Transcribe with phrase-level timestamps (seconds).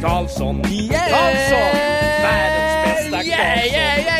[0.00, 1.76] Karlsson, Karlsson,
[2.22, 3.26] världens bästa Karlsson.
[3.26, 4.19] Yeah, yeah, yeah, yeah, yes!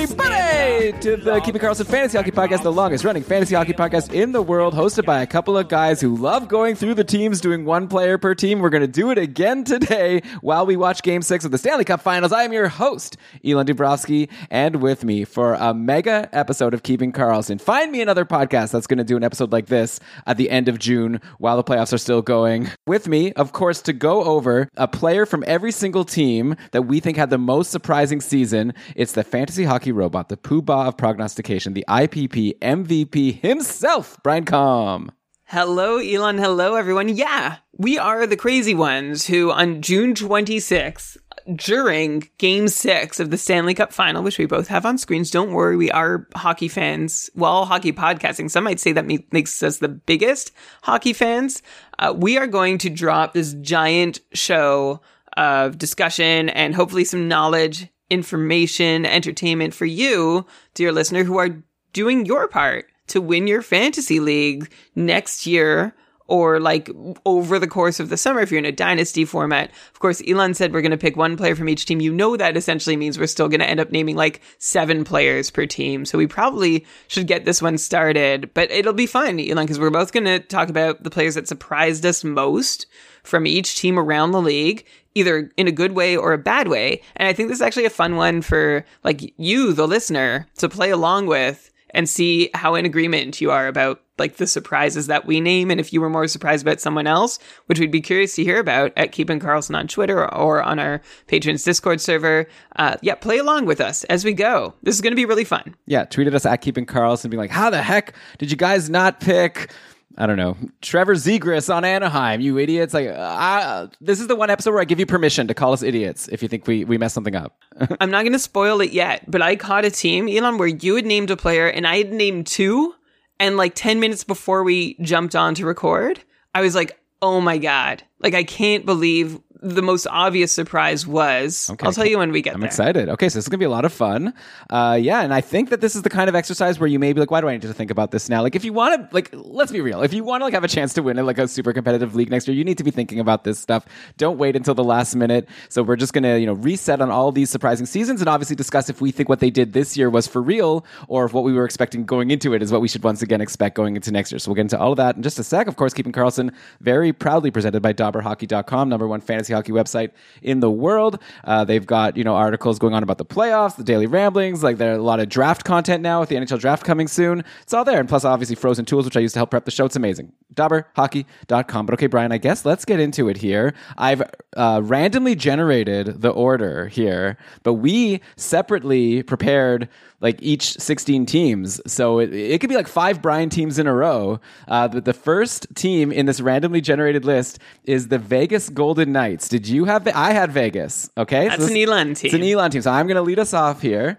[0.00, 4.32] everybody to the Keeping Karlsson Fantasy Hockey Podcast, the longest running fantasy hockey podcast in
[4.32, 7.66] the world, hosted by a couple of guys who love going through the teams, doing
[7.66, 8.60] one player per team.
[8.60, 11.84] We're going to do it again today while we watch Game Six of the Stanley
[11.84, 12.32] Cup Finals.
[12.32, 17.12] I am your host, Elon Dubrovsky, and with me for a mega episode of Keeping
[17.12, 17.60] Karlsson.
[17.60, 20.68] Find me another podcast that's going to do an episode like this at the end
[20.68, 22.70] of June while the playoffs are still going.
[22.86, 27.00] With me, of course, to go over a player from every single team that we
[27.00, 28.72] think had the most surprising season.
[28.96, 35.12] It's the fantasy hockey robot, the poobah of prognostication, the IPP MVP himself, Brian Com.
[35.44, 36.38] Hello, Elon.
[36.38, 37.08] Hello, everyone.
[37.08, 41.16] Yeah, we are the crazy ones who on June 26th,
[41.54, 45.52] during game six of the Stanley Cup final, which we both have on screens, don't
[45.52, 47.30] worry, we are hockey fans.
[47.34, 48.50] Well, hockey podcasting.
[48.50, 50.52] Some might say that makes us the biggest
[50.82, 51.62] hockey fans.
[51.98, 55.00] Uh, we are going to drop this giant show
[55.36, 62.26] of discussion and hopefully some knowledge, information, entertainment for you, dear listener, who are doing
[62.26, 65.94] your part to win your fantasy league next year
[66.30, 66.88] or like
[67.26, 69.70] over the course of the summer if you're in a dynasty format.
[69.92, 72.00] Of course, Elon said we're going to pick one player from each team.
[72.00, 75.50] You know that essentially means we're still going to end up naming like seven players
[75.50, 76.04] per team.
[76.04, 79.90] So we probably should get this one started, but it'll be fun, Elon, because we're
[79.90, 82.86] both going to talk about the players that surprised us most
[83.24, 84.86] from each team around the league,
[85.16, 87.02] either in a good way or a bad way.
[87.16, 90.68] And I think this is actually a fun one for like you, the listener, to
[90.68, 95.24] play along with and see how in agreement you are about like the surprises that
[95.24, 98.34] we name and if you were more surprised about someone else which we'd be curious
[98.34, 102.46] to hear about at keeping karlsson on twitter or on our patrons discord server
[102.76, 105.44] uh, yeah play along with us as we go this is going to be really
[105.44, 108.90] fun Yeah, tweeted us at Keeping Karlsson, being like, "How the heck did you guys
[108.90, 109.72] not pick?"
[110.18, 112.92] I don't know, Trevor Zegras on Anaheim, you idiots!
[112.92, 115.82] Like, uh, this is the one episode where I give you permission to call us
[115.82, 117.56] idiots if you think we we messed something up.
[118.00, 120.96] i'm not going to spoil it yet but i caught a team elon where you
[120.96, 122.94] had named a player and i had named two
[123.38, 126.20] and like 10 minutes before we jumped on to record
[126.54, 131.68] i was like oh my god like i can't believe the most obvious surprise was
[131.70, 131.86] Okay.
[131.86, 132.54] i'll tell you when we get there.
[132.54, 133.08] I'm there excited.
[133.10, 134.32] Okay, so this is gonna be a lot of fun.
[134.70, 137.12] Uh, yeah, and I think that this is the kind of exercise where you may
[137.12, 139.10] be like, "Why do I need to think about this now?" Like, if you want
[139.10, 140.02] to, like, let's be real.
[140.02, 142.14] If you want to like have a chance to win in like a super competitive
[142.14, 143.84] league next year, you need to be thinking about this stuff.
[144.16, 145.48] Don't wait until the last minute.
[145.68, 148.88] So we're just gonna, you know, reset on all these surprising seasons and obviously discuss
[148.88, 151.52] if we think what they did this year was for real or if what we
[151.52, 154.32] were expecting going into it is what we should once again expect going into next
[154.32, 154.38] year.
[154.38, 155.66] So we'll get into all of that in just a sec.
[155.66, 160.10] Of course, keeping Karlsson very proudly presented by DobberHockey.com, number one fantasy hockey website
[160.42, 161.20] in the world.
[161.44, 164.62] Uh, they've got you know articles going on about the playoffs, the daily ramblings.
[164.62, 167.44] Like there are a lot of draft content now with the NHL draft coming soon.
[167.62, 169.70] It's all there, and plus obviously frozen tools, which I use to help prep the
[169.70, 169.84] show.
[169.84, 170.32] It's amazing.
[170.54, 171.86] DobberHockey.com.
[171.86, 173.74] But okay, Brian, I guess let's get into it here.
[173.96, 174.22] I've
[174.56, 179.88] uh, randomly generated the order here, but we separately prepared
[180.20, 181.80] like each 16 teams.
[181.90, 184.40] So it, it could be like five Brian teams in a row.
[184.68, 189.48] Uh, but the first team in this randomly generated list is the Vegas Golden Knights.
[189.48, 190.06] Did you have?
[190.08, 191.10] I had Vegas.
[191.16, 192.28] Okay, That's an Elon team.
[192.28, 192.42] It's an.
[192.42, 192.82] Elon team.
[192.82, 194.18] So I'm going to lead us off here.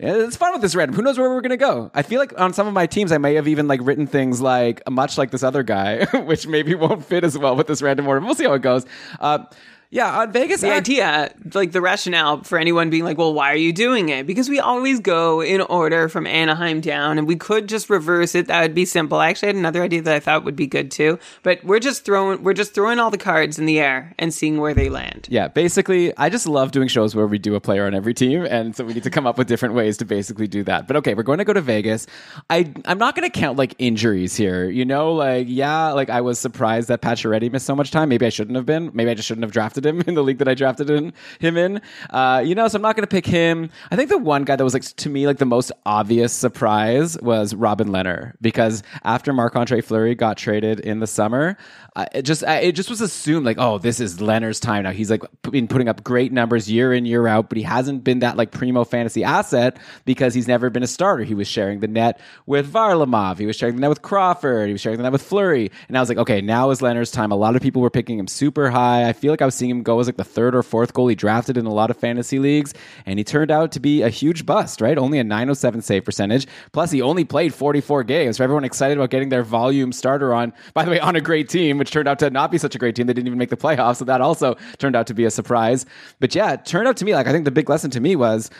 [0.00, 0.94] It's fun with this random.
[0.94, 1.90] Who knows where we're going to go?
[1.92, 4.40] I feel like on some of my teams, I may have even like written things
[4.40, 8.06] like much like this other guy, which maybe won't fit as well with this random
[8.06, 8.24] order.
[8.24, 8.86] We'll see how it goes.
[9.18, 9.44] Uh,
[9.90, 13.50] yeah, on Vegas, the I- idea, like the rationale for anyone being like, well, why
[13.52, 14.26] are you doing it?
[14.26, 18.48] Because we always go in order from Anaheim down, and we could just reverse it.
[18.48, 19.18] That would be simple.
[19.18, 21.18] I actually had another idea that I thought would be good too.
[21.42, 24.60] But we're just throwing we're just throwing all the cards in the air and seeing
[24.60, 25.26] where they land.
[25.30, 28.44] Yeah, basically, I just love doing shows where we do a player on every team,
[28.44, 30.86] and so we need to come up with different ways to basically do that.
[30.86, 32.06] But okay, we're going to go to Vegas.
[32.50, 34.68] I I'm not going to count like injuries here.
[34.68, 38.10] You know, like yeah, like I was surprised that Pacioretty missed so much time.
[38.10, 38.90] Maybe I shouldn't have been.
[38.92, 41.56] Maybe I just shouldn't have drafted him in the league that I drafted in, him
[41.56, 41.80] in.
[42.10, 43.70] Uh, you know, so I'm not going to pick him.
[43.90, 47.18] I think the one guy that was like to me like the most obvious surprise
[47.20, 51.56] was Robin Lehner because after Marc Andre Fleury got traded in the summer,
[51.98, 54.92] uh, it just I, it just was assumed like oh this is Lehner's time now.
[54.92, 58.20] He's like been putting up great numbers year in year out, but he hasn't been
[58.20, 61.24] that like primo fantasy asset because he's never been a starter.
[61.24, 64.72] He was sharing the net with Varlamov, he was sharing the net with Crawford, he
[64.72, 67.32] was sharing the net with Fleury and I was like okay now is Lehner's time.
[67.32, 69.08] A lot of people were picking him super high.
[69.08, 71.16] I feel like I was seeing him go as like the third or fourth goalie
[71.16, 72.74] drafted in a lot of fantasy leagues,
[73.06, 74.80] and he turned out to be a huge bust.
[74.80, 76.46] Right, only a 907 save percentage.
[76.72, 78.36] Plus, he only played 44 games.
[78.36, 80.52] So everyone excited about getting their volume starter on.
[80.74, 82.78] By the way, on a great team, which turned out to not be such a
[82.78, 83.06] great team.
[83.06, 85.86] They didn't even make the playoffs, so that also turned out to be a surprise.
[86.20, 88.16] But yeah, it turned out to me like I think the big lesson to me
[88.16, 88.50] was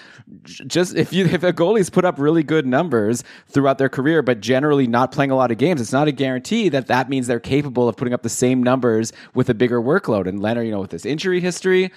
[0.46, 4.40] just if you if a goalie's put up really good numbers throughout their career, but
[4.40, 7.40] generally not playing a lot of games, it's not a guarantee that that means they're
[7.40, 10.26] capable of putting up the same numbers with a bigger workload.
[10.26, 11.92] And Lehner, you know, with this injury history.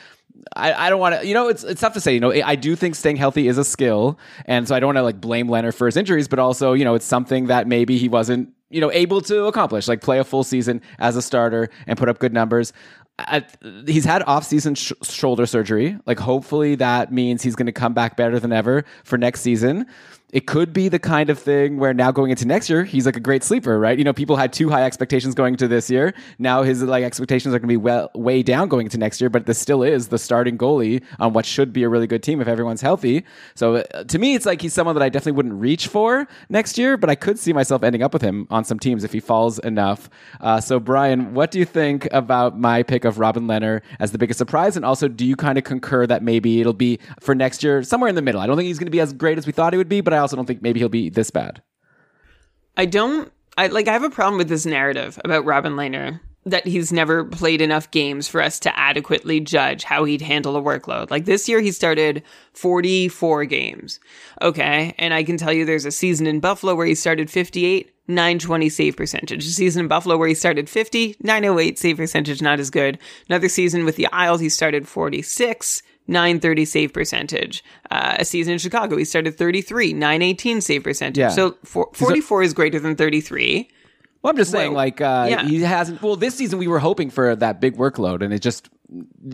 [0.56, 2.14] I, I don't want to, you know, it's it's tough to say.
[2.14, 4.98] You know, I do think staying healthy is a skill, and so I don't want
[4.98, 7.98] to like blame Lehner for his injuries, but also, you know, it's something that maybe
[7.98, 11.70] he wasn't, you know, able to accomplish, like play a full season as a starter
[11.88, 12.74] and put up good numbers.
[13.20, 15.98] At, he's had off-season sh- shoulder surgery.
[16.08, 19.86] Like, hopefully, that means he's going to come back better than ever for next season
[20.32, 23.18] it could be the kind of thing where now going into next year, he's like
[23.18, 23.98] a great sleeper, right?
[23.98, 26.14] You know, people had too high expectations going into this year.
[26.40, 29.30] Now his like expectations are going to be well way down going into next year,
[29.30, 32.40] but this still is the starting goalie on what should be a really good team
[32.42, 33.26] if everyone's healthy.
[33.56, 36.78] So uh, to me, it's like he's someone that I definitely wouldn't reach for next
[36.78, 39.20] year, but I could see myself ending up with him on some teams if he
[39.20, 40.10] falls enough.
[40.40, 44.18] Uh, so Brian, what do you think about my pick of Robin Lehner as the
[44.18, 44.76] biggest surprise?
[44.78, 48.08] And also, do you kind of concur that maybe it'll be for next year somewhere
[48.08, 48.40] in the middle?
[48.40, 50.00] I don't think he's going to be as great as we thought he would be,
[50.00, 51.62] but I also don't think maybe he'll be this bad.
[52.78, 53.32] I don't.
[53.58, 53.88] I like.
[53.88, 57.92] I have a problem with this narrative about Robin Lehner that he's never played enough
[57.92, 61.12] games for us to adequately judge how he'd handle a workload.
[61.12, 62.24] Like this year, he started
[62.54, 64.00] 44 games.
[64.42, 64.96] Okay.
[64.98, 68.70] And I can tell you there's a season in Buffalo where he started 58, 920
[68.70, 69.46] save percentage.
[69.46, 72.98] A season in Buffalo where he started 50, 908 save percentage, not as good.
[73.30, 77.64] Another season with the Isles, he started 46, 930 save percentage.
[77.90, 81.18] Uh, a season in Chicago, he started 33, 918 save percentage.
[81.18, 81.30] Yeah.
[81.30, 83.70] So for, 44 is greater than 33.
[84.22, 85.44] Well, I'm just saying, Well, like, uh, yeah.
[85.44, 86.02] he hasn't.
[86.04, 88.70] Well, this season we were hoping for that big workload, and it just.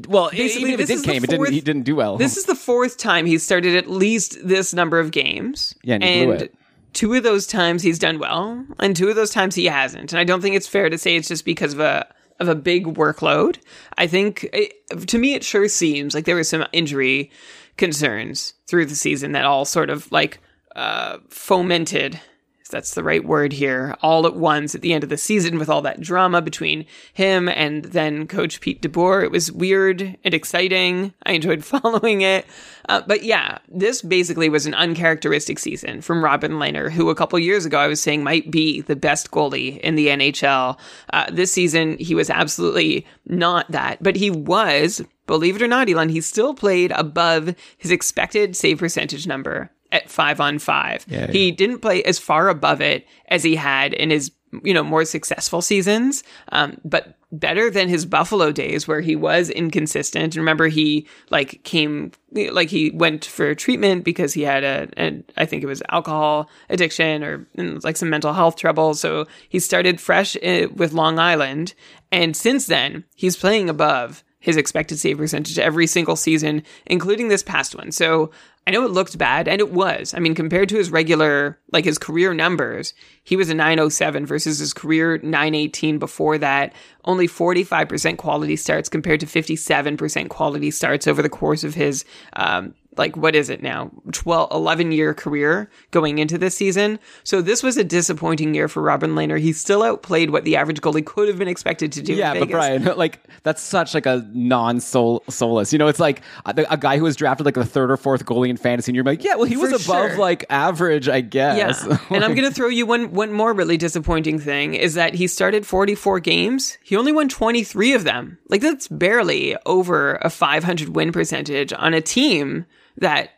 [0.08, 1.52] Well, Basically, even if it did came, it didn't.
[1.52, 2.16] He didn't do well.
[2.18, 5.76] This is the fourth time he's started at least this number of games.
[5.84, 6.56] Yeah, and he blew it.
[6.94, 10.14] two of those times he's done well, and two of those times he hasn't.
[10.14, 12.08] And I don't think it's fair to say it's just because of a
[12.40, 13.58] of a big workload.
[13.98, 14.74] I think it,
[15.08, 17.32] to me it sure seems like there were some injury
[17.78, 20.40] concerns through the season that all sort of like
[20.76, 22.20] uh, fomented
[22.68, 25.70] that's the right word here, all at once at the end of the season with
[25.70, 29.24] all that drama between him and then Coach Pete DeBoer.
[29.24, 31.14] It was weird and exciting.
[31.26, 32.46] I enjoyed following it.
[32.90, 37.38] Uh, but yeah, this basically was an uncharacteristic season from Robin Lehner, who a couple
[37.40, 40.80] years ago I was saying might be the best goalie in the NHL.
[41.12, 45.90] Uh, this season, he was absolutely not that, but he was, believe it or not,
[45.90, 51.06] Elon, he still played above his expected save percentage number at five on five.
[51.08, 54.32] Yeah, he didn't play as far above it as he had in his
[54.64, 59.50] you know more successful seasons, um, but better than his Buffalo days where he was
[59.50, 60.36] inconsistent.
[60.36, 65.46] Remember, he like came like he went for treatment because he had a, a I
[65.46, 68.94] think it was alcohol addiction or like some mental health trouble.
[68.94, 71.74] So he started fresh uh, with Long Island,
[72.12, 77.44] and since then he's playing above his expected save percentage every single season, including this
[77.44, 77.92] past one.
[77.92, 78.32] So
[78.68, 80.14] I know it looked bad, and it was.
[80.14, 82.94] I mean, compared to his regular, like his career numbers,
[83.24, 86.74] he was a 907 versus his career 918 before that.
[87.06, 92.74] Only 45% quality starts compared to 57% quality starts over the course of his, um,
[92.98, 93.92] like, what is it now?
[94.12, 97.00] 12, 11 year career going into this season.
[97.24, 99.40] So this was a disappointing year for Robin Lehner.
[99.40, 102.14] He still outplayed what the average goalie could have been expected to do.
[102.14, 105.72] yeah, but Brian, like that's such like a non-soul soulless.
[105.72, 107.98] You know, it's like uh, a, a guy who was drafted like the third or
[107.98, 110.18] fourth goalie in fantasy, and you're like, yeah, well, he was For above sure.
[110.18, 111.86] like average, I guess.
[111.88, 111.98] Yeah.
[112.10, 115.28] and I'm going to throw you one one more really disappointing thing is that he
[115.28, 116.78] started 44 games.
[116.84, 118.38] He only won 23 of them.
[118.50, 122.66] Like that's barely over a 500 win percentage on a team
[122.98, 123.32] that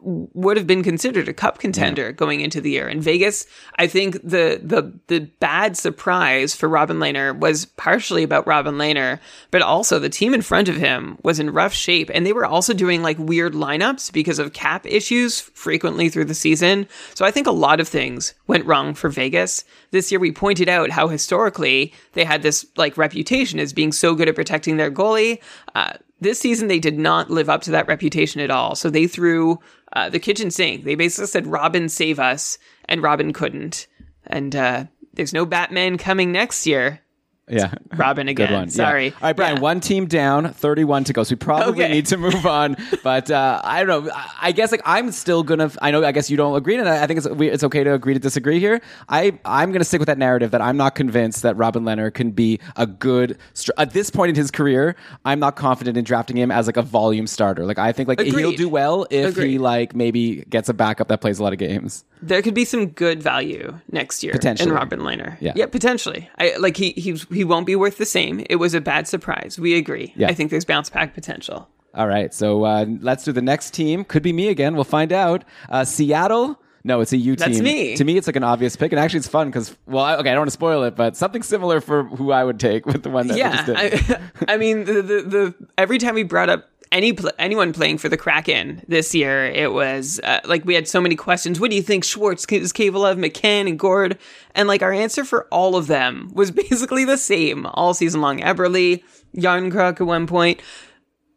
[0.00, 2.88] would have been considered a cup contender going into the year.
[2.88, 3.46] In Vegas,
[3.76, 9.18] I think the the the bad surprise for Robin Lehner was partially about Robin Lehner,
[9.50, 12.46] but also the team in front of him was in rough shape and they were
[12.46, 16.86] also doing like weird lineups because of cap issues frequently through the season.
[17.14, 19.64] So I think a lot of things went wrong for Vegas.
[19.90, 24.14] This year we pointed out how historically they had this like reputation as being so
[24.14, 25.40] good at protecting their goalie.
[25.74, 28.74] Uh, this season they did not live up to that reputation at all.
[28.74, 29.58] So they threw
[29.92, 30.84] uh, the kitchen sink.
[30.84, 32.58] They basically said, Robin, save us.
[32.88, 33.86] And Robin couldn't.
[34.26, 37.00] And uh, there's no Batman coming next year.
[37.48, 37.74] Yeah.
[37.96, 38.48] Robin again.
[38.48, 38.64] Good one.
[38.64, 38.72] Yeah.
[38.72, 39.10] Sorry.
[39.12, 39.62] All right, Brian, Yeah.
[39.62, 41.22] one team down, 31 to go.
[41.22, 41.92] So we probably Okay.
[41.92, 42.76] need to move on.
[43.04, 44.12] But uh, I don't know.
[44.42, 46.76] I- guess like I'm still going to, I know, I guess you don't agree.
[46.76, 48.80] And I I think it's, we- it's okay to agree to disagree here.
[49.08, 52.12] I, I'm going to stick with that narrative that I'm not convinced that Robin Lehner
[52.12, 53.38] can be a good,
[53.78, 56.82] at this point in his career, I'm not confident in drafting him as like a
[56.82, 57.64] volume starter.
[57.64, 61.20] Like I think like he'll do well if he like maybe gets a backup that
[61.20, 62.04] plays a lot of games.
[62.22, 64.70] there could be some good value next year Potentially.
[64.70, 65.36] in Robin Lehner.
[65.40, 65.52] Yeah.
[65.54, 66.28] yeah, potentially.
[66.38, 68.44] I like he he he won't be worth the same.
[68.50, 69.58] It was a bad surprise.
[69.58, 70.12] We agree.
[70.16, 70.28] Yeah.
[70.28, 71.68] I think there's bounce back potential.
[71.94, 74.04] All right, so uh, let's do the next team.
[74.04, 74.74] Could be me again.
[74.74, 75.44] We'll find out.
[75.70, 76.60] Uh, Seattle.
[76.84, 77.48] No, it's a U team.
[77.48, 77.96] That's me.
[77.96, 80.30] To me, it's like an obvious pick, and actually, it's fun because, well, I, okay,
[80.30, 83.02] I don't want to spoil it, but something similar for who I would take with
[83.02, 84.20] the one that we just Yeah, did.
[84.20, 84.20] I,
[84.54, 88.08] I mean the, the the every time we brought up any pl- anyone playing for
[88.08, 91.60] the Kraken this year, it was uh, like we had so many questions.
[91.60, 94.18] What do you think, Schwartz, is Kovalev, McCann, and Gourde?
[94.54, 98.40] And like our answer for all of them was basically the same all season long.
[98.40, 99.02] Eberle,
[99.36, 100.60] Jarnkrok at one point.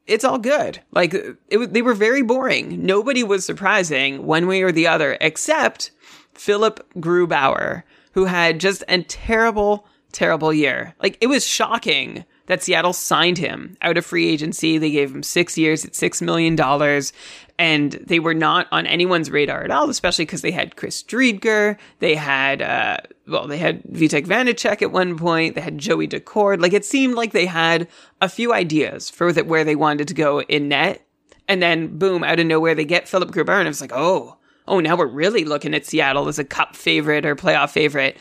[0.08, 0.80] It's all good.
[0.92, 2.84] Like it, was- they were very boring.
[2.86, 5.92] Nobody was surprising one way or the other, except
[6.34, 10.96] Philip Grubauer, who had just a terrible, terrible year.
[11.04, 14.80] Like it was shocking that Seattle signed him out of free agency.
[14.80, 17.14] They gave him six years at six million dollars,
[17.60, 19.88] and they were not on anyone's radar at all.
[19.90, 24.92] Especially because they had Chris Driedger, they had uh, well, they had Vitek Vanacek at
[24.92, 26.60] one point, they had Joey Daccord.
[26.60, 27.88] Like it seemed like they had
[28.20, 31.06] a few ideas for that where they wanted to go in net,
[31.48, 34.38] and then boom, out of nowhere they get Philip Grubauer, and it was like, oh,
[34.68, 38.18] oh, now we're really looking at Seattle as a cup favorite or playoff favorite.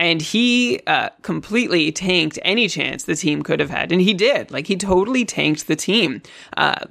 [0.00, 3.92] And he uh, completely tanked any chance the team could have had.
[3.92, 4.50] And he did.
[4.50, 6.20] Like, he totally tanked the team.
[6.56, 6.86] Uh,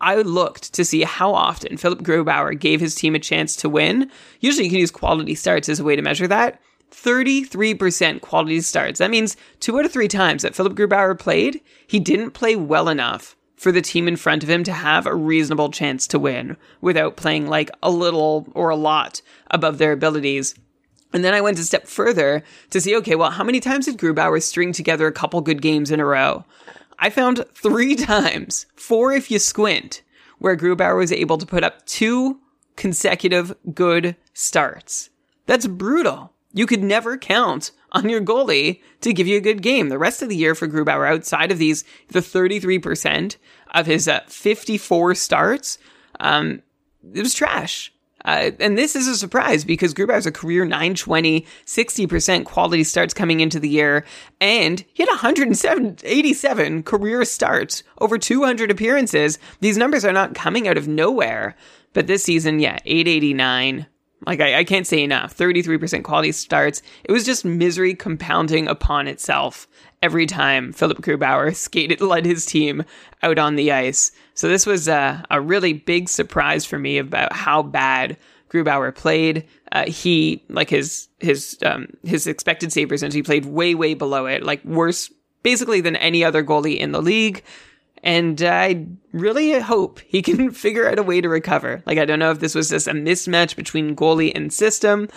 [0.00, 4.10] I looked to see how often Philip Grubauer gave his team a chance to win.
[4.40, 6.60] Usually, you can use quality starts as a way to measure that.
[6.90, 8.98] 33% quality starts.
[8.98, 12.88] That means two out of three times that Philip Grubauer played, he didn't play well
[12.88, 16.56] enough for the team in front of him to have a reasonable chance to win
[16.80, 20.54] without playing like a little or a lot above their abilities.
[21.12, 23.98] And then I went a step further to see, okay, well, how many times did
[23.98, 26.44] Grubauer string together a couple good games in a row?
[26.98, 30.02] I found three times, four if you squint,
[30.38, 32.40] where Grubauer was able to put up two
[32.76, 35.10] consecutive good starts.
[35.46, 36.32] That's brutal.
[36.52, 39.88] You could never count on your goalie to give you a good game.
[39.88, 43.36] The rest of the year for Grubauer, outside of these, the 33%
[43.72, 45.78] of his uh, 54 starts,
[46.20, 46.62] um,
[47.14, 47.92] it was trash.
[48.28, 53.40] Uh, and this is a surprise because Grubauer's a career 920, 60% quality starts coming
[53.40, 54.04] into the year,
[54.38, 59.38] and he had 187 career starts, over 200 appearances.
[59.60, 61.56] These numbers are not coming out of nowhere.
[61.94, 63.86] But this season, yeah, 889.
[64.26, 65.34] Like, I, I can't say enough.
[65.34, 66.82] 33% quality starts.
[67.04, 69.66] It was just misery compounding upon itself
[70.02, 72.84] every time Philip Grubauer skated, led his team
[73.22, 74.12] out on the ice.
[74.34, 78.16] So this was uh, a really big surprise for me about how bad
[78.48, 79.46] Grubauer played.
[79.72, 83.14] Uh, he like his his um, his expected save percentage.
[83.14, 85.12] He played way way below it, like worse
[85.42, 87.42] basically than any other goalie in the league.
[88.02, 91.82] And I really hope he can figure out a way to recover.
[91.86, 95.08] Like I don't know if this was just a mismatch between goalie and system,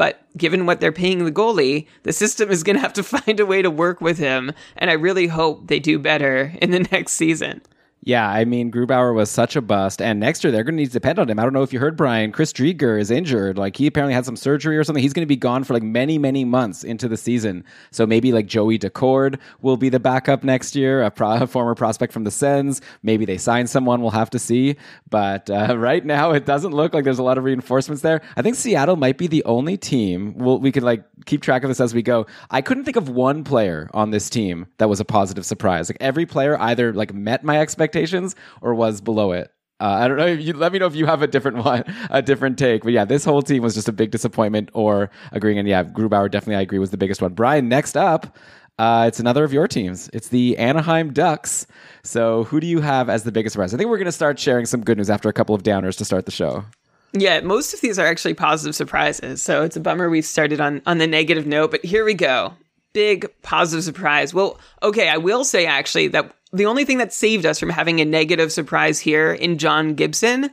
[0.00, 3.38] but given what they're paying the goalie, the system is going to have to find
[3.38, 4.50] a way to work with him.
[4.78, 7.60] And I really hope they do better in the next season.
[8.02, 10.86] Yeah, I mean, Grubauer was such a bust, and next year they're going to need
[10.86, 11.38] to depend on him.
[11.38, 12.32] I don't know if you heard, Brian.
[12.32, 13.58] Chris Driedger is injured.
[13.58, 15.02] Like, he apparently had some surgery or something.
[15.02, 17.62] He's going to be gone for like many, many months into the season.
[17.90, 22.14] So maybe like Joey Daccord will be the backup next year, a, pro- former prospect
[22.14, 22.80] from the Sens.
[23.02, 24.00] Maybe they sign someone.
[24.00, 24.76] We'll have to see.
[25.10, 28.22] But uh, right now, it doesn't look like there's a lot of reinforcements there.
[28.34, 30.38] I think Seattle might be the only team.
[30.38, 32.26] We'll, we can like keep track of this as we go.
[32.50, 35.90] I couldn't think of one player on this team that was a positive surprise.
[35.90, 37.89] Like every player either like met my expectations
[38.60, 39.50] or was below it.
[39.80, 40.26] Uh, I don't know.
[40.26, 42.82] You, let me know if you have a different one, a different take.
[42.82, 45.58] But yeah, this whole team was just a big disappointment or agreeing.
[45.58, 47.32] And yeah, Grubauer definitely, I agree, was the biggest one.
[47.32, 48.36] Brian, next up,
[48.78, 50.08] uh, it's another of your teams.
[50.12, 51.66] It's the Anaheim Ducks.
[52.02, 53.74] So who do you have as the biggest surprise?
[53.74, 55.96] I think we're going to start sharing some good news after a couple of downers
[55.98, 56.64] to start the show.
[57.12, 59.42] Yeah, most of these are actually positive surprises.
[59.42, 62.54] So it's a bummer we've started on on the negative note, but here we go.
[62.92, 64.32] Big positive surprise.
[64.32, 68.00] Well, okay, I will say actually that the only thing that saved us from having
[68.00, 70.50] a negative surprise here in John Gibson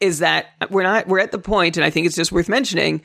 [0.00, 3.02] is that we're not we're at the point and I think it's just worth mentioning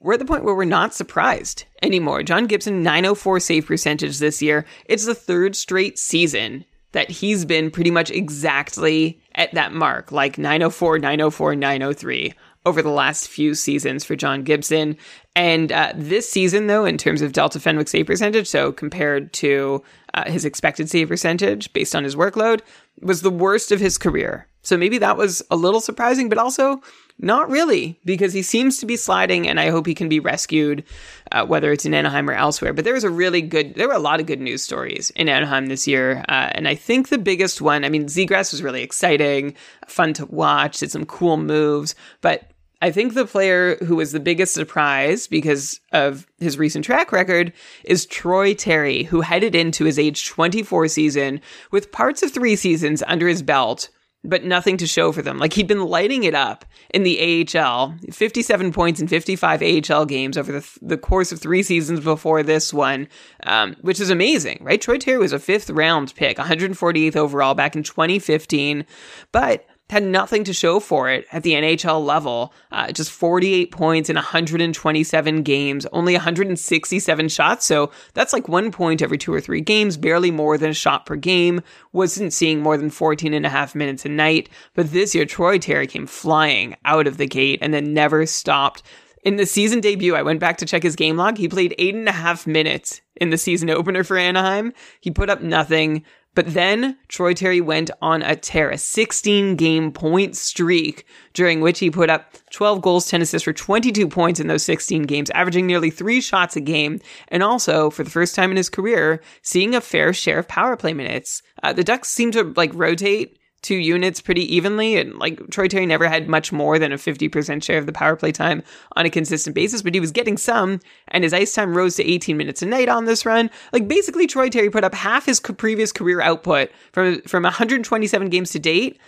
[0.00, 2.22] we're at the point where we're not surprised anymore.
[2.22, 4.64] John Gibson 904 save percentage this year.
[4.86, 10.38] It's the third straight season that he's been pretty much exactly at that mark, like
[10.38, 12.34] 904, 904, 903
[12.64, 14.96] over the last few seasons for John Gibson.
[15.34, 19.82] And uh, this season, though, in terms of Delta Fenwick save percentage, so compared to
[20.14, 22.60] uh, his expected save percentage based on his workload,
[23.00, 24.46] was the worst of his career.
[24.62, 26.80] So maybe that was a little surprising, but also
[27.18, 30.84] not really, because he seems to be sliding, and I hope he can be rescued,
[31.32, 32.72] uh, whether it's in Anaheim or elsewhere.
[32.72, 35.28] But there was a really good, there were a lot of good news stories in
[35.28, 38.82] Anaheim this year, uh, and I think the biggest one, I mean, Zegras was really
[38.82, 39.54] exciting,
[39.86, 42.51] fun to watch, did some cool moves, but
[42.82, 47.52] I think the player who was the biggest surprise because of his recent track record
[47.84, 53.00] is Troy Terry, who headed into his age 24 season with parts of three seasons
[53.06, 53.88] under his belt,
[54.24, 55.38] but nothing to show for them.
[55.38, 60.36] Like he'd been lighting it up in the AHL, 57 points in 55 AHL games
[60.36, 63.06] over the, the course of three seasons before this one,
[63.44, 64.82] um, which is amazing, right?
[64.82, 68.84] Troy Terry was a fifth round pick, 148th overall back in 2015,
[69.30, 72.52] but had nothing to show for it at the NHL level.
[72.72, 77.64] Uh, just 48 points in 127 games, only 167 shots.
[77.64, 81.06] So that's like one point every two or three games, barely more than a shot
[81.06, 81.60] per game.
[81.92, 84.48] Wasn't seeing more than 14 and a half minutes a night.
[84.74, 88.82] But this year, Troy Terry came flying out of the gate and then never stopped.
[89.22, 91.38] In the season debut, I went back to check his game log.
[91.38, 94.72] He played eight and a half minutes in the season opener for Anaheim.
[95.00, 96.04] He put up nothing.
[96.34, 101.78] But then Troy Terry went on a tear, a 16 game point streak during which
[101.78, 105.66] he put up 12 goals, 10 assists for 22 points in those 16 games, averaging
[105.66, 107.00] nearly three shots a game.
[107.28, 110.76] And also, for the first time in his career, seeing a fair share of power
[110.76, 111.42] play minutes.
[111.62, 114.96] Uh, the Ducks seem to like rotate two units pretty evenly.
[114.96, 118.16] And like Troy Terry never had much more than a 50% share of the power
[118.16, 118.62] play time
[118.96, 120.80] on a consistent basis, but he was getting some.
[121.08, 123.50] And his ice time rose to 18 minutes a night on this run.
[123.72, 128.50] Like basically, Troy Terry put up half his previous career output from, from 127 games
[128.50, 129.00] to date.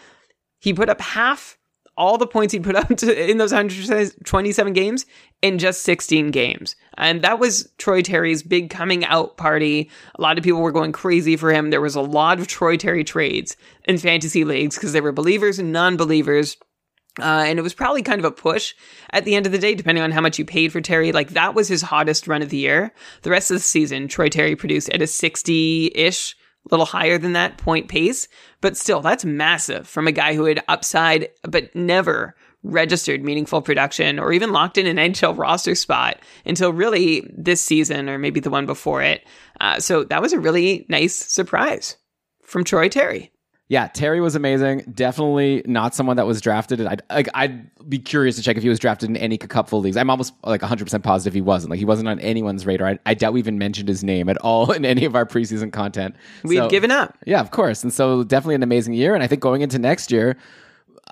[0.61, 1.59] He put up half
[1.97, 5.07] all the points he put up to, in those 127 games
[5.43, 6.77] in just 16 games.
[6.97, 9.91] And that was Troy Terry's big coming out party.
[10.15, 11.71] A lot of people were going crazy for him.
[11.71, 15.59] There was a lot of Troy Terry trades in fantasy leagues because there were believers
[15.59, 16.57] and non believers.
[17.21, 18.75] Uh, and it was probably kind of a push
[19.11, 21.13] at the end of the day, depending on how much you paid for Terry.
[21.13, 22.93] Like that was his hottest run of the year.
[23.23, 26.35] The rest of the season, Troy Terry produced at a 60 ish
[26.67, 28.27] a little higher than that point pace,
[28.61, 32.35] but still, that's massive from a guy who had upside, but never
[32.65, 38.09] registered meaningful production or even locked in an NHL roster spot until really this season
[38.09, 39.25] or maybe the one before it.
[39.61, 41.97] Uh, so that was a really nice surprise
[42.43, 43.31] from Troy Terry.
[43.69, 44.85] Yeah, Terry was amazing.
[44.93, 46.85] Definitely not someone that was drafted.
[46.85, 49.97] I'd like, I'd be curious to check if he was drafted in any cupful leagues.
[49.97, 51.71] I'm almost like 100 percent positive he wasn't.
[51.71, 52.89] Like he wasn't on anyone's radar.
[52.89, 55.73] I, I, doubt we even mentioned his name at all in any of our preseason
[55.73, 56.15] content.
[56.43, 57.17] We've so, given up.
[57.25, 57.83] Yeah, of course.
[57.83, 59.15] And so definitely an amazing year.
[59.15, 60.37] And I think going into next year,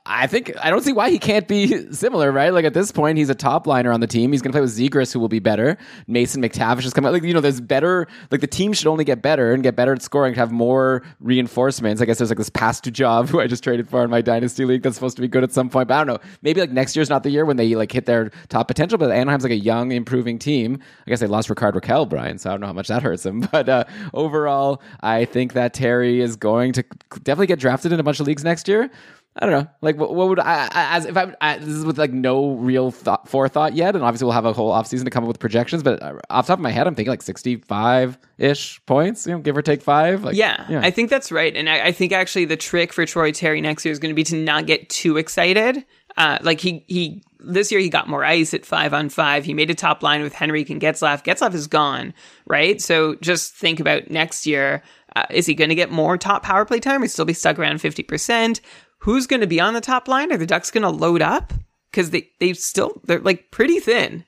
[0.05, 2.53] I think I don't see why he can't be similar, right?
[2.53, 4.33] Like at this point, he's a top liner on the team.
[4.33, 5.79] He's going to play with Zegras, who will be better.
[6.07, 7.13] Mason McTavish is coming.
[7.13, 8.09] Like you know, there's better.
[8.31, 10.35] Like the team should only get better and get better at scoring.
[10.35, 12.03] To have more reinforcements.
[12.03, 14.83] I guess there's like this Pastujov who I just traded for in my dynasty league
[14.83, 15.89] that's supposed to be good at some point.
[15.89, 16.31] But I don't know.
[16.43, 18.99] Maybe like next year's not the year when they like hit their top potential.
[18.99, 20.79] But Anaheim's like a young, improving team.
[21.07, 22.39] I guess they lost Rickard Rakell Brian.
[22.39, 23.47] So I don't know how much that hurts him.
[23.53, 26.83] But uh, overall, I think that Terry is going to
[27.23, 28.91] definitely get drafted in a bunch of leagues next year.
[29.35, 29.71] I don't know.
[29.81, 32.91] Like, what, what would I, as if I, I, this is with like no real
[32.91, 35.83] thought, forethought yet, and obviously we'll have a whole offseason to come up with projections.
[35.83, 39.39] But uh, off top of my head, I'm thinking like 65 ish points, you know,
[39.39, 40.23] give or take five.
[40.23, 41.57] Like, yeah, yeah, I think that's right.
[41.57, 44.15] And I, I, think actually the trick for Troy Terry next year is going to
[44.15, 45.83] be to not get too excited.
[46.19, 49.47] Uh, like he he this year he got more ice at five on five.
[49.47, 51.25] He made a top line with Henrique and Getzlaf.
[51.25, 52.13] Getzlaf is gone,
[52.47, 52.83] right?
[52.83, 54.83] So just think about next year.
[55.17, 57.59] Uh, is he going to get more top power play time or still be stuck
[57.59, 58.61] around 50%?
[59.03, 60.33] Who's going to be on the top line?
[60.33, 61.53] Are the Ducks going to load up?
[61.91, 64.25] Because they they still they're like pretty thin.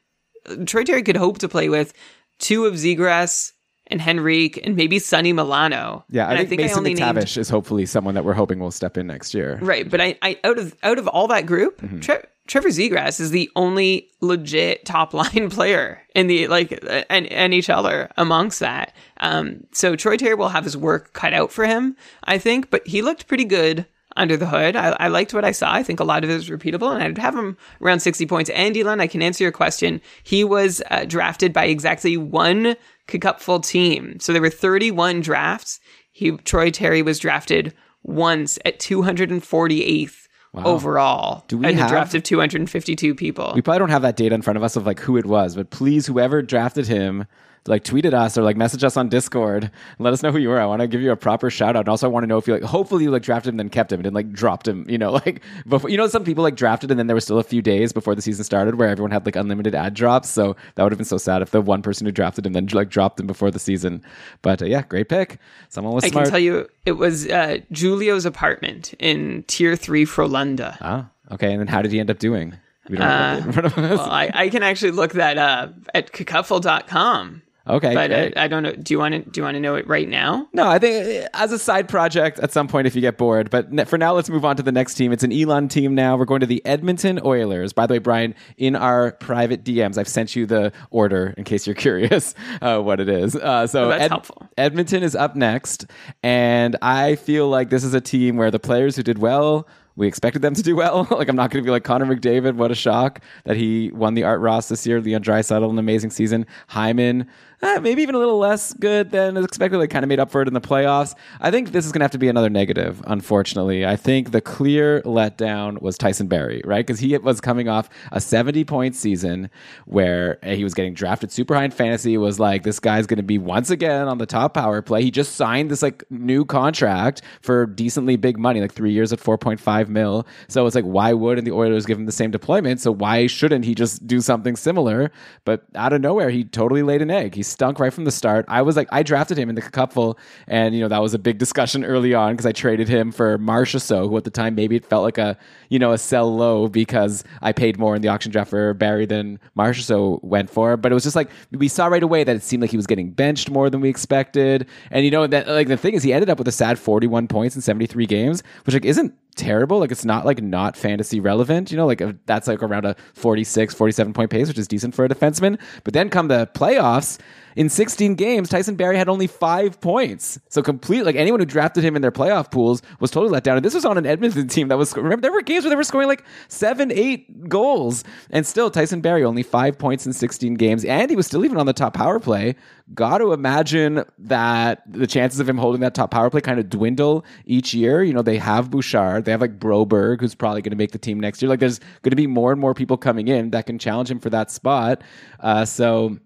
[0.66, 1.94] Troy Terry could hope to play with
[2.38, 3.52] two of Zegras
[3.86, 6.04] and Henrique and maybe Sonny Milano.
[6.10, 7.36] Yeah, I think, I think, Mason I only McTavish named...
[7.38, 9.58] is hopefully someone that we're hoping will step in next year.
[9.62, 12.00] Right, but I, I out of out of all that group, mm-hmm.
[12.00, 18.10] Tre- Trevor Zegras is the only legit top line player in the like an NHLer
[18.16, 18.94] amongst that.
[19.18, 22.86] Um, so Troy Terry will have his work cut out for him, I think, but
[22.86, 24.76] he looked pretty good under the hood.
[24.76, 25.72] I, I, liked what I saw.
[25.72, 28.50] I think a lot of it is repeatable, and I'd have him around 60 points.
[28.50, 30.00] And Elon, I can answer your question.
[30.22, 34.18] He was uh, drafted by exactly one Cupful team.
[34.18, 35.78] So there were 31 drafts.
[36.10, 40.20] He Troy Terry was drafted once at 248th
[40.54, 40.62] Wow.
[40.66, 41.44] overall.
[41.48, 43.50] Do we have a draft of 252 people?
[43.56, 45.56] We probably don't have that data in front of us of like who it was,
[45.56, 47.26] but please, whoever drafted him,
[47.66, 49.64] like tweet at us or like message us on Discord.
[49.64, 50.60] And let us know who you are.
[50.60, 51.80] I want to give you a proper shout out.
[51.80, 52.62] And also, I want to know if you like.
[52.62, 54.84] Hopefully, you like drafted him, and then kept him, and then like dropped him.
[54.88, 55.90] You know, like before.
[55.90, 58.14] You know, some people like drafted, and then there was still a few days before
[58.14, 60.28] the season started where everyone had like unlimited ad drops.
[60.28, 62.66] So that would have been so sad if the one person who drafted him then
[62.72, 64.02] like dropped him before the season.
[64.42, 65.38] But uh, yeah, great pick.
[65.68, 66.26] Someone was I smart.
[66.26, 70.76] can tell you, it was uh, Julio's apartment in Tier Three Frolunda.
[70.80, 71.52] Ah, okay.
[71.52, 72.54] And then how did he end up doing?
[72.88, 73.98] We don't have that in front of us.
[73.98, 77.42] Well, I, I can actually look that up at cacuffle.com.
[77.68, 78.30] okay, But uh.
[78.36, 78.72] I don't know.
[78.72, 79.30] Do you want to?
[79.30, 80.48] Do you want to know it right now?
[80.52, 83.50] No, I think as a side project at some point if you get bored.
[83.50, 85.12] But for now, let's move on to the next team.
[85.12, 86.16] It's an Elon team now.
[86.16, 87.72] We're going to the Edmonton Oilers.
[87.72, 91.66] By the way, Brian, in our private DMs, I've sent you the order in case
[91.66, 93.34] you're curious uh, what it is.
[93.36, 94.48] Uh, so Oh, that's helpful.
[94.58, 95.86] Edmonton is up next,
[96.22, 99.66] and I feel like this is a team where the players who did well.
[99.96, 101.06] We expected them to do well.
[101.10, 102.56] like I'm not going to be like Connor McDavid.
[102.56, 105.00] What a shock that he won the Art Ross this year.
[105.00, 106.46] Leon Draisaitl, an amazing season.
[106.66, 107.28] Hyman,
[107.64, 109.78] eh, maybe even a little less good than expected.
[109.78, 111.14] Like kind of made up for it in the playoffs.
[111.40, 113.02] I think this is going to have to be another negative.
[113.06, 116.86] Unfortunately, I think the clear letdown was Tyson Barrie, right?
[116.86, 119.50] Because he was coming off a 70 point season
[119.86, 122.14] where eh, he was getting drafted super high in fantasy.
[122.14, 125.02] It was like this guy's going to be once again on the top power play.
[125.02, 129.20] He just signed this like new contract for decently big money, like three years at
[129.20, 130.26] 4.5 mil.
[130.48, 132.80] So it's like, why wouldn't the Oilers give him the same deployment?
[132.80, 135.10] So why shouldn't he just do something similar?
[135.44, 137.34] But out of nowhere, he totally laid an egg.
[137.34, 138.44] He stunk right from the start.
[138.48, 141.18] I was like, I drafted him in the cupful, and you know that was a
[141.18, 144.76] big discussion early on because I traded him for Marchessault, who at the time maybe
[144.76, 145.38] it felt like a
[145.70, 149.06] you know a sell low because I paid more in the auction draft for Barrie
[149.06, 150.76] than Marchessault went for.
[150.76, 152.86] But it was just like we saw right away that it seemed like he was
[152.86, 156.12] getting benched more than we expected, and you know that like the thing is he
[156.12, 159.78] ended up with a sad 41 points in 73 games, which like isn't terrible.
[159.78, 162.96] Like it's not like not fantasy relevant, you know, like uh, that's like around a
[163.14, 165.58] 46, 47 point pace, which is decent for a defenseman.
[165.84, 167.18] But then come the playoffs,
[167.56, 170.38] in 16 games, Tyson Barrie had only five points.
[170.48, 173.56] So complete, like anyone who drafted him in their playoff pools was totally let down.
[173.56, 175.76] And this was on an Edmonton team that was, remember, there were games where they
[175.76, 178.04] were scoring like seven, eight goals.
[178.30, 180.84] And still, Tyson Barrie only five points in 16 games.
[180.84, 182.56] And he was still even on the top power play.
[182.92, 186.68] Got to imagine that the chances of him holding that top power play kind of
[186.68, 188.02] dwindle each year.
[188.02, 190.98] You know, they have Bouchard, they have like Broberg, who's probably going to make the
[190.98, 191.48] team next year.
[191.48, 194.18] Like there's going to be more and more people coming in that can challenge him
[194.18, 195.02] for that spot.
[195.40, 196.18] Uh, so,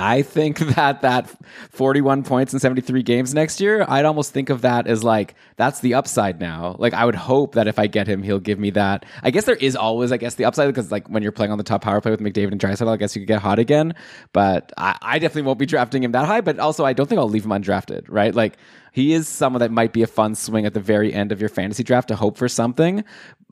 [0.00, 1.30] I think that that
[1.70, 5.80] 41 points in 73 games next year, I'd almost think of that as like that's
[5.80, 6.76] the upside now.
[6.78, 9.04] Like I would hope that if I get him, he'll give me that.
[9.22, 11.58] I guess there is always, I guess, the upside because like when you're playing on
[11.58, 13.94] the top power play with McDavid and Draisaitl, I guess you could get hot again.
[14.32, 16.40] But I, I definitely won't be drafting him that high.
[16.40, 18.06] But also, I don't think I'll leave him undrafted.
[18.08, 18.34] Right?
[18.34, 18.56] Like
[18.92, 21.48] he is someone that might be a fun swing at the very end of your
[21.48, 23.04] fantasy draft to hope for something,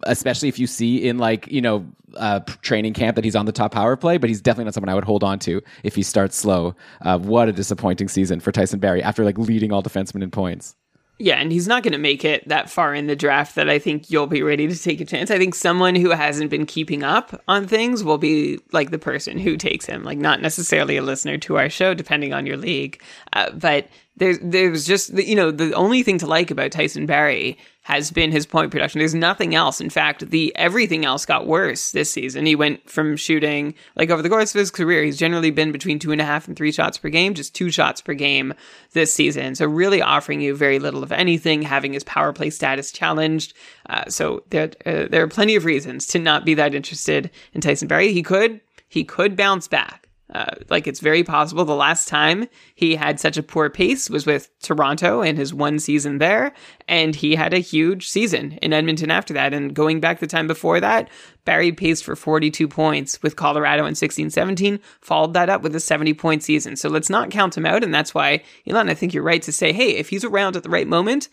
[0.04, 3.52] especially if you see in like, you know, uh, training camp that he's on the
[3.52, 6.02] top power play, but he's definitely not someone I would hold on to if he
[6.02, 6.74] starts slow.
[7.02, 10.74] Uh, what a disappointing season for Tyson Barrie after like leading all defensemen in points.
[11.20, 13.80] Yeah, and he's not going to make it that far in the draft that I
[13.80, 15.32] think you'll be ready to take a chance.
[15.32, 19.36] I think someone who hasn't been keeping up on things will be like the person
[19.36, 23.02] who takes him, like not necessarily a listener to our show, depending on your league.
[23.32, 27.06] Uh, but there's there's just the, you know the only thing to like about Tyson
[27.06, 28.98] Barrie has been his point production.
[28.98, 29.80] There's nothing else.
[29.80, 32.44] In fact, the everything else got worse this season.
[32.44, 35.98] He went from shooting like over the course of his career, he's generally been between
[35.98, 38.52] two and a half and three shots per game, just two shots per game
[38.92, 39.54] this season.
[39.54, 43.54] So really offering you very little of anything, having his power play status challenged.
[43.88, 47.60] Uh, so there uh, there are plenty of reasons to not be that interested in
[47.60, 48.12] Tyson Barrie.
[48.12, 50.07] He could he could bounce back.
[50.34, 54.26] Uh, like it's very possible the last time he had such a poor pace was
[54.26, 56.52] with Toronto in his one season there,
[56.86, 59.54] and he had a huge season in Edmonton after that.
[59.54, 61.08] And going back the time before that,
[61.46, 65.80] Barrie paced for 42 points with Colorado in 16 17, followed that up with a
[65.80, 66.76] 70 point season.
[66.76, 67.82] So let's not count him out.
[67.82, 70.62] And that's why, Elon, I think you're right to say, hey, if he's around at
[70.62, 71.30] the right moment,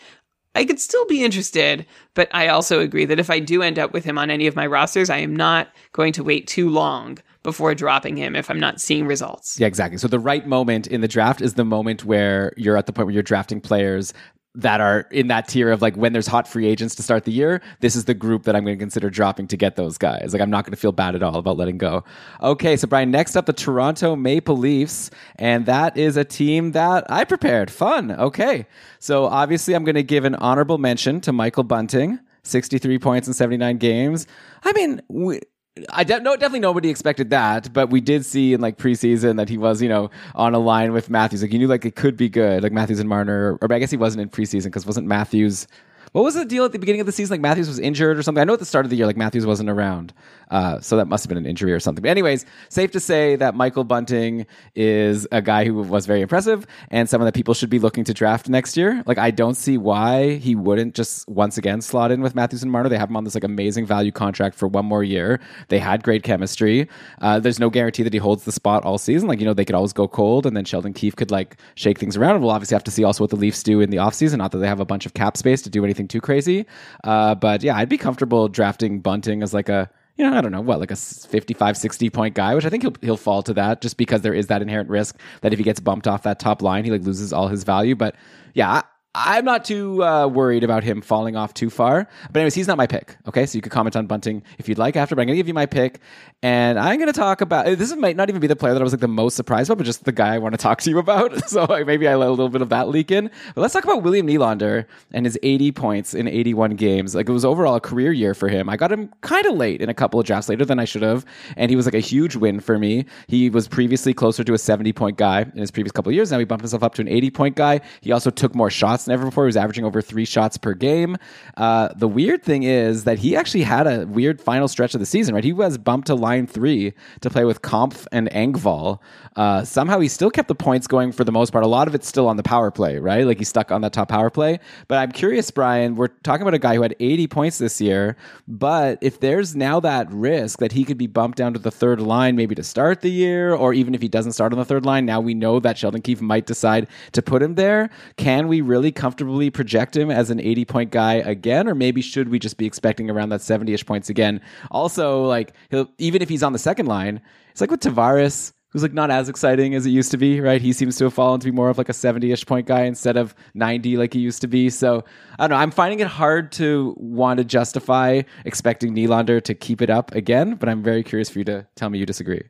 [0.56, 3.92] I could still be interested, but I also agree that if I do end up
[3.92, 7.18] with him on any of my rosters, I am not going to wait too long
[7.46, 9.60] before dropping him if I'm not seeing results.
[9.60, 10.00] Yeah, exactly.
[10.00, 13.06] So the right moment in the draft is the moment where you're at the point
[13.06, 14.14] where you're drafting players
[14.56, 17.32] that are in that tier of like when there's hot free agents to start the
[17.32, 20.34] year, this is the group that I'm going to consider dropping to get those guys.
[20.34, 22.04] Like I'm not going to feel bad at all about letting go.
[22.42, 27.06] Okay, so Brian, next up the Toronto Maple Leafs, and that is a team that
[27.12, 27.70] I prepared.
[27.70, 28.12] Fun.
[28.12, 28.66] Okay.
[28.98, 33.36] So obviously I'm going to give an honorable mention to Michael Bunting, 63 points in
[33.36, 34.26] 79 games.
[34.64, 35.42] I mean, we,
[35.90, 39.50] I de- no, definitely nobody expected that, but we did see in like preseason that
[39.50, 41.42] he was, you know, on a line with Matthews.
[41.42, 43.80] Like you knew like it could be good, like Matthews and Marner, or, or I
[43.80, 45.68] guess he wasn't in preseason because wasn't Matthews
[46.14, 47.34] What was the deal at the beginning of the season?
[47.34, 48.42] Like Matthews was injured or something.
[48.42, 50.14] I know at the start of the year, like Matthews wasn't around,
[50.50, 52.02] uh, so that must have been an injury or something.
[52.02, 56.66] But anyways, safe to say that Michael Bunting is a guy who was very impressive
[56.90, 59.04] and someone that people should be looking to draft next year.
[59.06, 62.72] Like I don't see why he wouldn't just once again slot in with Matthews and
[62.72, 62.90] Marner.
[62.90, 65.40] They have him on this like amazing value contract for one more year.
[65.70, 66.88] They had great chemistry.
[67.22, 69.28] Uh, there's no guarantee that he holds the spot all season.
[69.28, 72.00] Like you know they could always go cold, and then Sheldon Keefe could like shake
[72.00, 72.36] things around.
[72.36, 74.38] And we'll obviously have to see also what the Leafs do in the offseason.
[74.38, 76.66] Not that they have a bunch of cap space to do anything too crazy.
[77.04, 80.52] Uh, but yeah, I'd be comfortable drafting Bunting as like a you know, I don't
[80.52, 83.54] know what, like a 55, 60 point guy, which I think he'll he'll fall to
[83.56, 86.40] that just because there is that inherent risk that if he gets bumped off that
[86.40, 87.96] top line, he like loses all his value.
[87.96, 88.16] But
[88.54, 88.82] yeah,
[89.18, 92.10] I'm not too uh, worried about him falling off too far.
[92.30, 93.16] But anyways, he's not my pick.
[93.26, 95.40] Okay, so you could comment on Bunting if you'd like after, but I'm going to
[95.40, 96.02] give you my pick,
[96.44, 97.96] and I'm going to talk about this.
[97.96, 99.86] Might not even be the player that I was like the most surprised about, but
[99.86, 101.48] just the guy I want to talk to you about.
[101.50, 103.32] so like, maybe I let a little bit of that leak in.
[103.56, 107.16] But let's talk about William Nylander and his 80 points in 81 games.
[107.16, 108.70] Like it was overall a career year for him.
[108.70, 111.04] I got him kind of late in a couple of drafts later than I should
[111.04, 111.26] have,
[111.56, 113.06] and he was like a huge win for me.
[113.28, 116.32] He was previously closer to a 70 point guy in his previous couple of years.
[116.32, 117.80] Now he bumped himself up to an 80 point guy.
[118.02, 119.46] He also took more shots than ever before.
[119.46, 121.18] He was averaging over three shots per game.
[121.58, 125.06] Uh, the weird thing is that he actually had a weird final stretch of the
[125.06, 125.44] season, right?
[125.44, 129.00] He was bumped to line three to play with Kampf and Engvall.
[129.36, 131.64] Uh, somehow he still kept the points going for the most part.
[131.64, 133.26] A lot of it's still on the power play, right?
[133.26, 134.60] Like he's stuck on that top power play.
[134.88, 138.16] But I'm curious, Brian, we're talking about a guy who had 80 points this year,
[138.48, 142.00] but if there's now that risk that he could be bumped down to the third
[142.00, 144.86] line maybe to start the year, or even if he doesn't start on the third
[144.86, 147.90] line, now we know that Sheldon Keefe might decide to put him there.
[148.18, 152.30] Can we really comfortably project him as an 80 point guy again, or maybe should
[152.30, 154.42] we just be expecting around that 70 ish points again?
[154.72, 158.82] Also, like, he'll, even if he's on the second line, it's like with Tavares, who's
[158.82, 160.62] like not as exciting as it used to be, right?
[160.62, 162.82] He seems to have fallen to be more of like a 70 ish point guy
[162.82, 164.70] instead of 90 like he used to be.
[164.70, 165.06] So
[165.40, 165.62] I don't know.
[165.62, 170.56] I'm finding it hard to want to justify expecting Nylander to keep it up again,
[170.56, 172.44] but I'm very curious for you to tell me you disagree.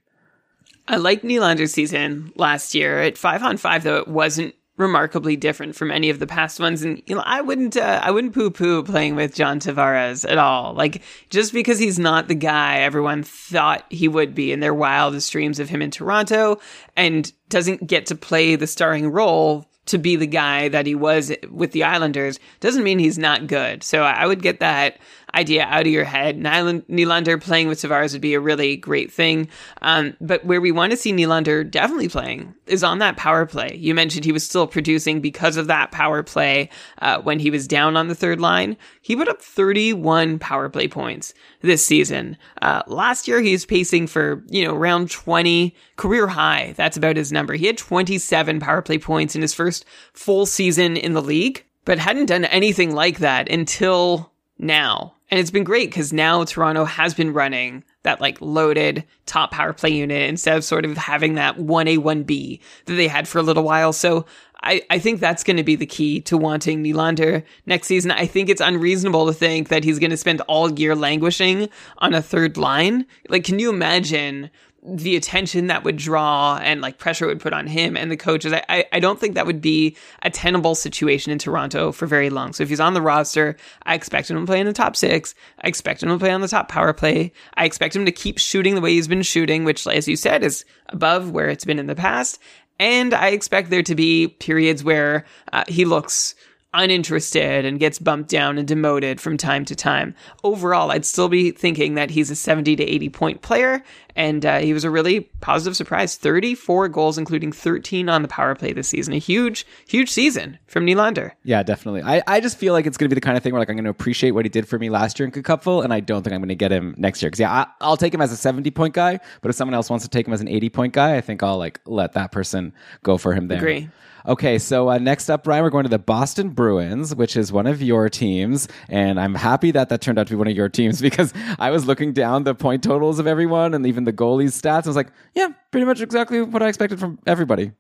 [0.88, 3.02] I liked Nylander's season last year.
[3.02, 6.84] At five on five, though, it wasn't remarkably different from any of the past ones.
[6.84, 10.38] And you know I wouldn't uh, I wouldn't poo poo playing with John Tavares at
[10.38, 10.74] all.
[10.74, 14.52] Like just because he's not the guy everyone thought he would be.
[14.52, 16.60] In their wildest dreams of him in Toronto
[16.96, 21.32] and doesn't get to play the starring role to be the guy that he was
[21.50, 23.84] with the Islanders doesn't mean he's not good.
[23.84, 24.98] So I would get that
[25.36, 26.40] idea out of your head.
[26.40, 29.50] Nylander playing with Tavares would be a really great thing.
[29.82, 33.76] Um, but where we want to see Nylander definitely playing is on that power play.
[33.76, 36.70] You mentioned he was still producing because of that power play
[37.00, 38.78] uh, when he was down on the third line.
[39.02, 42.38] He put up 31 power play points this season.
[42.62, 46.74] Uh, last year, he was pacing for, you know, around 20 career high.
[46.78, 47.54] That's about his number.
[47.54, 52.00] He had 27 power play points in his first full season in the league, but
[52.00, 55.16] hadn't done anything like that until now.
[55.36, 59.74] And it's been great because now Toronto has been running that like loaded top power
[59.74, 63.42] play unit instead of sort of having that 1A, 1B that they had for a
[63.42, 63.92] little while.
[63.92, 64.26] So
[64.64, 68.12] I, I think that's going to be the key to wanting Nylander next season.
[68.12, 71.68] I think it's unreasonable to think that he's going to spend all year languishing
[71.98, 73.06] on a third line.
[73.28, 74.50] Like, can you imagine
[74.88, 78.54] the attention that would draw and like pressure would put on him and the coaches.
[78.54, 82.54] I, I don't think that would be a tenable situation in Toronto for very long.
[82.54, 85.34] So if he's on the roster, I expect him to play in the top six.
[85.62, 87.32] I expect him to play on the top power play.
[87.56, 90.44] I expect him to keep shooting the way he's been shooting, which, as you said,
[90.44, 92.40] is above where it's been in the past.
[92.80, 96.36] And I expect there to be periods where uh, he looks
[96.76, 100.14] uninterested and gets bumped down and demoted from time to time.
[100.44, 103.84] Overall, I'd still be thinking that he's a 70 to 80 point player,
[104.16, 106.16] and uh, he was a really positive surprise.
[106.16, 109.14] 34 goals, including 13 on the power play this season.
[109.14, 111.32] A huge, huge season from Nylander.
[111.44, 112.04] Yeah, definitely.
[112.04, 113.70] I, I just feel like it's going to be the kind of thing where like
[113.70, 116.00] I'm going to appreciate what he did for me last year in Cupful, and I
[116.00, 117.30] don't think I'm going to get him next year.
[117.30, 119.90] Because yeah, I, will take him as a 70 point guy, but if someone else
[119.90, 122.32] wants to take him as an 80 point guy, I think I'll like let that
[122.32, 123.58] person go for him there.
[123.58, 123.90] Agree.
[124.28, 127.68] Okay, so uh, next up, Brian, we're going to the Boston Bruins, which is one
[127.68, 130.68] of your teams, and I'm happy that that turned out to be one of your
[130.68, 134.60] teams because I was looking down the point totals of everyone and even the goalies'
[134.60, 134.86] stats.
[134.86, 137.72] I was like, yeah, pretty much exactly what I expected from everybody.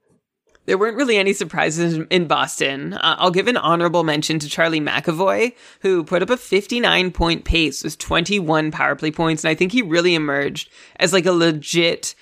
[0.67, 2.93] There weren't really any surprises in Boston.
[2.93, 7.43] Uh, I'll give an honorable mention to Charlie McAvoy, who put up a 59 point
[7.43, 11.31] pace with 21 power play points, and I think he really emerged as like a
[11.31, 12.13] legit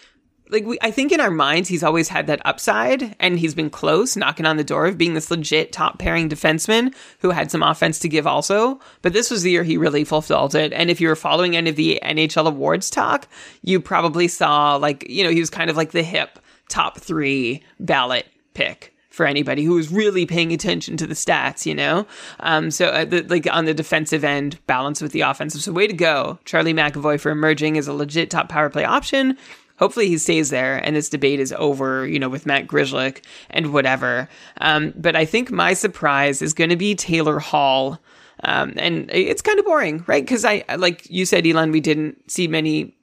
[0.54, 3.70] like we, I think in our minds he's always had that upside and he's been
[3.70, 7.64] close knocking on the door of being this legit top pairing defenseman who had some
[7.64, 11.02] offense to give also but this was the year he really fulfilled it and if
[11.02, 13.28] you were following any of the NHL awards talk
[13.64, 16.40] you probably saw like you know he was kind of like the hip
[16.70, 21.76] top 3 ballot pick for anybody who was really paying attention to the stats, you
[21.76, 22.08] know?
[22.40, 25.62] Um, so, uh, the, like on the defensive end, balance with the offensive.
[25.62, 29.38] So, way to go, Charlie McAvoy, for emerging as a legit top power play option.
[29.78, 33.74] Hopefully he stays there and this debate is over, you know, with Matt Grzelcyk and
[33.74, 34.30] whatever.
[34.62, 38.00] Um, but I think my surprise is going to be Taylor Hall.
[38.44, 40.24] Um, and it's kind of boring, right?
[40.24, 42.94] Because I, like you said, Elon, we didn't see many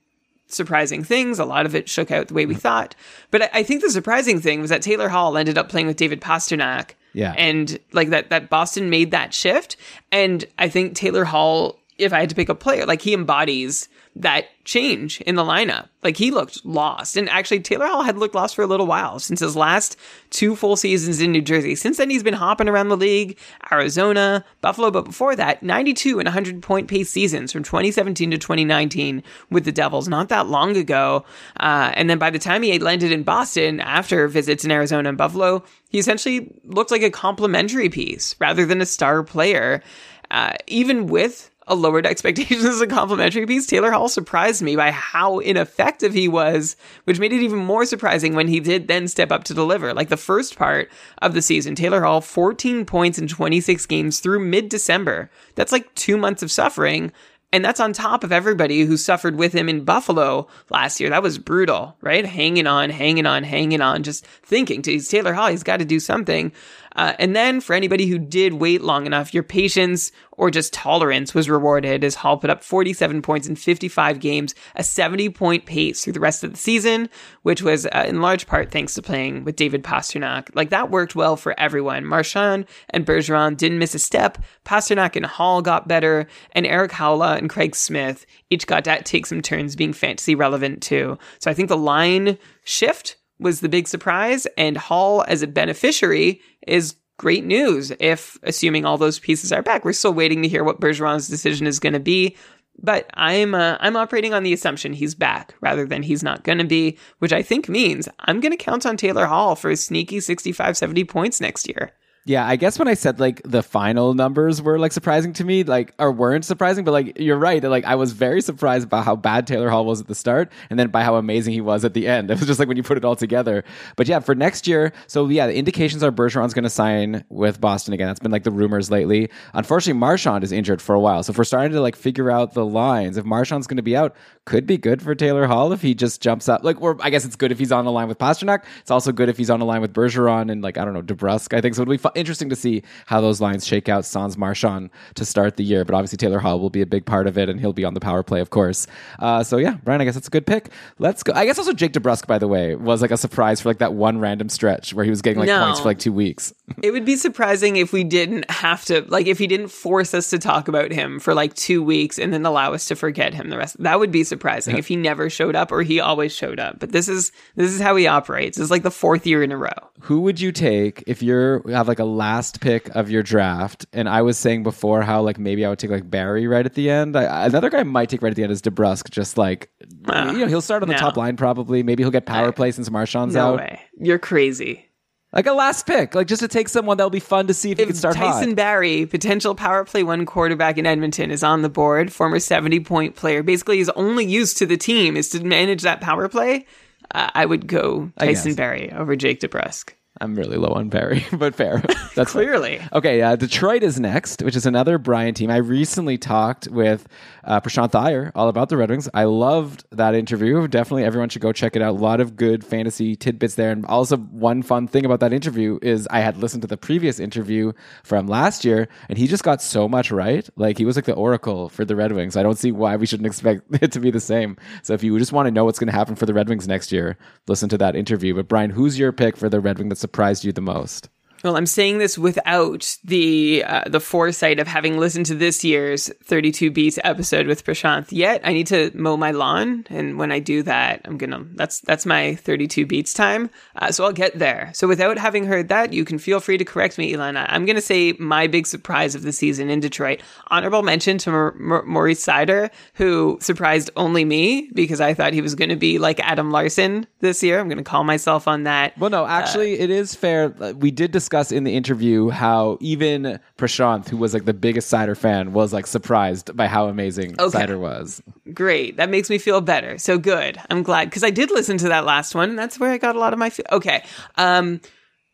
[0.52, 1.38] surprising things.
[1.38, 2.94] A lot of it shook out the way we thought.
[3.30, 5.96] But I, I think the surprising thing was that Taylor Hall ended up playing with
[5.96, 6.90] David Pastrnak.
[7.12, 7.34] Yeah.
[7.36, 9.76] And like that, that Boston made that shift.
[10.12, 13.88] And I think Taylor Hall, if I had to pick a player, like he embodies
[14.16, 15.88] that change in the lineup.
[16.02, 17.16] Like he looked lost.
[17.16, 19.96] And actually, Taylor Hall had looked lost for a little while since his last
[20.30, 21.74] two full seasons in New Jersey.
[21.74, 23.38] Since then, he's been hopping around the league,
[23.70, 29.22] Arizona, Buffalo, but before that, 92 and 100 point pace seasons from 2017 to 2019
[29.50, 31.24] with the Devils, not that long ago.
[31.58, 35.18] Uh, and then by the time he landed in Boston after visits in Arizona and
[35.18, 39.82] Buffalo, he essentially looked like a complementary piece rather than a star player.
[40.30, 44.90] Uh, even with a lowered expectations as a complimentary piece, Taylor Hall surprised me by
[44.90, 49.30] how ineffective he was, which made it even more surprising when he did then step
[49.30, 49.94] up to deliver.
[49.94, 50.90] Like the first part
[51.22, 55.30] of the season, Taylor Hall, 14 points in 26 games through mid December.
[55.54, 57.12] That's like two months of suffering.
[57.52, 61.10] And that's on top of everybody who suffered with him in Buffalo last year.
[61.10, 62.24] That was brutal, right?
[62.24, 66.52] Hanging on, hanging on, hanging on, just thinking Taylor Hall, he's got to do something.
[66.96, 71.34] Uh, and then for anybody who did wait long enough, your patience or just tolerance
[71.34, 76.02] was rewarded as Hall put up 47 points in 55 games, a 70 point pace
[76.02, 77.10] through the rest of the season,
[77.42, 80.48] which was uh, in large part thanks to playing with David Pastrnak.
[80.54, 82.06] Like that worked well for everyone.
[82.06, 84.38] Marchand and Bergeron didn't miss a step.
[84.64, 89.26] Pastrnak and Hall got better, and Erik Haula and Craig Smith each got to take
[89.26, 91.18] some turns being fantasy relevant too.
[91.38, 96.40] So I think the line shift was the big surprise, and Hall as a beneficiary
[96.66, 99.84] is great news if assuming all those pieces are back.
[99.84, 102.36] We're still waiting to hear what Bergeron's decision is going to be.
[102.82, 106.58] But I'm uh, I'm operating on the assumption he's back rather than he's not going
[106.58, 109.76] to be, which I think means I'm going to count on Taylor Hall for a
[109.76, 111.92] sneaky 65 70 points next year.
[112.26, 115.64] Yeah, I guess when I said like the final numbers were like surprising to me,
[115.64, 117.62] like or weren't surprising, but like you're right.
[117.62, 120.78] Like I was very surprised by how bad Taylor Hall was at the start, and
[120.78, 122.30] then by how amazing he was at the end.
[122.30, 123.64] It was just like when you put it all together.
[123.96, 127.60] But yeah, for next year, so yeah, the indications are Bergeron's going to sign with
[127.60, 128.06] Boston again.
[128.06, 129.30] That's been like the rumors lately.
[129.54, 132.52] Unfortunately, Marchand is injured for a while, so if we're starting to like figure out
[132.52, 135.80] the lines, if Marchand's going to be out, could be good for Taylor Hall if
[135.80, 136.64] he just jumps up.
[136.64, 138.64] Like, or I guess it's good if he's on the line with Pastrnak.
[138.80, 141.02] It's also good if he's on the line with Bergeron and like I don't know
[141.02, 141.56] DeBrusk.
[141.56, 141.82] I think so.
[141.82, 144.04] It'll be fu- interesting to see how those lines shake out.
[144.04, 147.26] Sans Marchand to start the year, but obviously Taylor Hall will be a big part
[147.26, 148.86] of it, and he'll be on the power play, of course.
[149.18, 150.70] Uh, so yeah, Brian, I guess that's a good pick.
[150.98, 151.32] Let's go.
[151.34, 153.94] I guess also Jake DeBrusk, by the way, was like a surprise for like that
[153.94, 155.64] one random stretch where he was getting like No.
[155.64, 156.52] points for like two weeks.
[156.82, 160.30] It would be surprising if we didn't have to, like, if he didn't force us
[160.30, 163.50] to talk about him for like two weeks and then allow us to forget him
[163.50, 163.76] the rest.
[163.82, 166.78] That would be surprising if he never showed up or he always showed up.
[166.78, 168.56] But this is this is how he operates.
[168.56, 169.68] It's like the fourth year in a row.
[170.02, 173.86] Who would you take if you're have like a last pick of your draft?
[173.92, 176.74] And I was saying before how like maybe I would take like Barrie right at
[176.74, 177.16] the end.
[177.16, 179.10] I, another guy I might take right at the end is DeBrusk.
[179.10, 179.70] Just like
[180.08, 181.00] Ah, you know, he'll start on the no.
[181.00, 181.82] top line probably.
[181.82, 183.58] Maybe he'll get power play since Marchand's No out.
[183.58, 183.80] way.
[183.98, 184.86] You're crazy.
[185.32, 187.78] Like a last pick, like just to take someone that'll be fun to see if,
[187.78, 188.56] he can start Tyson hot.
[188.56, 192.12] Barrie, potential power play one quarterback in Edmonton, is on the board.
[192.12, 193.44] Former 70 point player.
[193.44, 196.66] Basically, his only use to the team is to manage that power play.
[197.14, 198.54] Uh, I would go Tyson.
[198.56, 199.90] Barrie over Jake DeBrusk.
[200.20, 201.78] I'm really low on Barrie, but fair.
[202.14, 202.44] That's fine.
[202.44, 202.80] Clearly.
[202.92, 205.50] Okay, uh, Detroit is next, which is another Brian team.
[205.50, 207.08] I recently talked with
[207.44, 209.08] uh, Prashant Iyer all about the Red Wings.
[209.14, 210.68] I loved that interview.
[210.68, 211.90] Definitely, everyone should go check it out.
[211.90, 213.70] A lot of good fantasy tidbits there.
[213.70, 217.18] And also, one fun thing about that interview is I had listened to the previous
[217.18, 217.72] interview
[218.04, 220.48] from last year, and he just got so much right.
[220.56, 222.36] Like he was like the oracle for the Red Wings.
[222.36, 224.58] I don't see why we shouldn't expect it to be the same.
[224.82, 226.68] So if you just want to know what's going to happen for the Red Wings
[226.68, 227.16] next year,
[227.48, 228.34] listen to that interview.
[228.34, 231.08] But Brian, who's your pick for the Red Wing that surprised you the most?
[231.42, 236.10] Well, I'm saying this without the uh, the foresight of having listened to this year's
[236.24, 238.08] 32 Beats episode with Prashant.
[238.10, 241.80] Yet I need to mow my lawn, and when I do that, I'm gonna that's
[241.80, 243.48] that's my 32 Beats time.
[243.74, 244.70] Uh, so I'll get there.
[244.74, 247.46] So without having heard that, you can feel free to correct me, Elena.
[247.48, 250.20] I'm gonna say my big surprise of the season in Detroit.
[250.48, 255.40] Honorable mention to Mar- Mar- Maurice Seider, who surprised only me because I thought he
[255.40, 257.58] was gonna be like Adam Larson this year.
[257.60, 258.98] I'm gonna call myself on that.
[258.98, 260.54] Well, no, actually, it is fair.
[260.60, 264.92] Uh, We did discuss in the interview how even Prashant, who was like the biggest
[264.92, 267.58] Seider fan, was like surprised by how amazing Okay.
[267.58, 268.22] Seider was.
[268.52, 268.96] Great.
[268.96, 269.96] That makes me feel better.
[269.98, 270.58] So good.
[270.70, 272.50] I'm glad because I did listen to that last one.
[272.50, 273.50] And that's where I got a lot of my.
[273.50, 274.04] Fe- okay.
[274.36, 274.80] Um,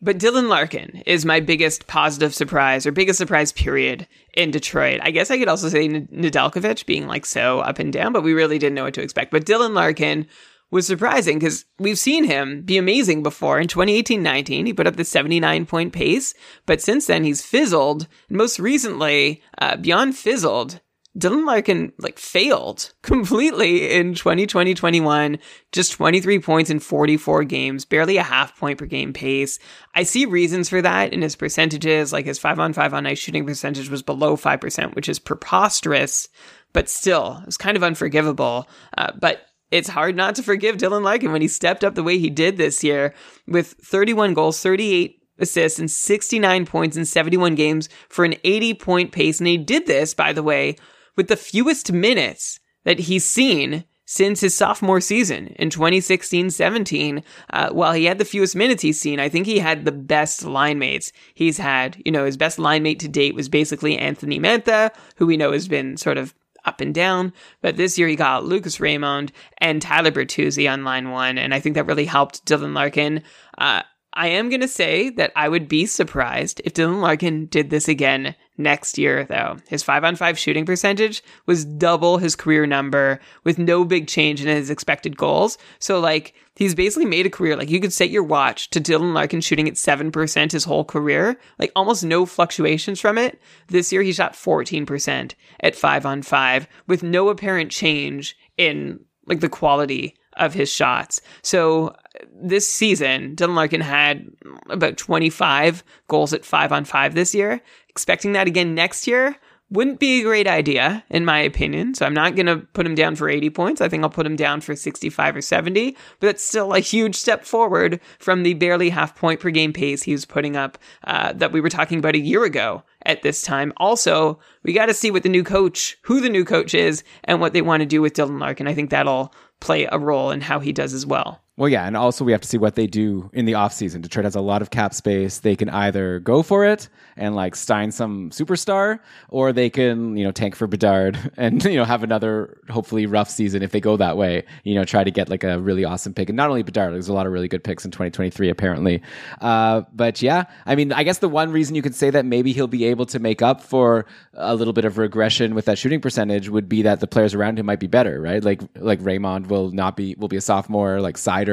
[0.02, 5.00] But Dylan Larkin is my biggest positive surprise or biggest surprise period in Detroit.
[5.02, 8.22] I guess I could also say N- Nedeljkovic being like so up and down, but
[8.22, 9.30] we really didn't know what to expect.
[9.30, 10.26] But Dylan Larkin
[10.70, 13.60] was surprising because we've seen him be amazing before.
[13.60, 16.34] In 2018-19, he put up the 79 point pace,
[16.66, 18.08] but since then he's fizzled.
[18.28, 20.80] And most recently, uh, beyond fizzled,
[21.16, 25.38] Dylan Larkin like failed completely in 2020-21,
[25.72, 29.58] just 23 points in 44 games, barely a half point per game pace.
[29.94, 33.18] I see reasons for that in his percentages, like his 5 on 5 on ice
[33.18, 36.28] shooting percentage was below 5%, which is preposterous,
[36.72, 38.68] but still, it's kind of unforgivable.
[38.98, 42.18] Uh, but it's hard not to forgive Dylan Larkin when he stepped up the way
[42.18, 43.14] he did this year
[43.46, 49.12] with 31 goals, 38 assists, and 69 points in 71 games for an 80 point
[49.12, 49.40] pace.
[49.40, 50.76] And he did this, by the way,
[51.16, 57.22] with the fewest minutes that he's seen since his sophomore season in 2016-17.
[57.50, 60.44] Uh, while he had the fewest minutes he's seen, I think he had the best
[60.44, 62.00] line mates he's had.
[62.04, 65.50] You know, his best line mate to date was basically Anthony Mantha, who we know
[65.52, 66.34] has been sort of
[66.66, 67.32] up and down.
[67.62, 71.60] But this year he got Lucas Raymond and Tyler Bertuzzi on line one, and I
[71.60, 73.22] think that really helped Dylan Larkin.
[73.56, 77.70] Uh, I am going to say that I would be surprised if Dylan Larkin did
[77.70, 79.56] this again next year, though.
[79.68, 84.40] His 5 on 5 shooting percentage was double his career number with no big change
[84.40, 85.58] in his expected goals.
[85.78, 87.56] So, like, he's basically made a career.
[87.56, 91.38] Like, you could set your watch to Dylan Larkin shooting at 7% his whole career,
[91.58, 93.40] like, almost no fluctuations from it.
[93.68, 99.40] This year, he shot 14% at 5 on 5 with no apparent change in, like,
[99.40, 101.20] the quality of his shots.
[101.42, 101.94] So
[102.30, 104.26] this season, Dylan Larkin had
[104.68, 107.60] about 25 goals at five on five this year.
[107.96, 109.36] Expecting that again next year
[109.70, 111.94] wouldn't be a great idea, in my opinion.
[111.94, 113.80] So I'm not going to put him down for 80 points.
[113.80, 117.16] I think I'll put him down for 65 or 70, but that's still a huge
[117.16, 121.32] step forward from the barely half point per game pace he was putting up uh,
[121.32, 123.72] that we were talking about a year ago at this time.
[123.78, 127.40] Also, we got to see what the new coach, who the new coach is, and
[127.40, 128.68] what they want to do with Dylan Larkin.
[128.68, 131.40] I think that'll play a role in how he does as well.
[131.58, 134.02] Well, yeah, and also we have to see what they do in the offseason.
[134.02, 135.38] Detroit has a lot of cap space.
[135.38, 138.98] They can either go for it and like sign some superstar,
[139.30, 143.30] or they can, you know, tank for Bedard and, you know, have another hopefully rough
[143.30, 146.12] season if they go that way, you know, try to get like a really awesome
[146.12, 146.28] pick.
[146.28, 149.00] And not only Bedard, there's a lot of really good picks in 2023, apparently.
[149.40, 152.52] Uh, but yeah, I mean, I guess the one reason you could say that maybe
[152.52, 154.04] he'll be able to make up for
[154.34, 157.58] a little bit of regression with that shooting percentage would be that the players around
[157.58, 158.44] him might be better, right?
[158.44, 161.45] Like, like Raymond will not be, will be a sophomore, like side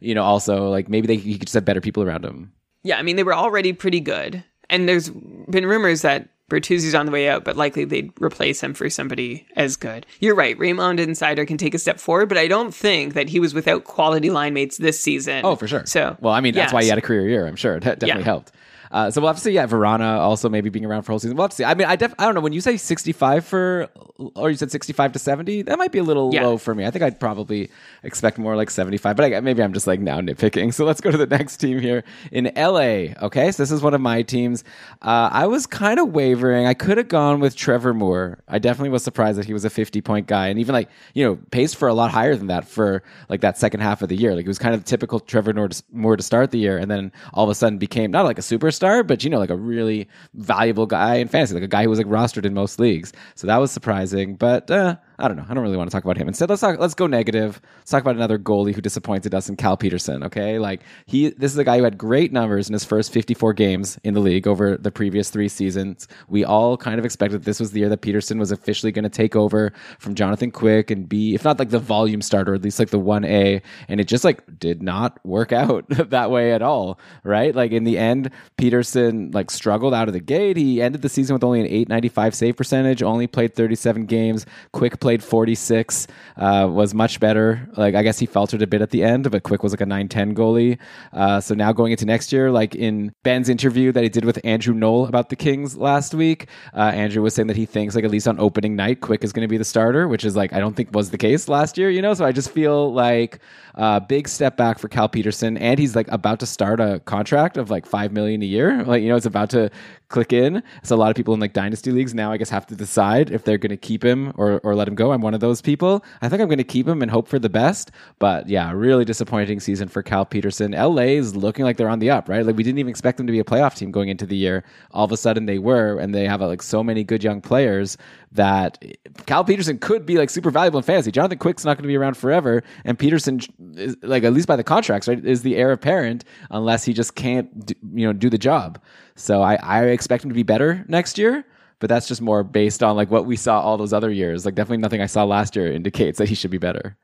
[0.00, 2.52] you know, also like maybe they he could just have better people around him.
[2.82, 7.06] Yeah, I mean they were already pretty good, and there's been rumors that Bertuzzi's on
[7.06, 10.04] the way out, but likely they'd replace him for somebody as good.
[10.18, 13.28] You're right, Raymond and Seider can take a step forward, but I don't think that
[13.28, 15.42] he was without quality line mates this season.
[15.44, 15.86] Oh, for sure.
[15.86, 17.46] So, well, I mean, that's yeah, why he had a career year.
[17.46, 18.24] I'm sure that definitely Yeah.
[18.24, 18.52] helped.
[18.90, 19.52] Uh, so we'll have to see.
[19.52, 21.36] Yeah, Vrana also maybe being around for whole season.
[21.36, 21.64] We'll have to see.
[21.64, 22.40] I mean, I def- I don't know.
[22.40, 23.88] When you say 65 for,
[24.34, 26.44] or you said 65 to 70, that might be a little Yeah.
[26.46, 26.84] low for me.
[26.84, 27.70] I think I'd probably
[28.02, 29.16] expect more like 75.
[29.16, 30.74] But I, maybe I'm just like now nitpicking.
[30.80, 33.12] So let's go to the next team here in LA.
[33.22, 34.64] Okay, so this is one of my teams.
[35.02, 36.66] Uh, I was kind of wavering.
[36.66, 38.38] I could have gone with Trevor Moore.
[38.48, 41.24] I definitely was surprised that he was a 50 point guy, and even like you
[41.24, 44.16] know paced for a lot higher than that for like that second half of the
[44.16, 44.34] year.
[44.34, 46.90] Like it was kind of typical Trevor Moore to, Moore to start the year, and
[46.90, 49.56] then all of a sudden became not like a superstar, but you know like a
[49.56, 53.12] really valuable guy in fantasy, like a guy who was like rostered in most leagues.
[53.34, 54.70] So that was surprising, but.
[54.70, 55.44] Uh, I don't know.
[55.48, 56.28] I don't really want to talk about him.
[56.28, 56.78] Instead, let's talk.
[56.78, 57.60] Let's go negative.
[57.78, 60.24] Let's talk about another goalie who disappointed us in Cal Petersen.
[60.24, 61.30] Okay, like he.
[61.30, 64.20] This is a guy who had great numbers in his first 54 games in the
[64.20, 66.08] league over the previous three seasons.
[66.28, 69.10] We all kind of expected this was the year that Petersen was officially going to
[69.10, 72.78] take over from Jonathan Quick and be, if not like the volume starter, at least
[72.78, 73.60] like the one A.
[73.88, 76.98] And it just like did not work out that way at all.
[77.24, 77.54] Right?
[77.54, 80.56] Like in the end, Petersen like struggled out of the gate.
[80.56, 83.02] He ended the season with only an 895 save percentage.
[83.02, 84.46] Only played 37 games.
[84.72, 86.06] Quick played 46.
[86.36, 87.68] Uh, was much better.
[87.76, 89.86] Like I guess he faltered a bit at the end, but Quick was like a
[89.86, 90.78] 910 goalie.
[91.12, 94.38] Uh, so now going into next year, like in Ben's interview that he did with
[94.44, 98.04] Andrew Knoll about the Kings last week, uh, Andrew was saying that he thinks like
[98.04, 100.52] at least on opening night, Quick is going to be the starter, which is like
[100.52, 101.90] I don't think was the case last year.
[101.90, 103.40] You know, so I just feel like
[103.74, 107.56] a big step back for Cal Petersen, and he's like about to start a contract
[107.56, 108.84] of like five million a year.
[108.84, 109.70] Like you know, it's about to
[110.10, 110.62] click in.
[110.82, 113.30] So a lot of people in like dynasty leagues now, I guess, have to decide
[113.30, 115.12] if they're going to keep him or or let him go.
[115.12, 116.04] I'm one of those people.
[116.20, 117.90] I think I'm going to keep him and hope for the best.
[118.18, 120.72] But yeah, really disappointing season for Cal Petersen.
[120.72, 122.44] LA is looking like they're on the up, right?
[122.44, 124.64] Like we didn't even expect them to be a playoff team going into the year.
[124.90, 127.96] All of a sudden they were, and they have like so many good young players
[128.32, 128.82] that
[129.26, 131.10] Cal Petersen could be like super valuable in fantasy.
[131.10, 133.40] Jonathan Quick's not going to be around forever, and Petersen,
[133.74, 137.14] is, like at least by the contracts, right, is the heir apparent unless he just
[137.14, 138.80] can't, do, you know, do the job.
[139.20, 141.44] So I, I expect him to be better next year
[141.80, 144.44] but that's just more based on like what we saw all those other years.
[144.44, 146.96] Like definitely nothing I saw last year indicates that he should be better.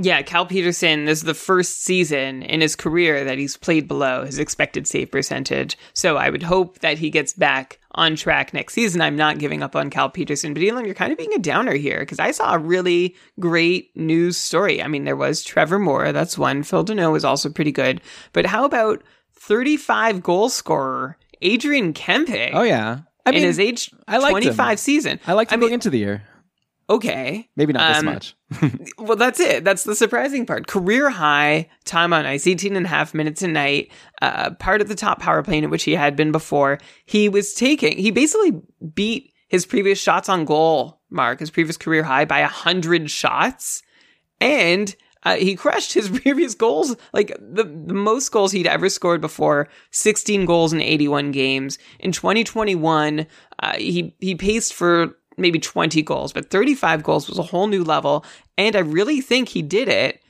[0.00, 4.24] Yeah, Cal Petersen this is the first season in his career that he's played below
[4.24, 5.76] his expected save percentage.
[5.92, 9.00] So I would hope that he gets back on track next season.
[9.00, 11.74] I'm not giving up on Cal Petersen, but Elon, you're kind of being a downer
[11.74, 14.80] here because I saw a really great news story.
[14.80, 16.62] I mean, there was Trevor Moore, that's one.
[16.62, 18.00] Phil Danault was also pretty good.
[18.32, 19.02] But how about
[19.48, 22.50] 35 goal scorer Adrian Kempe?
[22.52, 23.00] Oh yeah.
[23.26, 24.76] I in his age I liked 25 him.
[24.76, 25.20] season.
[25.26, 26.22] I liked him I going mean, into the year.
[26.88, 27.48] okay.
[27.56, 28.34] Maybe not this Um, much.
[28.98, 29.64] Well, that's it.
[29.64, 30.66] That's the surprising part.
[30.66, 33.90] Career high time on ice, 18 and a half minutes a night,
[34.22, 36.78] uh, part of the top power play in which he had been before.
[37.06, 38.60] He was taking, he basically
[38.94, 43.82] beat his previous shots on goal mark, his previous career high by 100 shots.
[44.40, 44.94] And
[45.24, 49.68] uh, he crushed his previous goals, like the, the most goals he'd ever scored before,
[49.90, 51.78] 16 goals in 81 games.
[51.98, 53.26] In 2021,
[53.60, 57.84] uh, he, he paced for maybe 20 goals, but 35 goals was a whole new
[57.84, 58.24] level.
[58.56, 60.20] And I really think he did it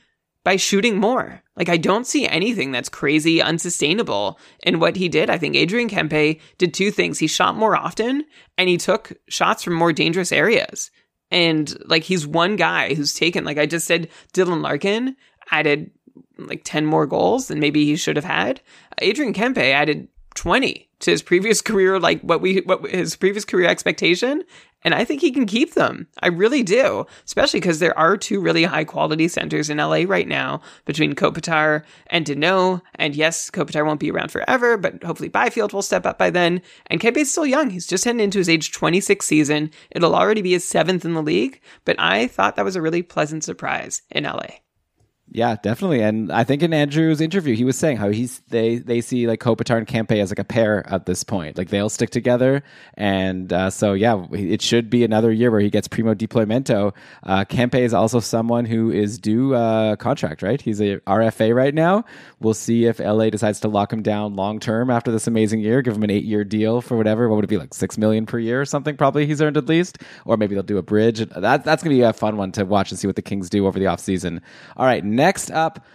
[0.43, 1.41] by shooting more.
[1.55, 5.29] Like, I don't see anything that's crazy unsustainable in what he did.
[5.29, 7.19] I think Adrian Kempe did two things.
[7.19, 8.23] He shot more often
[8.57, 10.91] and he took shots from more dangerous areas.
[11.31, 15.15] And like, he's one guy who's taken, like I just said, Dylan Larkin
[15.51, 15.91] added
[16.37, 18.61] like 10 more goals than maybe he should have had.
[18.99, 23.67] Adrian Kempe added 20 to his previous career, like what we, what his previous career
[23.67, 24.43] expectation.
[24.83, 26.07] And I think he can keep them.
[26.21, 30.27] I really do, especially because there are two really high quality centers in LA right
[30.27, 32.81] now between Kopitar and Danault.
[32.95, 36.61] And yes, Kopitar won't be around forever, but hopefully Byfield will step up by then.
[36.87, 37.69] And Kempe's still young.
[37.71, 39.71] He's just heading into his age 26 season.
[39.91, 43.01] It'll already be his seventh in the league, but I thought that was a really
[43.01, 44.47] pleasant surprise in LA.
[45.31, 46.01] Yeah, definitely.
[46.01, 49.39] And I think in Andrew's interview, he was saying how he's they they see like
[49.39, 51.55] Kopitar and Kempe as like a pair at this point.
[51.55, 52.63] Like they'll stick together,
[52.95, 56.95] and uh, so yeah, it should be another year where he gets primo deploymento.
[57.21, 60.59] Uh, Kempe is also someone who is due uh, contract, right?
[60.59, 62.05] He's a RFA right now.
[62.39, 65.83] We'll see if LA decides to lock him down long term after this amazing year,
[65.83, 67.29] give him an eight year deal for whatever.
[67.29, 68.97] What would it be like six million per year or something?
[68.97, 71.19] Probably he's earned at least, or maybe they'll do a bridge.
[71.19, 73.67] That that's gonna be a fun one to watch and see what the Kings do
[73.67, 74.41] over the offseason.
[74.75, 75.85] All right, next up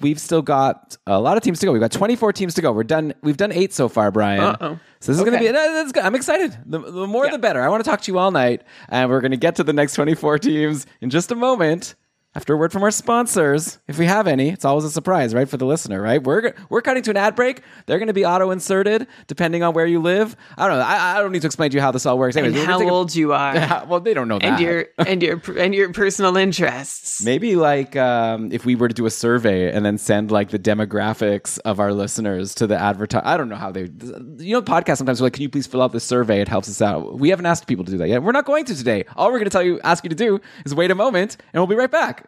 [0.00, 1.72] we've still got a lot of teams to go.
[1.72, 2.72] We've got 24 teams to go.
[2.72, 3.14] We're done.
[3.22, 4.40] We've done eight so far, Brian.
[4.40, 4.78] Uh-oh.
[5.00, 5.46] So this is going to be.
[5.46, 6.04] no, That's good.
[6.04, 6.56] I'm excited.
[6.66, 7.62] The, the more, the better.
[7.62, 9.72] I want to talk to you all night, and we're going to get to the
[9.72, 11.94] next 24 teams in just a moment.
[12.32, 15.48] After a word from our sponsors, if we have any, it's always a surprise, right,
[15.48, 16.22] for the listener, right?
[16.22, 17.62] We're we're cutting to an ad break.
[17.86, 20.36] They're going to be auto inserted depending on where you live.
[20.56, 20.84] I don't know.
[20.84, 22.36] I, I don't need to explain to you how this all works.
[22.36, 23.84] Anyways, we're how take a- old you are.
[23.88, 24.44] well, they don't know that.
[24.44, 27.24] and your and your and your personal interests.
[27.24, 30.58] Maybe like um, if we were to do a survey and then send like the
[30.60, 33.22] demographics of our listeners to the advertise.
[33.24, 33.90] I don't know how they.
[34.38, 36.40] You know, podcasts sometimes are like, "Can you please fill out this survey?
[36.40, 38.22] It helps us out." We haven't asked people to do that yet.
[38.22, 39.04] We're not going to today.
[39.16, 41.60] All we're going to tell you, ask you to do, is wait a moment, and
[41.60, 42.20] we'll be right back.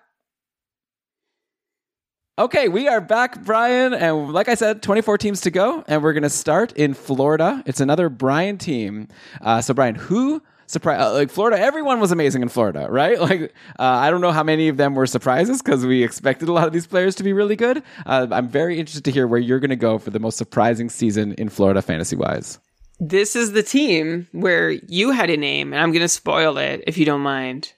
[2.39, 6.15] Okay, we are back, Brian, and like I said, 24 teams to go, and we're
[6.15, 7.63] going to start in Florida.
[7.67, 9.09] It's another Brian team.
[9.43, 11.61] Uh, so, Brian, who surprise uh, like Florida?
[11.61, 13.21] Everyone was amazing in Florida, right?
[13.21, 16.53] Like, uh, I don't know how many of them were surprises because we expected a
[16.53, 17.83] lot of these players to be really good.
[18.07, 20.89] Uh, I'm very interested to hear where you're going to go for the most surprising
[20.89, 22.59] season in Florida, fantasy wise.
[22.99, 26.83] This is the team where you had a name, and I'm going to spoil it
[26.87, 27.75] if you don't mind.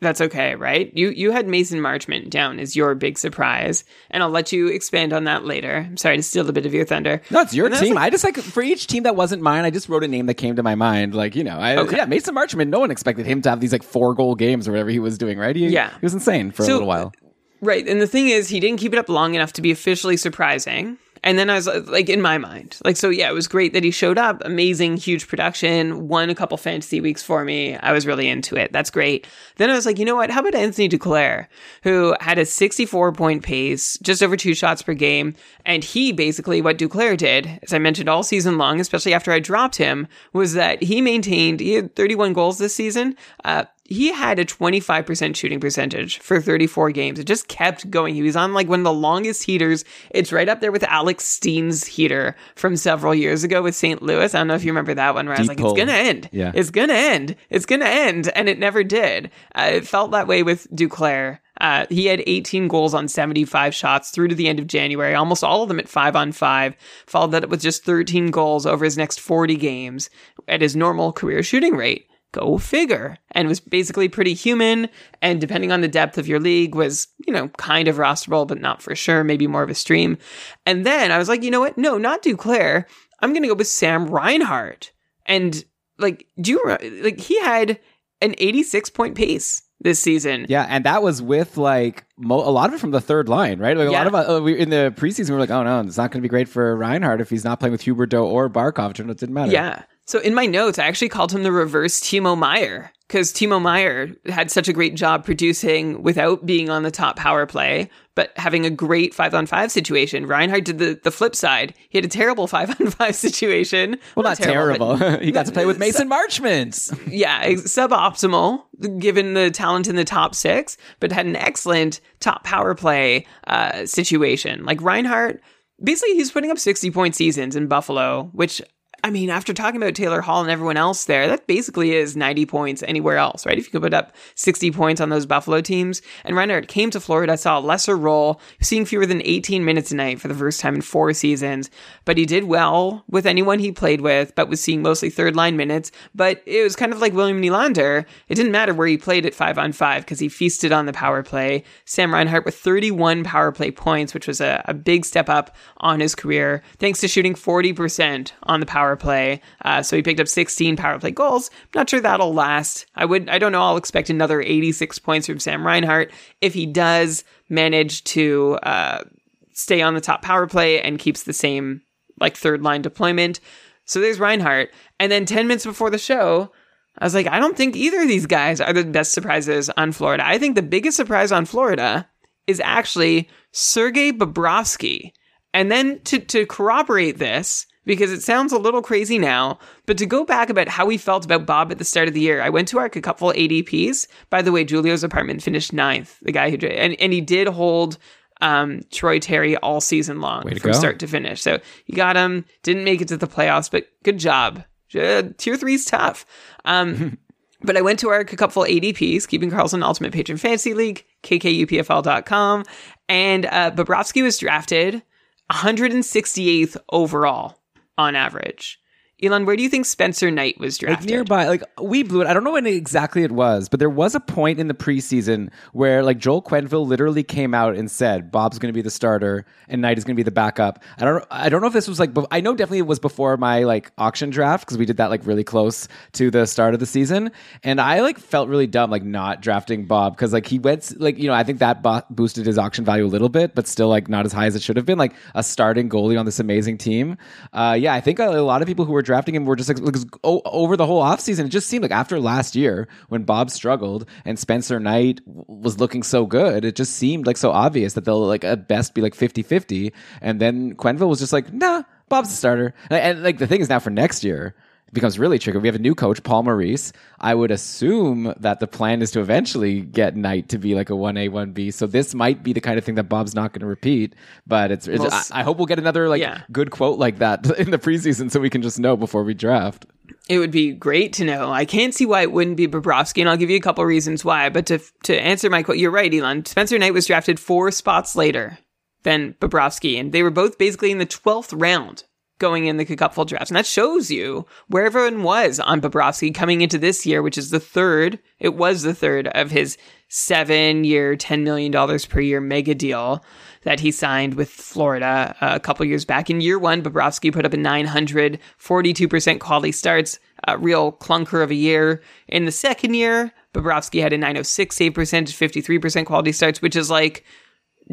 [0.00, 0.92] That's okay, right?
[0.96, 5.12] You you had Mason Marchment down as your big surprise, and I'll let you expand
[5.12, 5.84] on that later.
[5.88, 7.20] I'm sorry to steal a bit of your thunder.
[7.30, 7.94] No, it's your And team.
[7.94, 10.26] like- I just like for each team that wasn't mine, I just wrote a name
[10.26, 11.14] that came to my mind.
[11.16, 11.96] Like you know, I, Okay.
[11.96, 12.68] yeah, Mason Marchment.
[12.68, 15.18] No one expected him to have these like four goal games or whatever he was
[15.18, 15.36] doing.
[15.36, 15.56] Right?
[15.56, 15.90] He, Yeah.
[15.90, 17.12] he was insane for a little while.
[17.60, 20.16] Right, and the thing is, he didn't keep it up long enough to be officially
[20.16, 20.96] surprising.
[21.22, 23.84] And then I was like, in my mind, like, so yeah, it was great that
[23.84, 24.42] he showed up.
[24.44, 26.08] Amazing, huge production.
[26.08, 27.76] Won a couple fantasy weeks for me.
[27.76, 28.72] I was really into it.
[28.72, 29.26] That's great.
[29.56, 30.30] Then I was like, you know what?
[30.30, 31.46] How about Anthony Duclair,
[31.82, 35.34] who had a 64 point pace, just over two shots per game.
[35.64, 39.40] And he basically, what Duclair did, as I mentioned all season long, especially after I
[39.40, 43.16] dropped him, was that he maintained, he had 31 goals this season.
[43.44, 47.18] Uh, he had a 25% shooting percentage for 34 games.
[47.18, 48.14] It just kept going.
[48.14, 49.82] He was on like one of the longest heaters.
[50.10, 54.02] It's right up there with Alex Steen's heater from several years ago with St.
[54.02, 54.34] Louis.
[54.34, 55.94] I don't know if you remember that one where I was like, it's going to
[55.94, 56.28] end.
[56.32, 56.52] Yeah.
[56.54, 57.34] It's going to end.
[57.48, 58.28] It's going to end.
[58.36, 59.30] And it never did.
[59.54, 61.38] Uh, it felt that way with Duclair.
[61.58, 65.42] Uh, he had 18 goals on 75 shots through to the end of January, almost
[65.42, 66.76] all of them at five on five.
[67.06, 70.10] Followed that with just 13 goals over his next 40 games
[70.46, 72.07] at his normal career shooting rate.
[72.32, 73.16] Go figure.
[73.32, 74.88] And was basically pretty human.
[75.22, 78.60] And depending on the depth of your league, was, you know, kind of rosterable, but
[78.60, 79.24] not for sure.
[79.24, 80.18] Maybe more of a stream.
[80.66, 81.78] And then I was like, you know what?
[81.78, 82.84] No, not Duclair.
[83.20, 84.92] I'm going to go with Sam Reinhart.
[85.26, 85.64] And
[85.98, 87.78] like, do you, like, he had
[88.20, 90.44] an 86 point pace this season.
[90.48, 93.60] Yeah, and that was with like mo- a lot of it from the third line,
[93.60, 93.76] right?
[93.76, 94.04] Like a Yeah.
[94.04, 96.20] lot of uh, we, in the preseason, we were like, oh no, it's not going
[96.20, 98.90] to be great for Reinhart if he's not playing with Huberdeau or Barkov.
[98.98, 99.52] It didn't matter.
[99.52, 99.82] Yeah.
[100.08, 104.16] So in my notes, I actually called him the reverse Timo Meier because Timo Meier
[104.26, 108.64] had such a great job producing without being on the top power play, but having
[108.64, 110.24] a great five on five situation.
[110.26, 111.74] Reinhart did the, the flip side.
[111.90, 113.98] He had a terrible five on five situation.
[114.16, 114.96] well, not terrible.
[114.96, 116.98] but- he got to play with Mason Marchment.
[117.12, 118.62] yeah, suboptimal
[118.98, 123.84] given the talent in the top six, but had an excellent top power play uh,
[123.84, 124.64] situation.
[124.64, 125.42] Like Reinhart,
[125.84, 128.62] basically, he's putting up 60 point seasons in Buffalo, which.
[129.04, 132.46] I mean, after talking about Taylor Hall and everyone else there, that basically is 90
[132.46, 133.56] points anywhere else, right?
[133.56, 136.02] If you could put up 60 points on those Buffalo teams.
[136.24, 139.96] And Reinhart came to Florida, saw a lesser role, seeing fewer than 18 minutes a
[139.96, 141.70] night for the first time in four seasons.
[142.04, 145.56] But he did well with anyone he played with, but was seeing mostly third line
[145.56, 145.92] minutes.
[146.12, 148.04] But it was kind of like William Nylander.
[148.28, 150.92] It didn't matter where he played at five on five because he feasted on the
[150.92, 151.62] power play.
[151.84, 156.00] Sam Reinhart with 31 power play points, which was a, a big step up on
[156.00, 159.40] his career, thanks to shooting 40% on the power play.
[159.64, 161.50] Uh, so he picked up 16 power play goals.
[161.74, 162.86] Not sure that'll last.
[162.94, 163.62] I would, I don't know.
[163.62, 169.04] I'll expect another 86 points from Sam Reinhart if he does manage to uh,
[169.52, 171.82] stay on the top power play and keeps the same
[172.20, 173.40] like third line deployment.
[173.84, 174.70] So there's Reinhart.
[175.00, 176.52] And then 10 minutes before the show,
[176.98, 179.92] I was like, I don't think either of these guys are the best surprises on
[179.92, 180.26] Florida.
[180.26, 182.08] I think the biggest surprise on Florida
[182.46, 185.12] is actually Sergei Bobrovsky.
[185.54, 190.04] And then to, to corroborate this, because it sounds a little crazy now, but to
[190.04, 192.50] go back about how we felt about Bob at the start of the year, I
[192.50, 194.06] went to our couple ADPs.
[194.28, 197.96] By the way, Julio's apartment finished ninth, the guy who, and, and he did hold
[198.42, 200.72] um, Troy Terry all season long from go.
[200.72, 201.40] start to finish.
[201.40, 204.62] So you got him, didn't make it to the playoffs, but good job.
[204.94, 206.26] Uh, tier three's tough.
[206.66, 207.16] Um,
[207.62, 212.64] but I went to our couple ADPs, Keeping Karlsson Ultimate Patron Fantasy League, kkupfl.com,
[213.08, 215.02] and uh, Bobrovsky was drafted
[215.50, 217.57] 168th overall
[217.98, 218.78] on average.
[219.20, 221.06] Elon, where do you think Spencer Knight was drafted?
[221.06, 222.28] Like nearby, like we blew it.
[222.28, 225.50] I don't know when exactly it was, but there was a point in the preseason
[225.72, 229.44] where like Joel Quenneville literally came out and said Bob's going to be the starter
[229.66, 230.84] and Knight is going to be the backup.
[230.98, 233.36] I don't, I don't know if this was like, I know definitely it was before
[233.36, 236.80] my like auction draft because we did that like really close to the start of
[236.80, 237.32] the season,
[237.64, 241.18] and I like felt really dumb like not drafting Bob because like he went like
[241.18, 243.88] you know I think that bo- boosted his auction value a little bit, but still
[243.88, 244.98] like not as high as it should have been.
[244.98, 247.16] Like a starting goalie on this amazing team.
[247.52, 249.70] Uh, yeah, I think a, a lot of people who were drafting him were just
[249.70, 254.06] like over the whole offseason, it just seemed like after last year when Bob struggled
[254.26, 258.26] and Spencer Knight was looking so good, it just seemed like so obvious that they'll
[258.26, 259.92] like at best be like 50-50.
[260.20, 262.74] And then Quenneville was just like, nah, Bob's the starter.
[262.90, 264.54] And, and like the thing is now for next year,
[264.88, 265.58] it becomes really tricky.
[265.58, 266.92] We have a new coach, Paul Maurice.
[267.20, 270.94] I would assume that the plan is to eventually get Knight to be like a
[270.94, 271.72] 1A, 1B.
[271.74, 274.14] So this might be the kind of thing that Bob's not going to repeat.
[274.46, 276.42] But it's, it's Well, I, I hope we'll get another like Yeah.
[276.50, 279.86] good quote like that in the preseason so we can just know before we draft.
[280.28, 281.52] It would be great to know.
[281.52, 284.24] I can't see why it wouldn't be Bobrovsky, and I'll give you a couple reasons
[284.24, 284.48] why.
[284.48, 286.44] But to to answer my quote, you're right, Elon.
[286.46, 288.58] Spencer Knight was drafted four spots later
[289.04, 292.04] than Bobrovsky, and they were both basically in the twelfth round
[292.38, 296.60] going in the cupful drafts, and that shows you where everyone was on Bobrovsky coming
[296.60, 298.18] into this year, which is the third.
[298.38, 299.76] It was the third of his
[300.08, 303.24] seven-year, ten million dollars per year mega deal
[303.62, 306.30] that he signed with Florida uh, a couple years back.
[306.30, 311.50] In year one, Bobrovsky put up a 900, 42% quality starts, a real clunker of
[311.50, 312.02] a year.
[312.28, 316.90] In the second year, Bobrovsky had a 906 save percentage, 53% quality starts, which is
[316.90, 317.24] like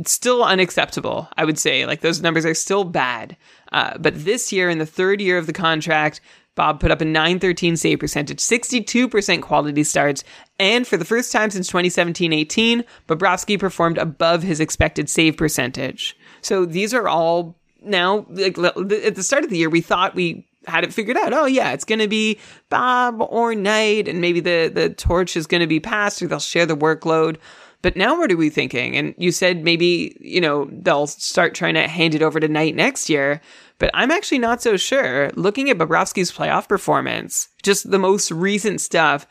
[0.05, 1.85] still unacceptable, I would say.
[1.85, 3.37] Like those numbers are still bad.
[3.71, 6.21] Uh, but this year, in the third year of the contract,
[6.55, 10.23] Bob put up a 913 save percentage, 62% quality starts,
[10.57, 16.17] and for the first time since 2017 18, Bobrovsky performed above his expected save percentage.
[16.41, 20.47] So these are all now, like at the start of the year, we thought we
[20.65, 21.33] had it figured out.
[21.33, 22.39] Oh yeah, it's going to be
[22.69, 26.39] Bob or Knight, and maybe the the torch is going to be passed, or they'll
[26.39, 27.37] share the workload.
[27.85, 28.97] But now what are we thinking?
[28.97, 32.73] And you said maybe, you know, they'll start trying to hand it over to Knight
[32.73, 33.41] next year.
[33.77, 35.29] But I'm actually not so sure.
[35.35, 39.27] Looking at Bobrovsky's playoff performance, just the most recent stuff,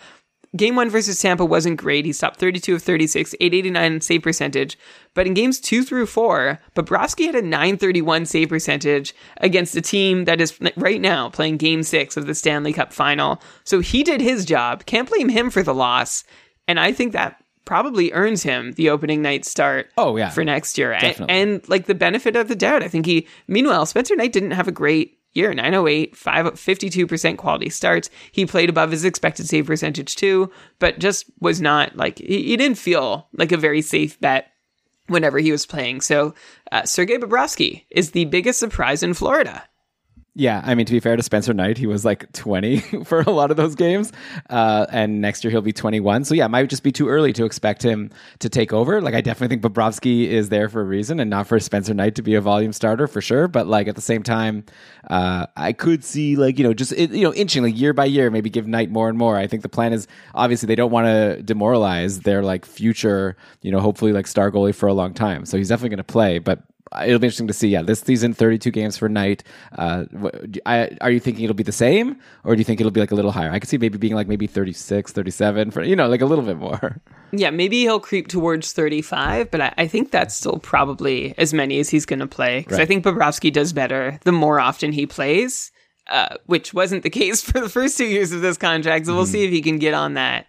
[0.57, 2.05] Game one versus Tampa wasn't great.
[2.05, 4.79] He stopped 32 of 36, 889 save percentage.
[5.15, 10.27] But in games two through four, Bobrovsky had a 931 save percentage against a team
[10.27, 13.43] that is right now playing game six of the Stanley Cup final.
[13.65, 14.87] So he did his job.
[14.87, 16.23] Can't blame him for the loss.
[16.69, 19.91] And I think that probably earns him the opening night start.
[19.97, 20.31] Oh, yeah.
[20.31, 20.93] For next year.
[20.93, 24.53] And, and like the benefit of the doubt, I think he, meanwhile, Spencer Knight didn't
[24.53, 29.67] have a great year 908 5 52% quality starts he played above his expected save
[29.67, 34.19] percentage too but just was not like he, he didn't feel like a very safe
[34.21, 34.53] bet
[35.09, 36.35] whenever he was playing so
[36.71, 39.65] uh, sergei bobrovsky is the biggest surprise in florida
[40.37, 43.31] Yeah, I mean to be fair to Spencer Knight, he was like 20 for a
[43.31, 44.11] lot of those games,
[44.51, 46.25] uh, and next year he'll be 21.
[46.25, 48.11] So yeah, it might just be too early to expect him
[48.41, 49.01] to take over.
[49.01, 52.17] Like I definitely think Bobrovsky is there for a reason, and not for Spencer Knight
[52.17, 53.47] to be a volume starter for sure.
[53.47, 54.65] But like at the same time,
[55.09, 58.29] uh, I could see like you know just you know inching like year by year,
[58.29, 59.37] maybe give Knight more and more.
[59.37, 63.71] I think the plan is obviously they don't want to demoralize their like future, you
[63.71, 65.47] know, hopefully like star goalie for a long time.
[65.47, 66.61] So he's definitely going to play, but
[67.03, 67.69] it'll be interesting to see.
[67.69, 69.43] Yeah, this season, 32 games for Knight.
[69.77, 70.05] Uh,
[70.67, 73.11] I, are you thinking it'll be the same, or do you think it'll be like
[73.11, 73.51] a little higher?
[73.51, 76.45] I could see maybe being like maybe 36, 37 for you know like a little
[76.45, 77.01] bit more.
[77.37, 81.81] Yeah, maybe he'll creep towards 35, but I, I think that's still probably as many
[81.81, 82.61] as he's going to play.
[82.61, 85.73] Because I think Bobrovsky does better the more often he plays,
[86.09, 89.07] uh, which wasn't the case for the first two years of this contract.
[89.07, 90.47] So we'll see if he can get on that.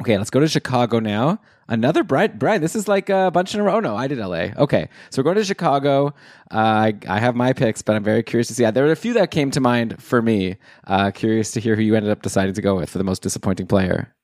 [0.00, 1.38] Okay, let's go to Chicago now.
[1.68, 2.32] Another Brian.
[2.38, 3.76] Brian, this is like a bunch in a row.
[3.76, 4.48] Oh, no, I did LA.
[4.58, 6.08] Okay, so we're going to Chicago.
[6.50, 8.68] Uh, I, I have my picks, but I'm very curious to see.
[8.70, 10.56] There were a few that came to mind for me.
[10.86, 13.22] Uh, curious to hear who you ended up deciding to go with for the most
[13.22, 14.14] disappointing player.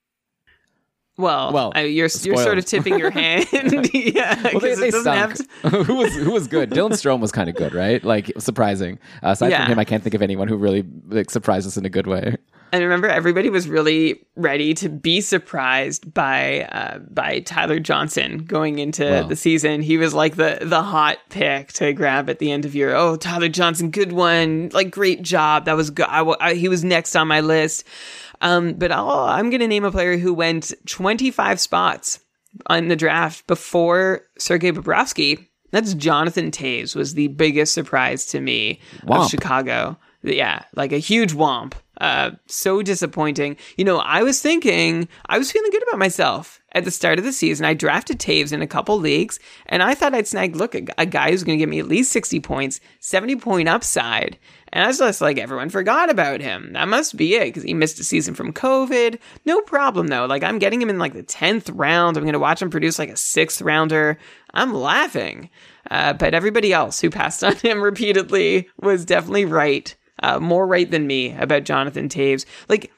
[1.16, 3.46] Well, Well, uh, you're you're sort of tipping your hand.
[3.92, 5.50] yeah, Well, they, because they it have stunk.
[5.62, 5.82] to.
[5.84, 6.70] who was who was good?
[6.70, 8.02] Dylan Strome was kind of good, right?
[8.04, 9.00] Like surprising.
[9.22, 9.64] Uh, aside Yeah.
[9.64, 12.06] from him, I can't think of anyone who really like surprised us in a good
[12.06, 12.36] way.
[12.72, 18.78] And remember, everybody was really ready to be surprised by uh, by Tyler Johnson going
[18.78, 19.22] into Wow.
[19.26, 19.82] the season.
[19.82, 22.94] He was like the the hot pick to grab at the end of year.
[22.94, 25.64] Oh, Tyler Johnson, good one, like great job.
[25.64, 26.06] That was good.
[26.08, 27.84] I, I- he was next on my list.
[28.40, 32.20] Um, but I'll, I'm going to name a player who went 25 spots
[32.68, 35.46] on the draft before Sergei Bobrovsky.
[35.72, 39.24] That's Jonathan Toews was the biggest surprise to me Womp.
[39.24, 39.98] of Chicago.
[40.22, 41.74] Yeah, like a huge womp.
[41.98, 43.56] Uh, so disappointing.
[43.76, 47.24] You know, I was thinking, I was feeling good about myself at the start of
[47.24, 47.66] the season.
[47.66, 51.06] I drafted Toews in a couple leagues, and I thought I'd snag, look, a, a
[51.06, 54.38] guy who's going to give me at least 60 points, 70 point upside.
[54.72, 56.74] And I was just like, everyone forgot about him.
[56.74, 59.18] That must be it, because he missed a season from COVID.
[59.44, 60.26] No problem, though.
[60.26, 62.16] Like, I'm getting him in like the 10th round.
[62.16, 64.18] I'm going to watch him produce like a sixth rounder.
[64.54, 65.50] I'm laughing.
[65.90, 69.96] Uh, but everybody else who passed on him repeatedly was definitely right.
[70.22, 72.44] Uh, more right than me about Jonathan Toews.
[72.68, 72.90] Like,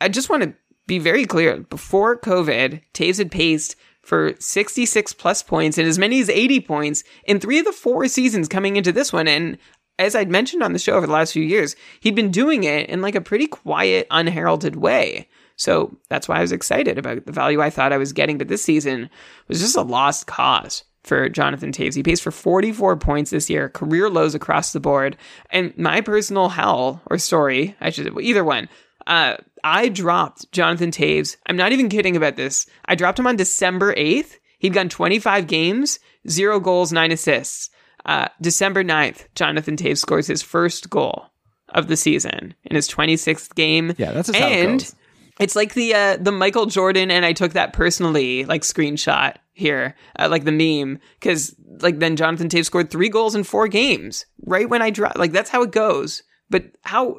[0.00, 0.54] I just want to
[0.86, 1.58] be very clear.
[1.58, 7.02] Before COVID, Toews had paced for 66 plus points and as many as 80 points
[7.24, 9.26] in three of the four seasons coming into this one.
[9.26, 9.58] And
[9.98, 12.88] as I'd mentioned on the show over the last few years, he'd been doing it
[12.88, 15.28] in like a pretty quiet, unheralded way.
[15.56, 18.38] So that's why I was excited about the value I thought I was getting.
[18.38, 19.10] But this season
[19.48, 21.94] was just a lost cause for Jonathan Toews.
[21.94, 25.16] He pays for 44 points this year, career lows across the board.
[25.50, 28.68] And my personal hell or story, I should either one.
[29.06, 31.36] Uh, I dropped Jonathan Toews.
[31.46, 32.66] I'm not even kidding about this.
[32.86, 34.36] I dropped him on December 8th.
[34.58, 37.70] He'd gone 25 games, zero goals, nine assists.
[38.04, 41.26] Uh, December 9th, Jonathan Toews scores his first goal
[41.70, 43.94] of the season in his 26th game.
[43.96, 44.94] Yeah, that's just how it and.
[45.38, 49.94] It's like the uh, the Michael Jordan, and I took that personally, like screenshot here,
[50.18, 54.24] uh, like the meme, because like then Jonathan Toews scored three goals in four games
[54.46, 55.18] right when I dropped.
[55.18, 56.22] Like that's how it goes.
[56.48, 57.18] But how?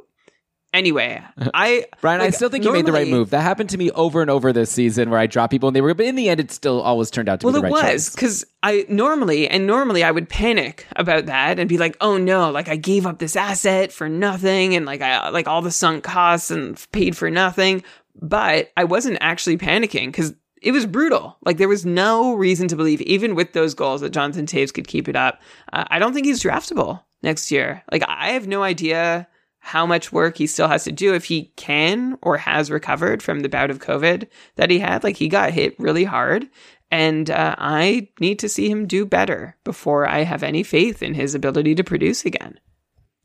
[0.73, 3.29] Anyway, I Brian, I still think you made the right move.
[3.29, 5.81] That happened to me over and over this season where I dropped people and they
[5.81, 7.71] were, but in the end, it still always turned out to Well, be the it
[7.71, 8.15] right was choice.
[8.15, 12.51] because I normally and normally I would panic about that and be like, "Oh no!
[12.51, 16.03] Like I gave up this asset for nothing, and like I like all the sunk
[16.03, 17.83] costs and paid for nothing."
[18.21, 21.37] But I wasn't actually panicking because it was brutal.
[21.45, 24.87] Like there was no reason to believe, even with those goals, that Jonathan Toews could
[24.87, 25.41] keep it up.
[25.71, 27.83] Uh, I don't think he's draftable next year.
[27.91, 29.27] Like I have no idea
[29.59, 33.41] how much work he still has to do if he can or has recovered from
[33.41, 35.03] the bout of COVID that he had.
[35.03, 36.47] Like he got hit really hard.
[36.89, 41.15] And uh, I need to see him do better before I have any faith in
[41.15, 42.59] his ability to produce again.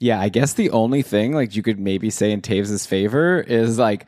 [0.00, 3.78] Yeah, I guess the only thing like you could maybe say in Toews' favor is
[3.78, 4.06] like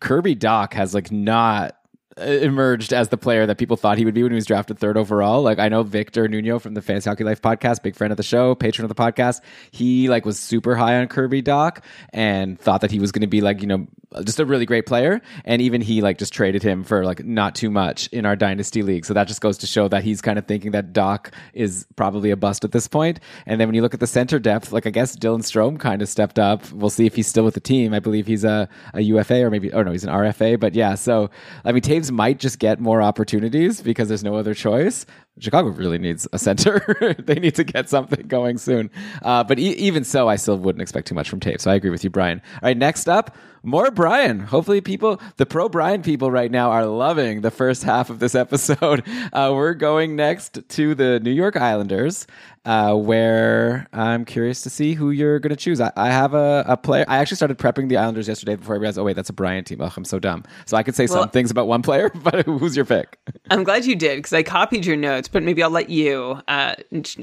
[0.00, 1.76] Kirby Dach has like not
[2.18, 4.78] Uh, emerged as the player that people thought he would be when he was drafted
[4.78, 5.40] third overall.
[5.40, 8.22] Like I know Victor Nuno from the Fantasy Hockey Life podcast, big friend of the
[8.22, 9.40] show, patron of the podcast.
[9.70, 11.82] He like was super high on Kirby Dach
[12.12, 13.86] and thought that he was going to be like you know
[14.24, 15.20] just a really great player.
[15.44, 18.82] And even he like just traded him for like not too much in our dynasty
[18.82, 19.06] league.
[19.06, 22.30] So that just goes to show that he's kind of thinking that Dach is probably
[22.30, 23.20] a bust at this point.
[23.46, 26.02] And then when you look at the center depth, like I guess Dylan Strome kind
[26.02, 26.70] of stepped up.
[26.72, 27.94] We'll see if he's still with the team.
[27.94, 30.60] I believe he's a, a UFA or maybe, oh no, he's an RFA.
[30.60, 31.30] But yeah, so
[31.64, 35.06] I mean, Toews might just get more opportunities because there's no other choice.
[35.38, 37.16] Chicago really needs a center.
[37.18, 38.90] they need to get something going soon.
[39.22, 41.62] Uh, but e- even so, I still wouldn't expect too much from Toews.
[41.62, 42.42] So I agree with you, Brian.
[42.54, 44.40] All right, next up, more Brian.
[44.40, 48.34] Hopefully, people, the pro Brian people right now are loving the first half of this
[48.44, 49.04] episode.
[49.32, 52.26] Uh, we're going next to the New York Islanders,
[52.64, 55.80] uh, where I'm curious to see who you're going to choose.
[55.80, 57.04] I, I have a, a, player.
[57.08, 59.64] I actually started prepping the Islanders yesterday before I realized, oh, wait, that's a Brian
[59.64, 59.80] team.
[59.80, 60.44] Oh, I'm so dumb.
[60.66, 63.18] So I could say well, some things about one player, but who's your pick?
[63.50, 66.74] I'm glad you did because I copied your notes, but maybe I'll let you uh,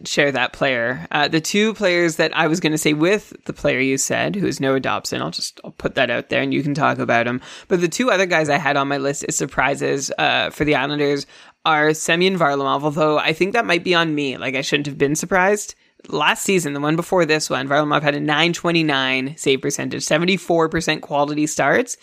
[0.06, 1.08] share that player.
[1.12, 4.36] Uh, the two players that I was going to say with the player you said,
[4.36, 7.00] who is Noah Dobson, I'll just I'll put that out there and you can talk
[7.00, 7.42] about him.
[7.68, 10.76] But the two other guys I had on my list as surprises uh, for the
[10.76, 11.26] Islanders
[11.66, 14.38] are Semyon Varlamov, although I think that might be on me.
[14.38, 15.76] Like I shouldn't have been surprised.
[16.08, 21.46] Last season, the one before this one, Varlamov had a 929 save percentage, 74% quality
[21.46, 21.98] starts.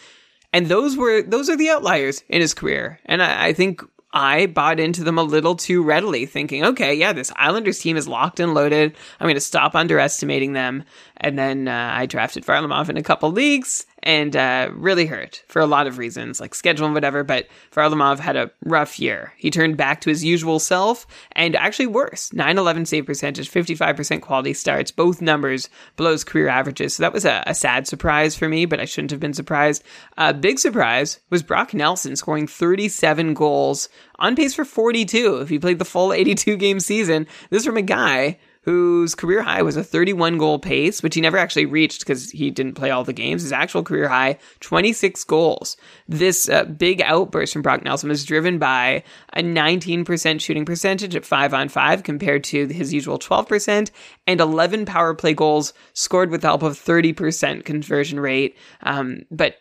[0.53, 3.01] And those were those are the outliers in his career.
[3.07, 3.82] And I, I think
[4.12, 8.09] I bought into them a little too readily, thinking, okay, yeah, this Islanders team is
[8.09, 8.96] locked and loaded.
[9.20, 10.84] I'm going to stop underestimating them.
[11.18, 15.61] And then uh, I drafted Varlamov in a couple leagues and uh, really hurt for
[15.61, 17.24] a lot of reasons, like schedule and whatever.
[17.24, 19.32] But Varlamov had a rough year.
[19.36, 24.22] He turned back to his usual self and actually worse 9 11 save percentage, 55%
[24.22, 26.94] quality starts, both numbers below his career averages.
[26.94, 29.82] So that was a, a sad surprise for me, but I shouldn't have been surprised.
[30.16, 33.88] A big surprise was Brock Nelson scoring 37 goals
[34.20, 37.26] on pace for 42 if he played the full 82 game season.
[37.50, 41.38] This from a guy whose career high was a 31 goal pace, which he never
[41.38, 43.42] actually reached because he didn't play all the games.
[43.42, 45.76] His actual career high, 26 goals.
[46.08, 49.04] This uh, big outburst from Brock Nelson was driven by
[49.34, 53.92] a 19% shooting percentage at 5 on 5 compared to his usual 12%
[54.26, 58.56] and 11 power play goals scored with the help of 30% conversion rate.
[58.82, 59.58] Um, but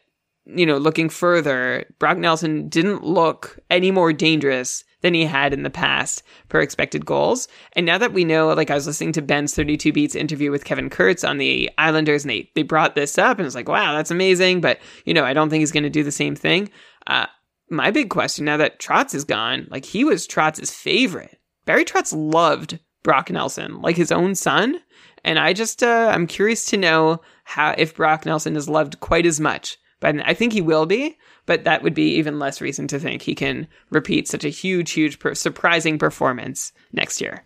[0.47, 5.61] you know, looking further, Brock Nelson didn't look any more dangerous than he had in
[5.61, 7.47] the past per expected goals.
[7.73, 10.65] And now that we know, like I was listening to Ben's 32 Beats interview with
[10.65, 13.95] Kevin Kurz on the Islanders, and they, they brought this up, and it's like, wow,
[13.95, 14.61] that's amazing.
[14.61, 16.71] But, you know, I don't think he's going to do the same thing.
[17.05, 17.27] Uh,
[17.69, 21.37] my big question now that Trotz is gone, like he was Trotz's favorite.
[21.65, 24.79] Barry Trotz loved Brock Nelson, like his own son.
[25.23, 29.27] And I just, uh, I'm curious to know how, if Brock Nelson is loved quite
[29.27, 29.77] as much.
[29.99, 31.15] But I think he will be
[31.45, 34.91] but that would be even less reason to think he can repeat such a huge,
[34.91, 37.43] huge, per- surprising performance next year.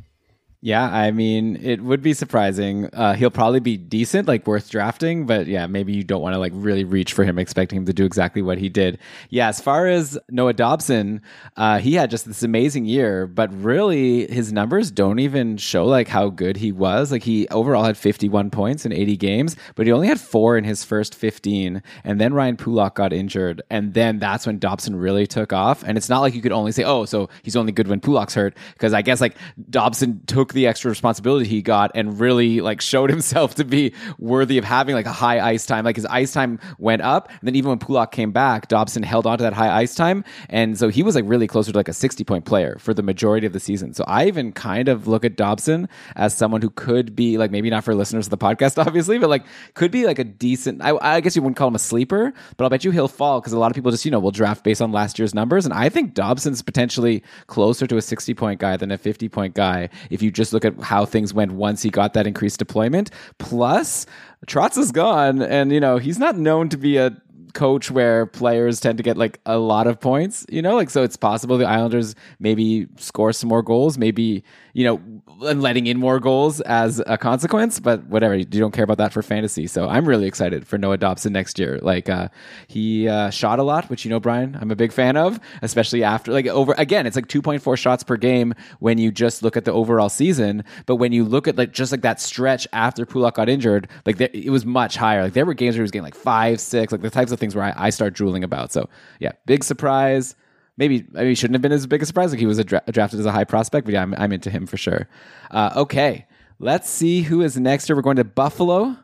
[0.62, 2.90] Yeah, I mean, it would be surprising.
[2.94, 6.40] Uh, he'll probably be decent, like worth drafting, but yeah, maybe you don't want to
[6.40, 9.00] like really reach for him, expecting him to do exactly what he did.
[9.30, 11.22] Yeah, as far as Noah Dobson,
[11.56, 16.10] uh, he had just this amazing year, but really his numbers don't even show like
[16.10, 17.10] how good he was.
[17.10, 20.66] Like he overall had 51 points in 80 games, but he only had four in
[20.66, 25.26] his first 15, and then Ryan Pulock got injured, and then that's when Dobson really
[25.26, 25.84] took off.
[25.84, 28.34] And it's not like you could only say, oh, so he's only good when Pulock's
[28.34, 29.38] hurt, because I guess like
[29.70, 33.94] Dobson took took the extra responsibility he got and really like showed himself to be
[34.18, 35.86] worthy of having like a high ice time.
[35.86, 37.30] Like his ice time went up.
[37.30, 40.24] And then even when Pulock came back, Dobson held on to that high ice time.
[40.50, 43.04] And so he was like really closer to like a 60 point player for the
[43.04, 43.94] majority of the season.
[43.94, 47.70] So I even kind of look at Dobson as someone who could be like, maybe
[47.70, 49.46] not for listeners of the podcast, obviously, but like
[49.76, 52.64] could be like a decent, I, I guess you wouldn't call him a sleeper, but
[52.64, 54.64] I'll bet you he'll fall because a lot of people just, you know, will draft
[54.64, 55.66] based on last year's numbers.
[55.66, 59.54] And I think Dobson's potentially closer to a 60 point guy than a 50 point
[59.54, 63.12] guy if you just look at how things went once he got that increased deployment.
[63.38, 64.06] Plus,
[64.48, 67.16] Trotz is gone, and you know he's not known to be a
[67.54, 71.04] coach where players tend to get like a lot of points, you know, like so
[71.04, 76.20] it's possible the Islanders maybe score some more goals, maybe you know, letting in more
[76.20, 77.80] goals as a consequence.
[77.80, 79.68] But whatever, you don't care about that for fantasy.
[79.68, 81.80] So I'm really excited for Noah Dobson next year.
[81.82, 82.30] Like uh,
[82.68, 86.04] he uh, shot a lot, which you know, Brian, I'm a big fan of, especially
[86.04, 89.66] after like over again, it's like 2.4 shots per game when you just look at
[89.66, 90.64] the overall season.
[90.86, 94.18] But when you look at like just like that stretch after Pulock got injured, like
[94.18, 95.24] there, it was much higher.
[95.24, 97.40] Like there were games where he was getting like five, six, like the types of
[97.40, 98.72] things where I, I start drooling about.
[98.72, 100.36] So yeah, big surprise
[100.80, 102.32] maybe maybe shouldn't have been as big a surprise.
[102.32, 104.66] Like he was dra- drafted as a high prospect, but yeah, I'm, I'm into him
[104.66, 105.08] for sure.
[105.52, 106.26] Uh, okay,
[106.62, 107.96] Let's see who is next here.
[107.96, 108.98] We're going to Buffalo.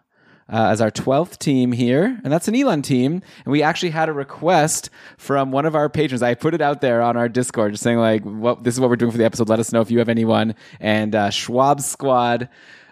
[0.48, 3.14] Uh, as our 12th team here, and that's an Elon team.
[3.14, 6.22] And we actually had a request from one of our patrons.
[6.22, 8.92] I put it out there on our Discord, just saying like, "What this is what
[8.92, 9.50] we're doing for the episode.
[9.50, 12.48] Let us know if you have anyone." And uh, Schwab Squad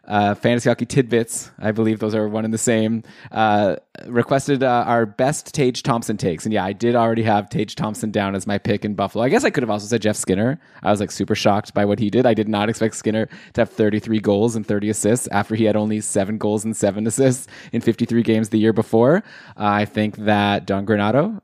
[0.07, 3.77] uh, Fantasy Hockey Tidbits, I believe those are one and the same, uh,
[4.07, 6.45] requested uh, our best Tage Thompson takes.
[6.45, 9.23] And yeah, I did already have Tage Thompson down as my pick in Buffalo.
[9.23, 10.59] I guess I could have also said Jeff Skinner.
[10.81, 12.25] I was like super shocked by what he did.
[12.25, 15.75] I did not expect Skinner to have 33 goals and 30 assists after he had
[15.75, 19.23] only seven goals and seven assists in 53 games the year before.
[19.55, 21.41] I think that Don Granato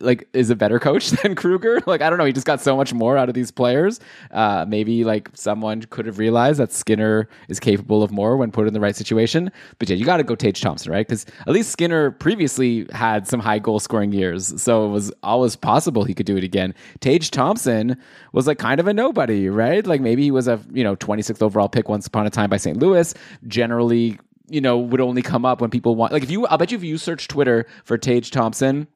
[0.00, 1.80] like is a better coach than Krueger.
[1.88, 3.98] Like I don't know, he just got so much more out of these players.
[4.30, 8.66] Uh, maybe like someone could have realized that Skinner is capable of more when put
[8.66, 9.50] in the right situation.
[9.78, 11.06] But yeah, you got to go Tage Thompson, right?
[11.06, 15.56] Because at least Skinner previously had some high goal scoring years, so it was always
[15.56, 16.74] possible he could do it again.
[17.00, 17.96] Tage Thompson
[18.32, 19.86] was like kind of a nobody, right?
[19.86, 22.58] Like maybe he was a you know 26th overall pick once upon a time by
[22.58, 22.76] St.
[22.76, 23.14] Louis.
[23.46, 26.70] Generally, you know, would only come up when people want like if you I'll bet
[26.70, 28.88] you if you search Twitter for Tage Thompson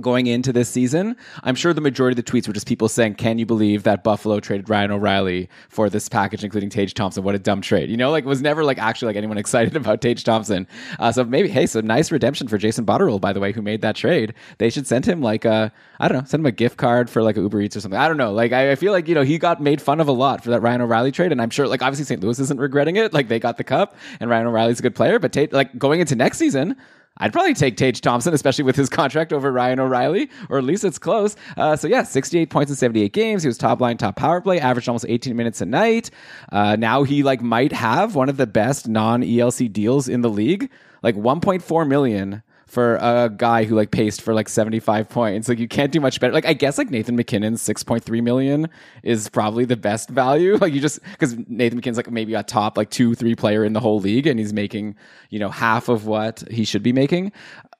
[0.00, 3.14] going into this season, I'm sure the majority of the tweets were just people saying,
[3.14, 7.24] "Can you believe that Buffalo traded Ryan O'Reilly for this package, including Tage Thompson?
[7.24, 10.00] What a dumb trade!" You know, like was never like actually like anyone excited about
[10.00, 10.66] Tage Thompson.
[10.98, 13.80] Uh, so maybe hey, so nice redemption for Jason Botterill, by the way, who made
[13.82, 14.34] that trade.
[14.58, 17.22] They should send him like a I don't know, send him a gift card for
[17.22, 17.98] like Uber Eats or something.
[17.98, 18.32] I don't know.
[18.32, 20.50] Like I, I feel like you know he got made fun of a lot for
[20.50, 22.22] that Ryan O'Reilly trade, and I'm sure like obviously St.
[22.22, 23.12] Louis isn't regretting it.
[23.12, 26.00] Like they got the cup, and Ryan O'Reilly's a good player, but Tate, like going
[26.00, 26.76] into next season.
[27.18, 30.84] I'd probably take Tage Thompson, especially with his contract over Ryan O'Reilly, or at least
[30.84, 31.36] it's close.
[31.56, 33.42] Uh, so yeah, 68 points in 78 games.
[33.42, 36.10] He was top line, top power play, averaged almost 18 minutes a night.
[36.50, 40.30] Uh, now he like might have one of the best non ELC deals in the
[40.30, 40.70] league,
[41.02, 45.48] like 1.4 million for a guy who like paced for like 75 points.
[45.48, 46.34] Like you can't do much better.
[46.34, 48.68] Like I guess like Nathan MacKinnon's 6.3 million
[49.02, 50.58] is probably the best value.
[50.68, 53.72] Like you just because Nathan MacKinnon's like maybe a top like two, three player in
[53.72, 54.96] the whole league and he's making,
[55.30, 57.32] you know, half of what he should be making.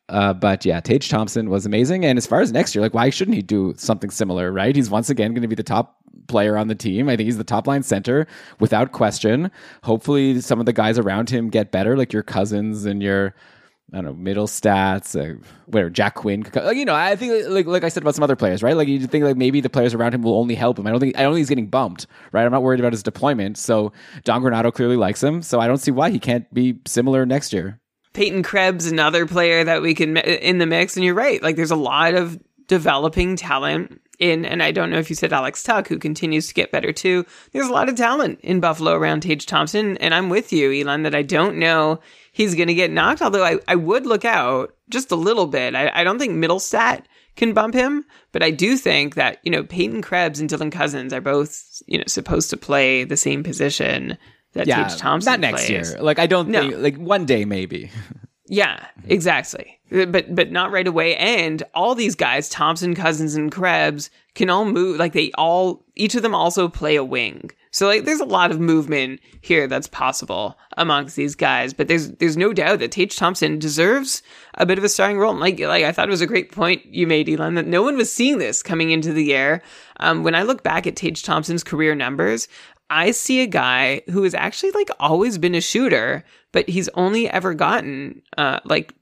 [0.09, 2.05] Uh, but yeah, Tage Thompson was amazing.
[2.05, 4.75] And as far as next year, like why shouldn't he do something similar, right?
[4.75, 5.97] He's once again going to be the top
[6.29, 7.09] player on the team.
[7.09, 8.27] I think he's the top line center
[8.61, 9.51] without question.
[9.83, 13.35] Hopefully some of the guys around him get better, like your Cozens and your
[13.93, 17.89] I don't know, Mittelstadt, uh, where Jack Quinn, you know, I think like like I
[17.89, 18.77] said about some other players, right?
[18.77, 20.87] Like you think like maybe the players around him will only help him.
[20.87, 22.45] I don't think I don't think he's getting bumped, right?
[22.45, 23.57] I'm not worried about his deployment.
[23.57, 23.93] So
[24.25, 27.53] Don Granato clearly likes him, so I don't see why he can't be similar next
[27.53, 27.81] year.
[28.13, 31.43] Peyton Krebs, another player that we can in the mix, and you're right.
[31.43, 35.33] Like there's a lot of developing talent in, and I don't know if you said
[35.33, 37.25] Alex Tuch, who continues to get better too.
[37.53, 41.03] There's a lot of talent in Buffalo around Tage Thompson, and I'm with you, Elon,
[41.05, 42.01] that I don't know
[42.33, 43.23] he's going to get knocked.
[43.23, 45.75] Although I, I would look out just a little bit.
[45.75, 47.03] I, I don't think Mittelstadt
[47.37, 51.13] can bump him, but I do think that, you know, Peyton Krebs and Dylan Cozens
[51.13, 54.19] are both, you know, supposed to play the same position
[54.53, 55.93] that yeah, Tage Thompson Not next plays.
[55.93, 56.03] year.
[56.03, 56.63] Like, I don't no.
[56.63, 57.91] think, like, one day maybe.
[58.49, 59.79] Yeah, exactly.
[59.91, 61.17] But but not right away.
[61.17, 64.99] And all these guys, Thompson, Cozens, and Krebs, can all move.
[64.99, 67.51] Like they all, each of them also play a wing.
[67.71, 71.75] So like, there's a lot of movement here that's possible amongst these guys.
[71.75, 74.23] But there's there's no doubt that Tage Thompson deserves
[74.55, 75.33] a bit of a starring role.
[75.33, 77.83] And like like I thought it was a great point you made, Elon, that no
[77.83, 79.63] one was seeing this coming into the year.
[80.01, 82.49] Um, when I look back at Tage Thompson's career numbers,
[82.91, 87.29] I see a guy who has actually like always been a shooter, but he's only
[87.29, 88.95] ever gotten uh, like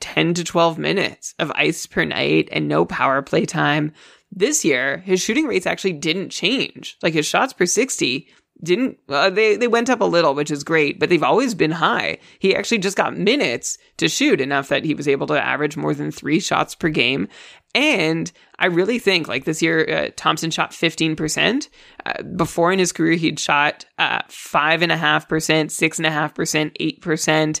[0.00, 3.92] 10 to 12 minutes of ice per night and no power play time.
[4.30, 6.96] This year, his shooting rates actually didn't change.
[7.02, 8.28] Like his shots per 60
[8.62, 11.70] didn't uh, they they went up a little which is great but they've always been
[11.70, 15.76] high he actually just got minutes to shoot enough that he was able to average
[15.76, 17.28] more than three shots per game
[17.74, 21.68] and I really think like this year, uh, Thompson shot 15%.
[22.04, 27.60] Uh, before in his career, he'd shot uh, 5.5%, 6.5%, 8%.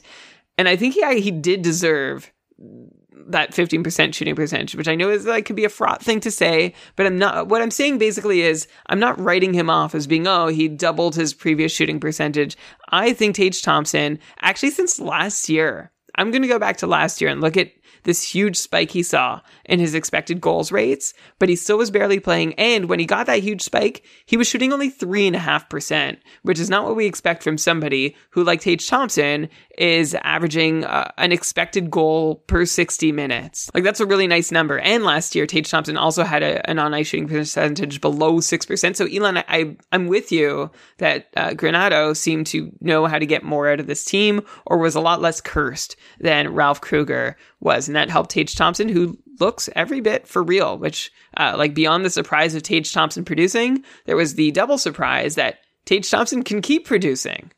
[0.56, 2.32] And I think he, he did deserve
[3.28, 6.30] that 15% shooting percentage, which I know is like could be a fraught thing to
[6.30, 10.06] say, but I'm not, what I'm saying basically is I'm not writing him off as
[10.06, 12.56] being, oh, he doubled his previous shooting percentage.
[12.90, 17.20] I think Tage Thompson, actually since last year, I'm going to go back to last
[17.20, 17.70] year and look at
[18.04, 22.20] this huge spike he saw in his expected goals rates, but he still was barely
[22.20, 22.54] playing.
[22.54, 26.84] And when he got that huge spike, he was shooting only 3.5%, which is not
[26.84, 32.36] what we expect from somebody who, like Tage Thompson, is averaging uh, an expected goal
[32.48, 33.70] per 60 minutes.
[33.72, 34.78] Like, that's a really nice number.
[34.80, 38.96] And last year, Tage Thompson also had a, an on ice shooting percentage below 6%.
[38.96, 43.44] So, Elon, I, I'm with you that uh, Granato seemed to know how to get
[43.44, 47.88] more out of this team or was a lot less cursed than Ralph Krueger was.
[47.88, 52.04] And that helped Tage Thompson, who looks every bit for real, which, uh, like, beyond
[52.04, 56.60] the surprise of Tage Thompson producing, there was the double surprise that Tage Thompson can
[56.60, 57.52] keep producing.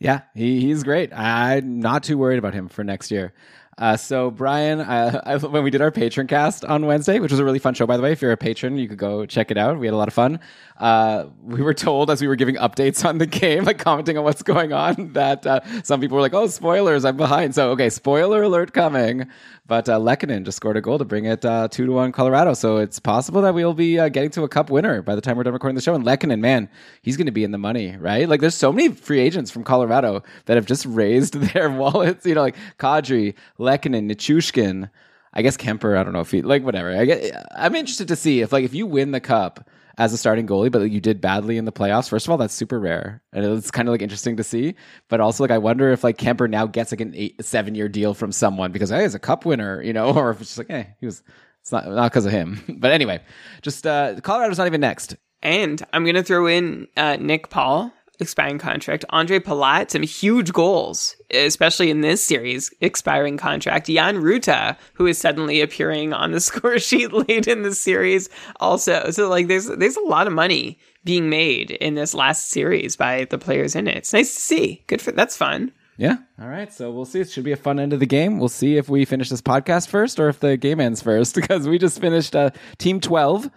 [0.00, 1.12] Yeah, he, he's great.
[1.12, 3.32] I'm not too worried about him for next year.
[3.76, 7.40] Uh, so Brian, uh, I, when we did our patron cast on Wednesday, which was
[7.40, 9.50] a really fun show, by the way, if you're a patron, you could go check
[9.50, 9.78] it out.
[9.78, 10.38] We had a lot of fun.
[10.78, 14.24] Uh, we were told as we were giving updates on the game, like commenting on
[14.24, 17.04] what's going on, that uh, some people were like, "Oh, spoilers!
[17.04, 19.28] I'm behind." So, okay, spoiler alert coming.
[19.66, 22.52] But uh, Lehkonen just scored a goal to bring it uh, two to one Colorado.
[22.52, 25.38] So it's possible that we'll be uh, getting to a Cup winner by the time
[25.38, 25.94] we're done recording the show.
[25.94, 26.68] And Lehkonen, man,
[27.00, 28.28] he's going to be in the money, right?
[28.28, 32.26] Like, there's so many free agents from Colorado that have just raised their wallets.
[32.26, 34.90] You know, like Kadri, Lehkonen, Nichushkin.
[35.32, 35.96] I guess Kuemper.
[35.96, 36.96] I don't know if he like whatever.
[36.96, 39.68] I get, I'm interested to see if like if you win the cup
[39.98, 42.08] as a starting goalie, but you did badly in the playoffs.
[42.08, 44.74] First of all, that's super rare, and it's kind of like interesting to see.
[45.08, 47.88] But also, like, I wonder if like Kuemper now gets like an eight, seven year
[47.88, 50.58] deal from someone because hey, he's a cup winner, you know, or if it's just
[50.58, 51.22] like, hey, he was.
[51.60, 53.22] It's not not because of him, but anyway,
[53.62, 55.16] just uh, Colorado's not even next.
[55.40, 57.90] And I'm going to throw in uh, Nick Paul,
[58.24, 59.04] expiring contract.
[59.10, 63.86] Andre Palat, some huge goals, especially in this series, expiring contract.
[63.86, 69.10] Jan Rutta, who is suddenly appearing on the score sheet late in the series, also.
[69.10, 73.26] So like, there's there's a lot of money being made in this last series by
[73.26, 73.96] the players in it.
[73.96, 74.82] It's nice to see.
[74.86, 75.72] Good for that's fun.
[75.96, 76.16] Yeah.
[76.40, 76.72] All right.
[76.72, 77.20] So we'll see.
[77.20, 78.38] It should be a fun end of the game.
[78.38, 81.68] We'll see if we finish this podcast first or if the game ends first because
[81.68, 83.48] we just finished uh, Team 12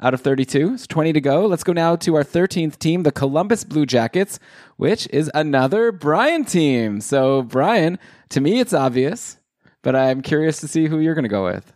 [0.00, 0.74] out of 32.
[0.74, 1.46] It's 20 to go.
[1.46, 4.38] Let's go now to our 13th team, the Columbus Blue Jackets,
[4.76, 7.00] which is another Brian team.
[7.00, 7.98] So, Brian,
[8.30, 9.38] to me, it's obvious,
[9.82, 11.72] but I'm curious to see who you're going to go with.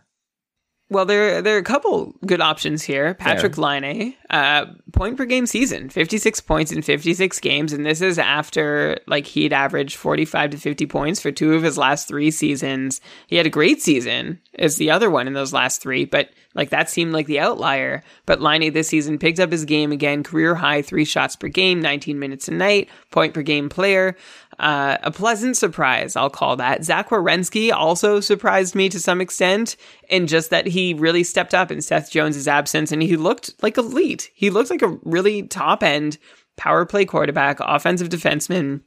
[0.91, 3.13] Well, there there are a couple good options here.
[3.13, 7.85] Patrik Laine, uh, point per game season, fifty six points in fifty six games, and
[7.85, 11.77] this is after like he'd averaged forty five to fifty points for two of his
[11.77, 12.99] last three seasons.
[13.27, 16.71] He had a great season as the other one in those last three, but like
[16.71, 18.03] that seemed like the outlier.
[18.25, 21.79] But Laine this season picked up his game again, career high three shots per game,
[21.81, 24.17] nineteen minutes a night, point per game player.
[24.61, 26.83] Uh, a pleasant surprise, I'll call that.
[26.83, 29.75] Zach Werenski also surprised me to some extent
[30.07, 33.75] in just that he really stepped up in Seth Jones's absence and he looked like
[33.79, 34.29] elite.
[34.35, 36.19] He looked like a really top end
[36.57, 38.81] power play quarterback, offensive defenseman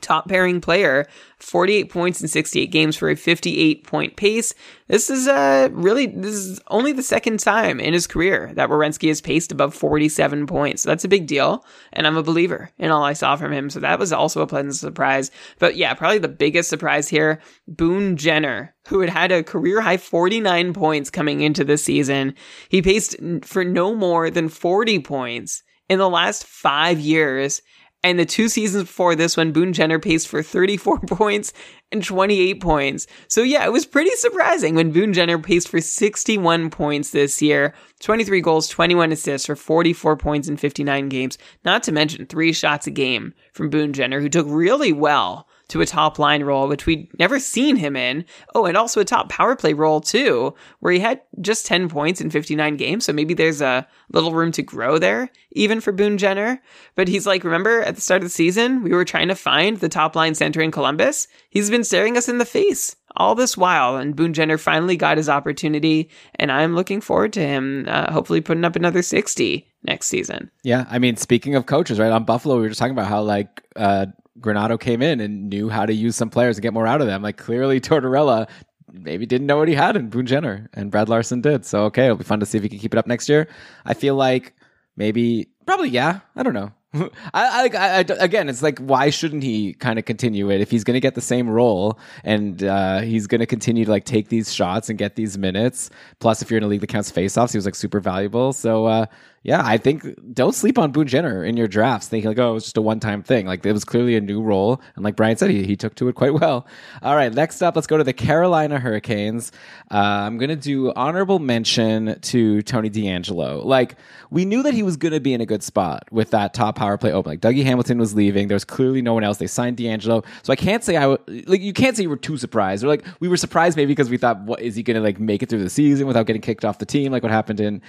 [0.00, 1.06] top pairing player,
[1.38, 4.54] 48 points in 68 games for a 58 point pace.
[4.88, 9.08] This is uh really this is only the second time in his career that Werenski
[9.08, 10.82] has paced above 47 points.
[10.82, 13.70] So that's a big deal, and I'm a believer in all I saw from him.
[13.70, 15.30] So that was also a pleasant surprise.
[15.58, 19.96] But yeah, probably the biggest surprise here, Boone Jenner, who had had a career high
[19.96, 22.34] 49 points coming into the season.
[22.68, 27.62] He paced for no more than 40 points in the last 5 years
[28.02, 31.52] and the two seasons before this one, Boone Jenner paced for 34 points
[31.90, 33.06] and 28 points.
[33.28, 37.74] So yeah, it was pretty surprising when Boone Jenner paced for 61 points this year,
[38.00, 41.38] 23 goals, 21 assists for 44 points in 59 games.
[41.64, 45.82] Not to mention three shots a game from Boone Jenner, who took really well to
[45.82, 48.24] a top line role, which we'd never seen him in.
[48.54, 52.20] Oh, and also a top power play role too, where he had just 10 points
[52.20, 53.04] in 59 games.
[53.04, 56.60] So maybe there's a little room to grow there, even for Boone Jenner.
[56.94, 59.76] But he's like, remember at the start of the season, we were trying to find
[59.78, 61.28] the top line center in Columbus?
[61.50, 65.16] He's been staring us in the face all this while, and Boone Jenner finally got
[65.16, 70.06] his opportunity, and I'm looking forward to him uh, hopefully putting up another 60 next
[70.06, 70.50] season.
[70.62, 73.22] Yeah, I mean, speaking of coaches, right on Buffalo, we were just talking about how
[73.22, 74.06] like uh,
[74.40, 77.06] Granato came in and knew how to use some players and get more out of
[77.06, 77.22] them.
[77.22, 78.48] Like clearly Tortorella
[78.92, 81.66] maybe didn't know what he had in Boone Jenner and Brad Larsen did.
[81.66, 83.48] So okay, it'll be fun to see if he can keep it up next year.
[83.84, 84.54] I feel like
[84.96, 86.20] maybe probably yeah.
[86.36, 86.72] I don't know.
[86.94, 90.84] I, I, I, again, it's like, why shouldn't he kind of continue it if he's
[90.84, 94.28] going to get the same role and uh, he's going to continue to like take
[94.28, 95.90] these shots and get these minutes?
[96.18, 98.54] Plus, if you're in a league that counts faceoffs, he was like super valuable.
[98.54, 99.06] So, uh,
[99.42, 102.54] yeah, I think don't sleep on Boone Jenner in your drafts, thinking like, oh, it
[102.54, 103.46] was just a one time thing.
[103.46, 106.08] Like it was clearly a new role, and like Brian said, he, he took to
[106.08, 106.66] it quite well.
[107.02, 109.52] All right, next up, let's go to the Carolina Hurricanes.
[109.90, 113.64] Uh, I'm gonna do honorable mention to Tony DeAngelo.
[113.64, 113.96] Like
[114.30, 116.98] we knew that he was gonna be in a good spot with that top power
[116.98, 117.30] play open.
[117.30, 119.38] Like Dougie Hamilton was leaving, there was clearly no one else.
[119.38, 122.16] They signed DeAngelo, so I can't say I w- like you can't say you were
[122.16, 122.82] too surprised.
[122.82, 125.42] Or like we were surprised maybe because we thought, what is he gonna like make
[125.42, 127.12] it through the season without getting kicked off the team?
[127.12, 127.80] Like what happened in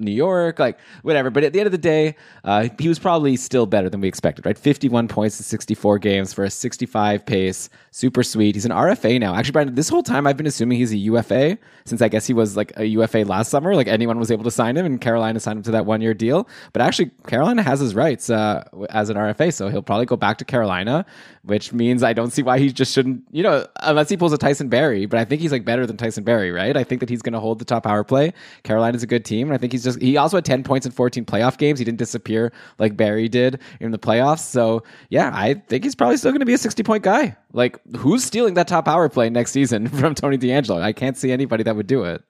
[0.00, 1.30] New York, like whatever.
[1.30, 4.08] But at the end of the day, uh, he was probably still better than we
[4.08, 4.58] expected, right?
[4.58, 7.68] 51 points in 64 games for a 65 pace.
[7.90, 8.54] Super sweet.
[8.54, 9.34] He's an RFA now.
[9.34, 12.34] Actually, Brian, this whole time I've been assuming he's a UFA since I guess he
[12.34, 13.74] was like a UFA last summer.
[13.74, 16.14] Like anyone was able to sign him, and Carolina signed him to that one year
[16.14, 16.48] deal.
[16.72, 20.38] But actually, Carolina has his rights uh, as an RFA, so he'll probably go back
[20.38, 21.06] to Carolina,
[21.42, 24.38] which means I don't see why he just shouldn't, you know, unless he pulls a
[24.38, 25.06] Tyson Barrie.
[25.06, 26.76] But I think he's like better than Tyson Barrie, right?
[26.76, 28.32] I think that he's going to hold the top power play.
[28.62, 30.92] Carolina's a good team, and I think he's just, he also had 10 points in
[30.92, 31.78] 14 playoff games.
[31.78, 34.40] He didn't disappear like Barrie did in the playoffs.
[34.40, 37.36] So yeah, I think he's probably still going to be a 60 point guy.
[37.52, 40.82] Like who's stealing that top power play next season from Tony DeAngelo?
[40.82, 42.22] I can't see anybody that would do it.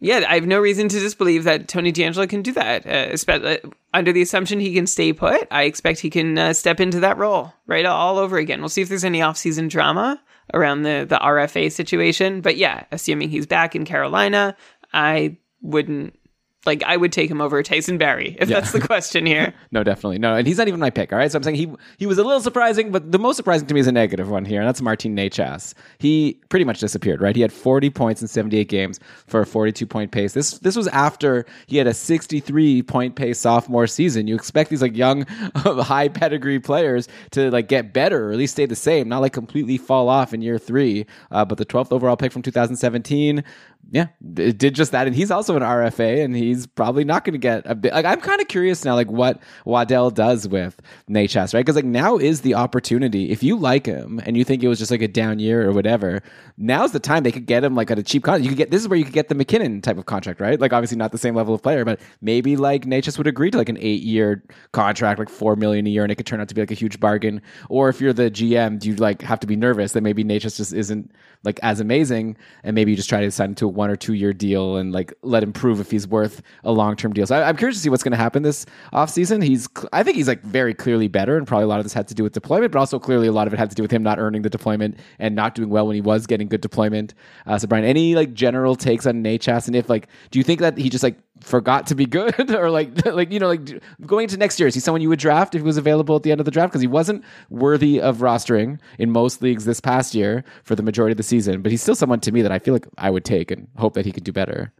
[0.00, 2.86] Yeah, I have no reason to disbelieve that Tony DeAngelo can do that.
[2.86, 3.60] Uh, especially
[3.94, 7.16] under the assumption he can stay put, I expect he can uh, step into that
[7.16, 8.60] role right all over again.
[8.60, 10.20] We'll see if there's any offseason drama
[10.52, 12.40] around the the RFA situation.
[12.40, 14.56] But yeah, assuming he's back in Carolina,
[14.92, 16.18] I wouldn't
[16.66, 18.60] like I would take him over Tyson Barrie if Yeah.
[18.60, 19.52] that's the question here.
[19.72, 20.18] No, definitely.
[20.18, 21.12] No, and he's not even my pick.
[21.12, 21.30] All right.
[21.32, 21.68] So I'm saying he
[21.98, 24.44] he was a little surprising, but the most surprising to me is a negative one
[24.44, 25.74] here, and that's Martin Necas.
[25.98, 27.34] He pretty much disappeared, right?
[27.34, 30.32] He had 40 points in 78 games for a 42 point pace.
[30.32, 34.28] This this was after he had a 63 point pace sophomore season.
[34.28, 35.22] You expect these like young,
[35.56, 39.32] high pedigree players to like get better or at least stay the same, not like
[39.32, 41.06] completely fall off in year three.
[41.32, 43.42] Uh, but the 12th overall pick from 2017
[43.90, 47.32] yeah, it did just that, and he's also an RFA, and he's probably not going
[47.32, 47.92] to get a bit.
[47.92, 51.60] Like, I'm kind of curious now, like what Waddell does with Necas, right?
[51.60, 53.30] Because like now is the opportunity.
[53.30, 55.72] If you like him and you think it was just like a down year or
[55.72, 56.22] whatever,
[56.56, 58.44] now's the time they could get him like at a cheap contract.
[58.44, 60.58] You could get this is where you could get the MacKinnon type of contract, right?
[60.58, 63.58] Like obviously not the same level of player, but maybe like Necas would agree to
[63.58, 64.42] like an eight year
[64.72, 66.74] contract, like four million a year, and it could turn out to be like a
[66.74, 67.42] huge bargain.
[67.68, 70.56] Or if you're the GM, do you like have to be nervous that maybe Necas
[70.56, 71.12] just isn't
[71.44, 74.32] like as amazing, and maybe you just try to sign to one or two year
[74.32, 77.26] deal and like let him prove if he's worth a long term deal.
[77.26, 79.42] So I, I'm curious to see what's going to happen this offseason.
[79.42, 82.08] He's, I think he's like very clearly better, and probably a lot of this had
[82.08, 83.90] to do with deployment, but also clearly a lot of it had to do with
[83.90, 87.14] him not earning the deployment and not doing well when he was getting good deployment.
[87.46, 90.60] Uh, so Brian, any like general takes on Necas, and if like, do you think
[90.60, 94.24] that he just like forgot to be good, or like like you know like going
[94.24, 96.32] into next year, is he someone you would draft if he was available at the
[96.32, 100.14] end of the draft because he wasn't worthy of rostering in most leagues this past
[100.14, 102.58] year for the majority of the season, but he's still someone to me that I
[102.58, 104.72] feel like I would take and hope that he could do better.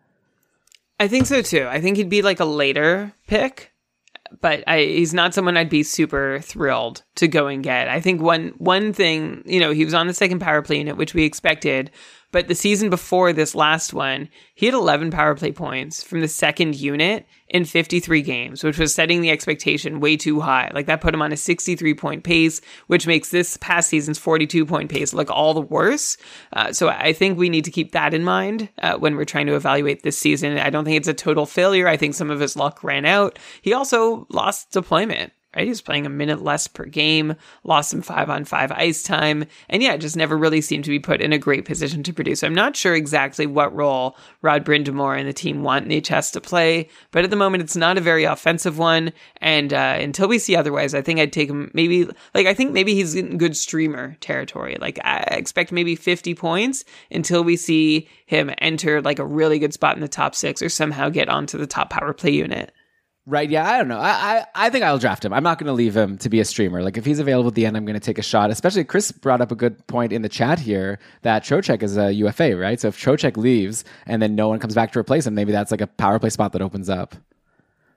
[1.01, 1.67] I think so too.
[1.69, 3.73] I think he'd be like a later pick,
[4.41, 7.89] but I, he's not someone I'd be super thrilled to go and get.
[7.89, 10.97] I think one one thing, you know, he was on the second power play unit,
[10.97, 11.91] which we expected,
[12.35, 16.27] but the season before this last one, he had 11 power play points from the
[16.27, 20.69] second unit in 53 games, which was setting the expectation way too high.
[20.75, 24.67] Like that put him on a 63 point pace, which makes this past season's 42
[24.67, 26.17] point pace look all the worse.
[26.53, 29.47] Uh, so I think we need to keep that in mind uh, when we're trying
[29.47, 30.59] to evaluate this season.
[30.59, 31.87] I don't think it's a total failure.
[31.87, 33.39] I think some of his luck ran out.
[33.63, 35.65] He also lost deployment right?
[35.65, 39.45] He was playing a minute less per game, lost some five on five ice time,
[39.69, 42.43] and yeah, just never really seemed to be put in a great position to produce.
[42.43, 46.89] I'm not sure exactly what role Rod Brind'Amour and the team want Necas to play,
[47.11, 49.13] but at the moment it's not a very offensive one.
[49.41, 52.73] And uh, until we see otherwise, I think I'd take him maybe like I think
[52.73, 54.77] maybe he's in good streamer territory.
[54.81, 59.73] Like I expect maybe 50 points until we see him enter like a really good
[59.73, 62.73] spot in the top six or somehow get onto the top power play unit.
[63.27, 63.49] Right.
[63.49, 63.67] Yeah.
[63.67, 63.99] I don't know.
[63.99, 65.33] I, I, I think I'll draft him.
[65.33, 66.83] I'm not going to leave him to be a streamer.
[66.83, 68.51] Like if he's available at the end, I'm going to take a shot.
[68.51, 72.13] Especially Chris brought up a good point in the chat here that Trocheck is a
[72.13, 72.79] UFA, right?
[72.79, 75.71] So if Trocheck leaves and then no one comes back to replace him, maybe that's
[75.71, 77.15] like a power play spot that opens up.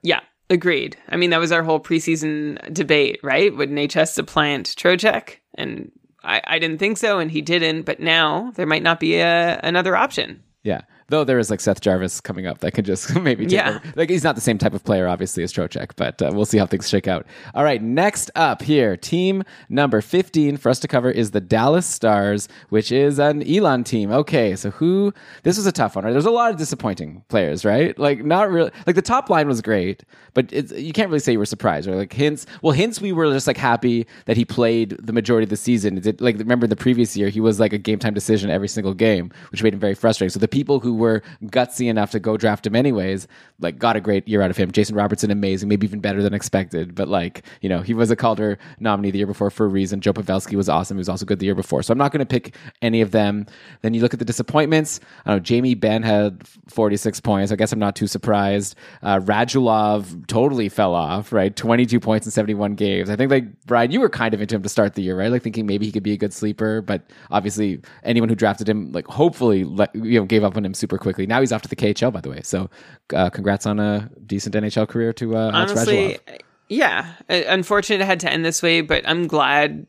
[0.02, 0.96] Yeah, agreed.
[1.10, 3.54] I mean, that was our whole preseason debate, right?
[3.54, 5.36] Would Necas supplant Trocheck?
[5.56, 5.92] And
[6.24, 7.82] I, I didn't think so, and he didn't.
[7.82, 10.42] But now there might not be a, another option.
[10.62, 10.82] Yeah.
[11.10, 13.68] Though there is like Seth Jarvis coming up that can just maybe take Yeah.
[13.70, 13.92] over.
[13.96, 16.58] Like he's not the same type of player, obviously, as Trocheck, but uh, we'll see
[16.58, 17.26] how things shake out.
[17.54, 17.82] All right.
[17.82, 22.92] Next up here, team number 15 for us to cover is the Dallas Stars, which
[22.92, 24.10] is an Elon team.
[24.10, 24.54] Okay.
[24.54, 25.14] So who,
[25.44, 26.12] this was a tough one, right?
[26.12, 27.98] There's a lot of disappointing players, right?
[27.98, 30.04] Like not really, like the top line was great,
[30.34, 31.96] but it's, you can't really say you were surprised, right?
[31.96, 35.50] Like Hintz, well, Hintz, we were just like happy that he played the majority of
[35.50, 35.96] the season.
[36.06, 38.92] It, like remember the previous year, he was like a game time decision every single
[38.92, 40.30] game, which made him very frustrating.
[40.30, 43.26] So the people who were gutsy enough to go draft him anyways,
[43.60, 44.70] like got a great year out of him.
[44.70, 46.94] Jason Robertson, amazing, maybe even better than expected.
[46.94, 50.00] But like, you know, he was a Calder nominee the year before for a reason.
[50.00, 50.96] Joe Pavelski was awesome.
[50.96, 51.82] He was also good the year before.
[51.82, 53.46] So I'm not going to pick any of them.
[53.82, 55.00] Then you look at the disappointments.
[55.26, 55.40] I know.
[55.40, 57.52] Jamie Benn had 46 points.
[57.52, 58.76] I guess I'm not too surprised.
[59.02, 61.54] Uh, Radulov totally fell off, right?
[61.54, 63.10] 22 points in 71 games.
[63.10, 65.30] I think like Brian, you were kind of into him to start the year, right?
[65.30, 68.92] Like thinking maybe he could be a good sleeper, but obviously anyone who drafted him,
[68.92, 71.26] like hopefully, let, you know, gave up on him super quickly.
[71.26, 72.40] Now he's off to the KHL, by the way.
[72.42, 72.70] So
[73.14, 76.18] uh, congrats on a decent NHL career to uh, Honestly,
[76.68, 77.14] yeah.
[77.28, 79.86] Uh, Unfortunate it had to end this way, but I'm glad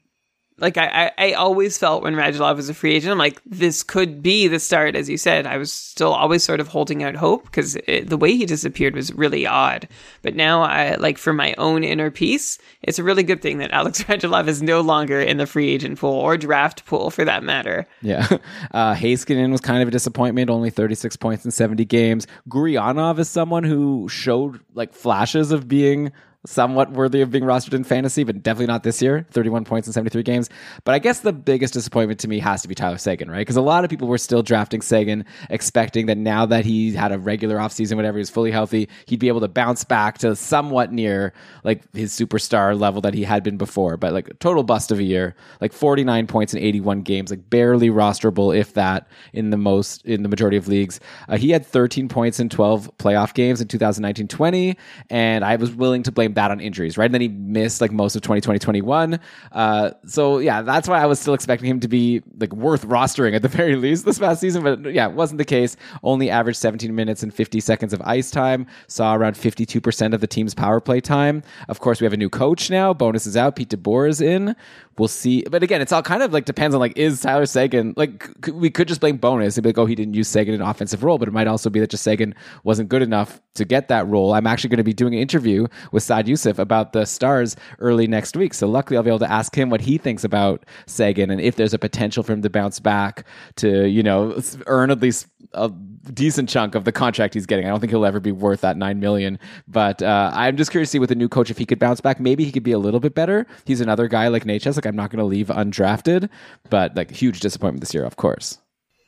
[0.62, 3.84] like I, I, I always felt when Radulov was a free agent, I'm like, this
[3.84, 4.96] could be the start.
[4.96, 8.36] As you said, I was still always sort of holding out hope because the way
[8.36, 9.88] he disappeared was really odd.
[10.22, 13.72] But now, I like for my own inner peace, it's a really good thing that
[13.72, 17.44] Alex Radulov is no longer in the free agent pool or draft pool for that
[17.44, 17.86] matter.
[18.02, 18.28] Yeah.
[18.72, 22.28] Uh, Heiskanen was kind of a disappointment, only 36 points in 70 games.
[22.50, 26.12] Gurianov is someone who showed like flashes of being
[26.46, 29.26] somewhat worthy of being rostered in fantasy, but definitely not this year.
[29.32, 30.50] 31 points in 73 games.
[30.86, 33.40] But I guess the biggest disappointment to me has to be Tyler Seguin, right?
[33.40, 37.12] Because a lot of people were still drafting Seguin, expecting that now that he had
[37.12, 40.36] a regular offseason, whatever, he was fully healthy, he'd be able to bounce back to
[40.36, 41.34] somewhat near
[41.64, 43.98] like his superstar level that he had been before.
[43.98, 47.90] But like total bust of a year, like 49 points in 81 games, like barely
[47.90, 51.02] rosterable, if that, in the most, in the majority of leagues.
[51.28, 54.78] Uh, he had 13 points in 12 playoff games in 2019 20.
[55.10, 57.06] And I was willing to blame that on injuries, right?
[57.06, 59.20] And then he missed like most of 2020, 21.
[59.52, 63.36] Uh, so yeah, that's why I was still expecting him to be like worth rostering
[63.36, 64.64] at the very least this past season.
[64.64, 65.76] But yeah, it wasn't the case.
[66.04, 70.28] Only averaged 17 minutes and 50 seconds of ice time, saw around 52% of the
[70.28, 71.44] team's power play time.
[71.68, 72.94] Of course, we have a new coach now.
[72.94, 73.56] Bowness is out.
[73.56, 74.56] Pete DeBoer is in.
[75.00, 75.44] We'll see.
[75.50, 78.52] But again, it's all kind of like depends on like, is Tyler Seguin, like, c-
[78.52, 81.06] we could just blame Bowness and be like, oh, he didn't use Seguin in offensive
[81.06, 82.36] role, but it might also be that just Seguin
[82.66, 84.34] wasn't good enough to get that role.
[84.34, 88.08] I'm actually going to be doing an interview with Saad Yousuf about the Stars early
[88.08, 88.54] next week.
[88.54, 91.56] So luckily, I'll be able to ask him what he thinks about Seguin and if
[91.56, 95.72] there's a potential for him to bounce back to, you know, earn at least a
[96.14, 97.66] decent chunk of the contract he's getting.
[97.66, 100.90] I don't think he'll ever be worth that nine million, but uh, I'm just curious
[100.90, 102.20] to see with the new coach if he could bounce back.
[102.20, 103.46] Maybe he could be a little bit better.
[103.66, 104.76] He's another guy like Necas.
[104.76, 106.30] Like I'm not going to leave undrafted,
[106.70, 108.60] but like huge disappointment this year, of course.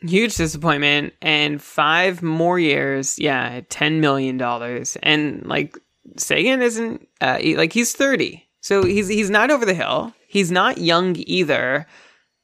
[0.01, 3.19] Huge disappointment, and five more years.
[3.19, 5.77] Yeah, ten million dollars, and like
[6.17, 10.13] Seguin isn't uh, he, like he's thirty, so he's he's not over the hill.
[10.27, 11.85] He's not young either.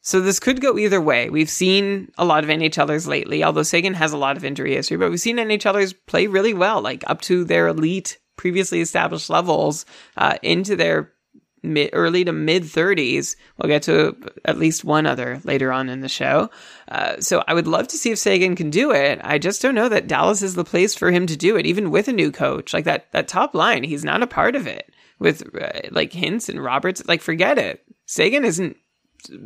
[0.08, 1.30] So this could go either way.
[1.30, 4.96] We've seen a lot of NHLers lately, although Seguin has a lot of injury history,
[4.96, 9.86] but we've seen NHLers play really well, like up to their elite, previously established levels,
[10.16, 11.12] uh, into their
[11.62, 13.36] mid, early to mid 30s.
[13.58, 14.16] We'll get to
[14.46, 16.52] at least one other later on in the show.
[16.88, 19.20] Uh, so I would love to see if Seguin can do it.
[19.26, 21.92] I just don't know that Dallas is the place for him to do it, even
[21.92, 22.74] with a new coach.
[22.74, 24.90] Like that, that top line, he's not a part of it
[25.20, 27.06] with uh, like Hintz and Roberts.
[27.10, 27.84] Like forget it.
[28.06, 28.78] Seguin isn't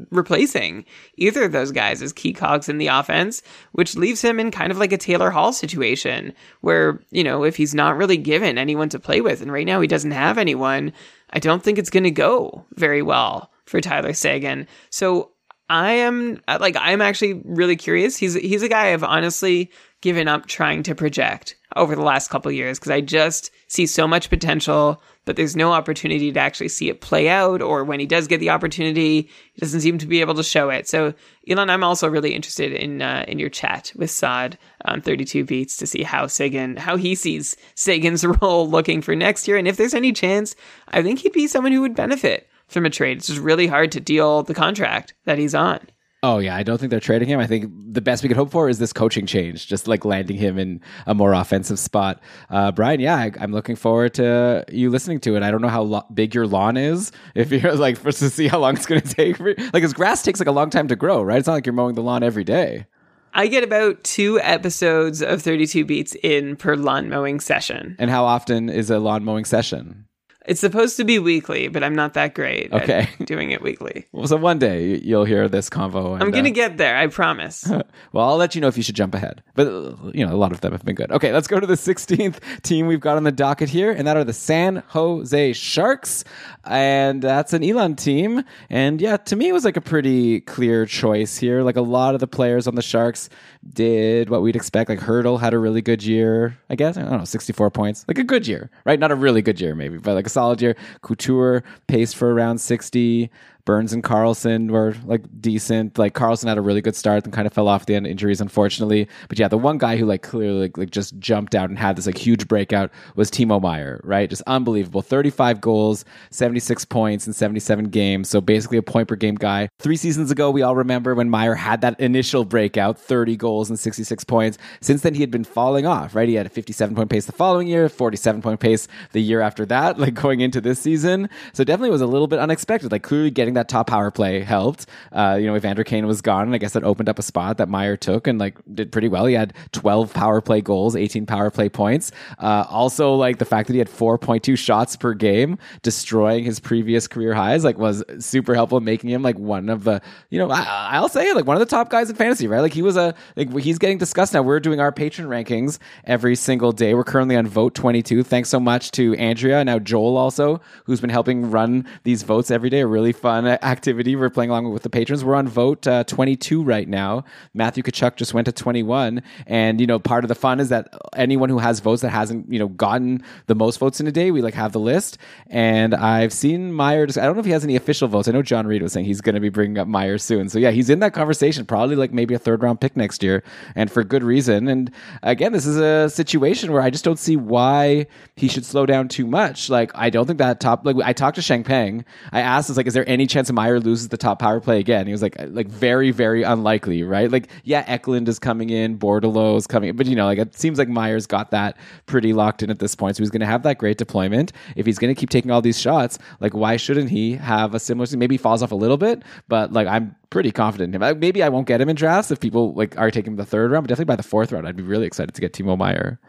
[0.10, 0.86] replacing
[1.16, 3.42] either of those guys as key cogs in the offense,
[3.72, 7.56] which leaves him in kind of like a Taylor Hall situation where, you know, if
[7.56, 10.94] he's not really given anyone to play with, and right now he doesn't have anyone,
[11.30, 14.68] I don't think it's going to go very well for Tyler Seguin.
[14.90, 15.32] So
[15.70, 18.18] I am like, I'm actually really curious.
[18.18, 19.72] He's, he's a guy I've honestly
[20.02, 24.08] given up trying to project over the last couple years because I just see so
[24.08, 27.62] much potential but there's no opportunity to actually see it play out.
[27.62, 30.70] Or when he does get the opportunity, he doesn't seem to be able to show
[30.70, 30.88] it.
[30.88, 31.14] So,
[31.48, 35.78] Elon, I'm also really interested in uh, in your chat with Saad on 32 Beats
[35.78, 39.78] to see how Seguin, how he sees Seguin's role looking for next year, and if
[39.78, 40.56] there's any chance,
[40.88, 43.18] I think he'd be someone who would benefit from a trade.
[43.18, 45.82] It's just really hard to deal the contract that he's on.
[46.24, 47.40] Oh yeah, I don't think they're trading him.
[47.40, 50.38] I think the best we could hope for is this coaching change, just like landing
[50.38, 52.22] him in a more offensive spot.
[52.52, 55.42] Uh, Brian, yeah, I, am looking forward to you listening to it.
[55.42, 57.12] I don't know how lo- big your lawn is.
[57.34, 59.94] If you're like for to see how long it's going to take, for, like his
[59.94, 61.40] grass takes like a long time to grow, right?
[61.40, 62.86] It's not like you're mowing the lawn every day.
[63.34, 67.96] I get about two episodes of 32 beats in per lawn mowing session.
[67.98, 70.06] And how often is a lawn mowing session?
[70.46, 73.10] It's supposed to be weekly, but I'm not that great okay.
[73.26, 74.08] doing it weekly.
[74.12, 76.14] Well, so one day you'll hear this convo.
[76.14, 77.68] And, I'm going to uh, get there, I promise.
[78.12, 79.44] well, I'll let you know if you should jump ahead.
[79.54, 81.12] But, uh, you know, a lot of them have been good.
[81.12, 84.18] Okay, let's go to the 16th team we've got on the docket here, and that
[84.18, 86.24] are the San Jose Sharks.
[86.64, 88.44] And that's an Elon team.
[88.70, 91.62] And yeah, to me, it was like a pretty clear choice here.
[91.62, 93.30] Like a lot of the players on the Sharks
[93.74, 94.90] did what we'd expect.
[94.90, 96.98] Like Hertl had a really good year, I guess.
[96.98, 98.06] I don't know, 64 points.
[98.08, 99.00] Like a good year, right?
[99.00, 100.76] Not a really good year, maybe, but like solid year.
[101.02, 103.30] Couture paced for around 60.
[103.66, 105.98] Burns and Karlsson were like decent.
[105.98, 108.42] Like Karlsson had a really good start and kind of fell off the end injuries,
[108.42, 109.08] unfortunately.
[109.30, 111.96] But yeah, the one guy who like clearly like, like just jumped out and had
[111.96, 114.30] this like huge breakout was Timo Meier, right?
[114.30, 115.02] Just unbelievable.
[115.02, 118.30] 35 goals, 76 points in 77 games.
[118.30, 119.70] So basically a point per game guy.
[119.80, 123.80] Three seasons ago, we all remember when Meier had that initial breakout, 30 goals and
[123.80, 124.58] 66 points.
[124.82, 126.28] Since then, he had been falling off, right?
[126.28, 129.66] He had a 57 point pace the following year, 47 point pace the year after
[129.68, 131.30] that, like going into this season.
[131.54, 134.86] So definitely was a little bit unexpected, like clearly getting that top power play helped.
[135.12, 137.58] Uh, you know, Evander Kane was gone, and I guess that opened up a spot
[137.58, 139.26] that Meier took and like did pretty well.
[139.26, 142.12] He had 12 power play goals, 18 power play points.
[142.40, 147.08] Uh, also, like the fact that he had 4.2 shots per game, destroying his previous
[147.08, 150.50] career highs, like was super helpful, in making him like one of the, you know,
[150.50, 152.62] I, I'll say like one of the top guys in fantasy, right?
[152.62, 154.42] Like he was a, like he's getting discussed now.
[154.42, 156.94] We're doing our patron rankings every single day.
[156.94, 158.24] We're currently on vote 22.
[158.24, 162.70] Thanks so much to Andrea, now Joel also, who's been helping run these votes every
[162.70, 162.82] day.
[162.82, 164.16] A really fun activity.
[164.16, 165.24] We're playing along with the patrons.
[165.24, 167.24] We're on vote uh, 22 right now.
[167.54, 169.22] Matthew Tkachuk just went to 21.
[169.48, 172.52] And, you know, part of the fun is that anyone who has votes that hasn't,
[172.52, 175.18] you know, gotten the most votes in a day, we like have the list.
[175.48, 177.06] And I've seen Meier.
[177.06, 178.28] just, I don't know if he has any official votes.
[178.28, 180.50] I know John Reed was saying he's going to be bringing up Meier soon.
[180.50, 183.44] So yeah, he's in that conversation, probably like maybe a third round pick next year
[183.76, 184.68] and for good reason.
[184.68, 184.92] And
[185.24, 189.08] again, this is a situation where I just don't see why he should slow down
[189.08, 189.70] too much.
[189.70, 192.06] Like, I don't think that top, like, I talked to Sheng Peng.
[192.32, 195.06] I asked, "Is like, is there any chance Meier loses the top power play again?
[195.08, 197.32] He was like, like very, very unlikely, right?
[197.32, 200.56] Like, yeah, Eklund is coming in, Bordeleau is coming in, but you know, like, it
[200.56, 203.16] seems like Meier's got that pretty locked in at this point.
[203.16, 204.52] So he's going to have that great deployment.
[204.76, 207.80] If he's going to keep taking all these shots, like, why shouldn't he have a
[207.80, 211.20] similar, maybe he falls off a little bit, but like, I'm pretty confident in him.
[211.20, 213.84] Maybe I won't get him in drafts if people like are taking the third round,
[213.84, 216.20] but definitely by the fourth round, I'd be really excited to get Timo Meier.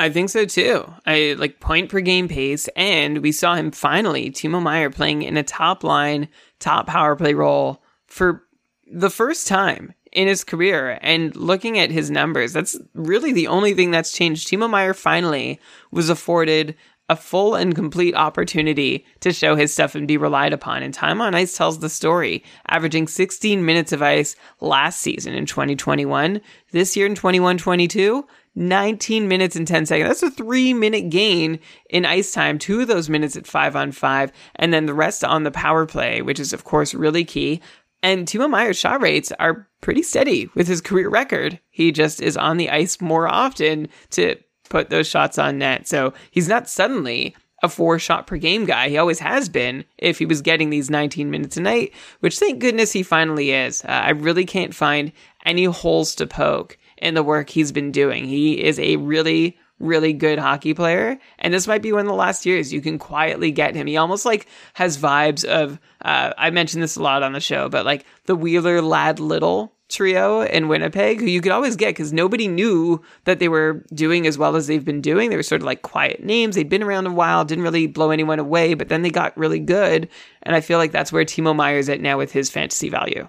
[0.00, 0.92] I think so too.
[1.06, 5.36] I like point per game pace, and we saw him finally, Timo Meier, playing in
[5.36, 6.28] a top line,
[6.58, 8.44] top power play role for
[8.90, 10.98] the first time in his career.
[11.02, 14.48] And looking at his numbers, that's really the only thing that's changed.
[14.48, 15.60] Timo Meier finally
[15.90, 16.76] was afforded
[17.10, 20.84] a full and complete opportunity to show his stuff and be relied upon.
[20.84, 25.44] And Time on Ice tells the story, averaging 16 minutes of ice last season in
[25.44, 26.40] 2021.
[26.70, 30.08] This year in 21 22, 19 minutes and 10 seconds.
[30.08, 32.58] That's a three minute gain in ice time.
[32.58, 35.86] Two of those minutes at five on five, and then the rest on the power
[35.86, 37.60] play, which is, of course, really key.
[38.02, 41.60] And Timo Meier's shot rates are pretty steady with his career record.
[41.70, 44.36] He just is on the ice more often to
[44.68, 45.86] put those shots on net.
[45.86, 48.88] So he's not suddenly a four shot per game guy.
[48.88, 52.58] He always has been if he was getting these 19 minutes a night, which thank
[52.58, 53.84] goodness he finally is.
[53.84, 55.12] Uh, I really can't find
[55.44, 58.26] any holes to poke in the work he's been doing.
[58.26, 61.18] He is a really, really good hockey player.
[61.38, 63.86] And this might be one of the last years you can quietly get him.
[63.86, 67.68] He almost like has vibes of, uh, I mentioned this a lot on the show,
[67.68, 72.12] but like the Wheeler Ladd Little trio in Winnipeg, who you could always get because
[72.12, 75.30] nobody knew that they were doing as well as they've been doing.
[75.30, 76.54] They were sort of like quiet names.
[76.54, 79.58] They'd been around a while, didn't really blow anyone away, but then they got really
[79.58, 80.08] good.
[80.42, 83.28] And I feel like that's where Timo Meier's at now with his fantasy value.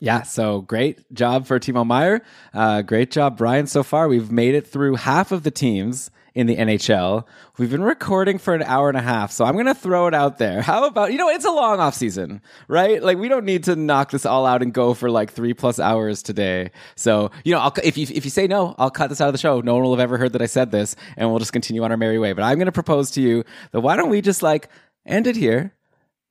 [0.00, 2.22] Yeah, so great job for Timo Meier.
[2.54, 4.06] Uh, great job, Brian, so far.
[4.06, 7.24] We've made it through half of the teams in the NHL.
[7.58, 10.14] We've been recording for an hour and a half, so I'm going to throw it
[10.14, 10.62] out there.
[10.62, 13.02] How about, you know, it's a long off season, right?
[13.02, 15.80] Like, we don't need to knock this all out and go for like three plus
[15.80, 16.70] hours today.
[16.94, 19.34] So, you know, I'll, if, you, if you say no, I'll cut this out of
[19.34, 19.60] the show.
[19.62, 21.90] No one will have ever heard that I said this, and we'll just continue on
[21.90, 22.34] our merry way.
[22.34, 23.42] But I'm going to propose to you
[23.72, 24.68] that why don't we just like
[25.04, 25.74] end it here?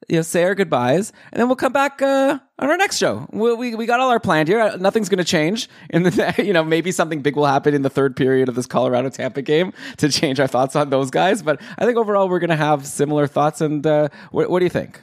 [0.08, 3.28] You know, say our goodbyes, and then we'll come back uh, on our next show.
[3.32, 4.60] We, we, we got all our planned here.
[4.60, 5.68] Uh, nothing's going to change.
[5.90, 8.66] In the you know maybe something big will happen in the third period of this
[8.66, 11.42] Colorado Tampa game to change our thoughts on those guys.
[11.42, 13.62] But I think overall we're going to have similar thoughts.
[13.62, 15.02] And uh, what, what do you think?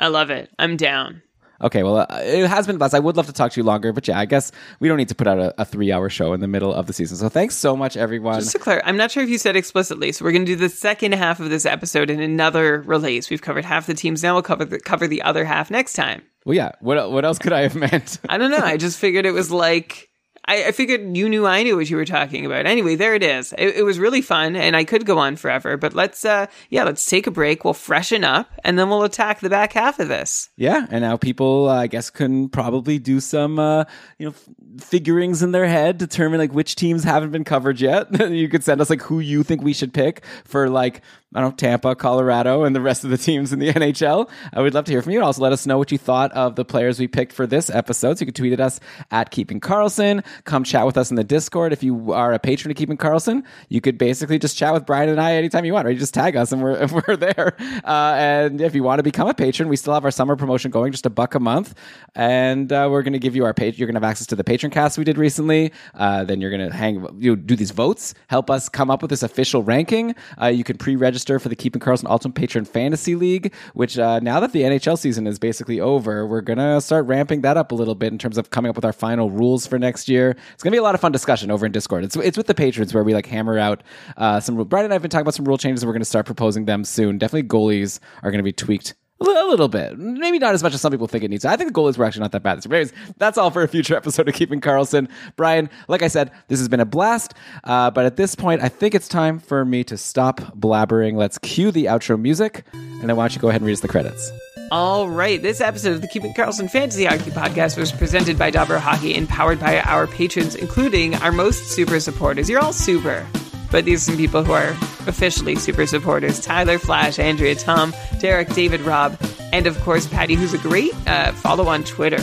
[0.00, 0.50] I love it.
[0.58, 1.22] I'm down.
[1.62, 2.94] Okay, well, uh, it has been blessed.
[2.94, 4.50] I would love to talk to you longer, but yeah, I guess
[4.80, 6.86] we don't need to put out a, a three hour show in the middle of
[6.86, 7.16] the season.
[7.16, 8.40] So thanks so much, everyone.
[8.40, 10.56] Just to clarify, I'm not sure if you said explicitly, so we're going to do
[10.56, 13.30] the second half of this episode in another release.
[13.30, 14.34] We've covered half the teams now.
[14.34, 16.22] We'll cover the, cover the other half next time.
[16.44, 16.72] Well, yeah.
[16.80, 18.18] What what else could I have meant?
[18.28, 18.58] I don't know.
[18.58, 20.09] I just figured it was like
[20.46, 22.66] I, I, figured you knew I knew what you were talking about.
[22.66, 23.52] Anyway, there it is.
[23.58, 25.76] It, it, was really fun, and I could go on forever.
[25.76, 27.64] But let's, uh, yeah, let's take a break.
[27.64, 30.48] We'll freshen up, and then we'll attack the back half of this.
[30.56, 33.84] Yeah, and now people, uh, I guess, can probably do some, uh,
[34.18, 38.08] you know, f- figurings in their head, determine like which teams haven't been covered yet.
[38.30, 41.50] you could send us like who you think we should pick for like I don't
[41.50, 44.28] know, Tampa, Colorado, and the rest of the teams in the NHL.
[44.52, 45.22] I would love to hear from you.
[45.22, 48.18] Also, let us know what you thought of the players we picked for this episode.
[48.18, 48.80] So you can tweet at us
[49.12, 50.24] at Keeping Karlsson.
[50.42, 51.72] Come chat with us in the Discord.
[51.72, 55.08] If you are a patron of Keeping Karlsson, you could basically just chat with Brian
[55.08, 57.54] and I anytime you want, or You just tag us and we're, we're there.
[57.84, 60.72] Uh, and if you want to become a patron, we still have our summer promotion
[60.72, 61.76] going, just a buck a month.
[62.16, 63.78] And uh, we're going to give you our page.
[63.78, 65.72] You're going to have access to the patron cast we did recently.
[65.94, 69.00] Uh, then you're going to hang, you know, do these votes, help us come up
[69.00, 70.16] with this official ranking.
[70.42, 73.98] Uh, you can pre register register for the Keeping Karlsson Ultimate Patron Fantasy League, which
[73.98, 77.58] uh, now that the NHL season is basically over, we're going to start ramping that
[77.58, 80.08] up a little bit in terms of coming up with our final rules for next
[80.08, 80.30] year.
[80.54, 82.04] It's going to be a lot of fun discussion over in Discord.
[82.04, 83.82] It's, it's with the patrons where we like hammer out
[84.16, 84.56] uh, some.
[84.64, 85.82] Brian and I have been talking about some rule changes.
[85.82, 87.18] And we're going to start proposing them soon.
[87.18, 89.98] Definitely goalies are going to be tweaked A little bit.
[89.98, 91.44] Maybe not as much as some people think it needs.
[91.44, 92.64] I think the goalies were actually not that bad.
[92.64, 92.74] year.
[92.74, 95.10] Anyways, that's all for a future episode of Keeping Karlsson.
[95.36, 97.34] Brian, like I said, this has been a blast.
[97.64, 101.16] Uh, but at this point, I think it's time for me to stop blabbering.
[101.16, 102.64] Let's cue the outro music.
[102.72, 104.32] And then why don't you go ahead and read us the credits?
[104.70, 108.78] All right, this episode of the Keeping Karlsson Fantasy Hockey Podcast was presented by Dobber
[108.78, 112.48] Hockey and powered by our patrons, including our most super supporters.
[112.48, 113.26] You're all super,
[113.70, 114.70] but these are some people who are
[115.06, 119.16] officially super supporters Tyler, Flash, Andrea, Tom, Derek, David, Rob,
[119.52, 122.22] and of course Patty, who's a great uh, follow on Twitter,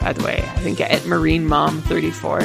[0.00, 0.38] by the way.
[0.38, 2.40] I think at Marine Mom 34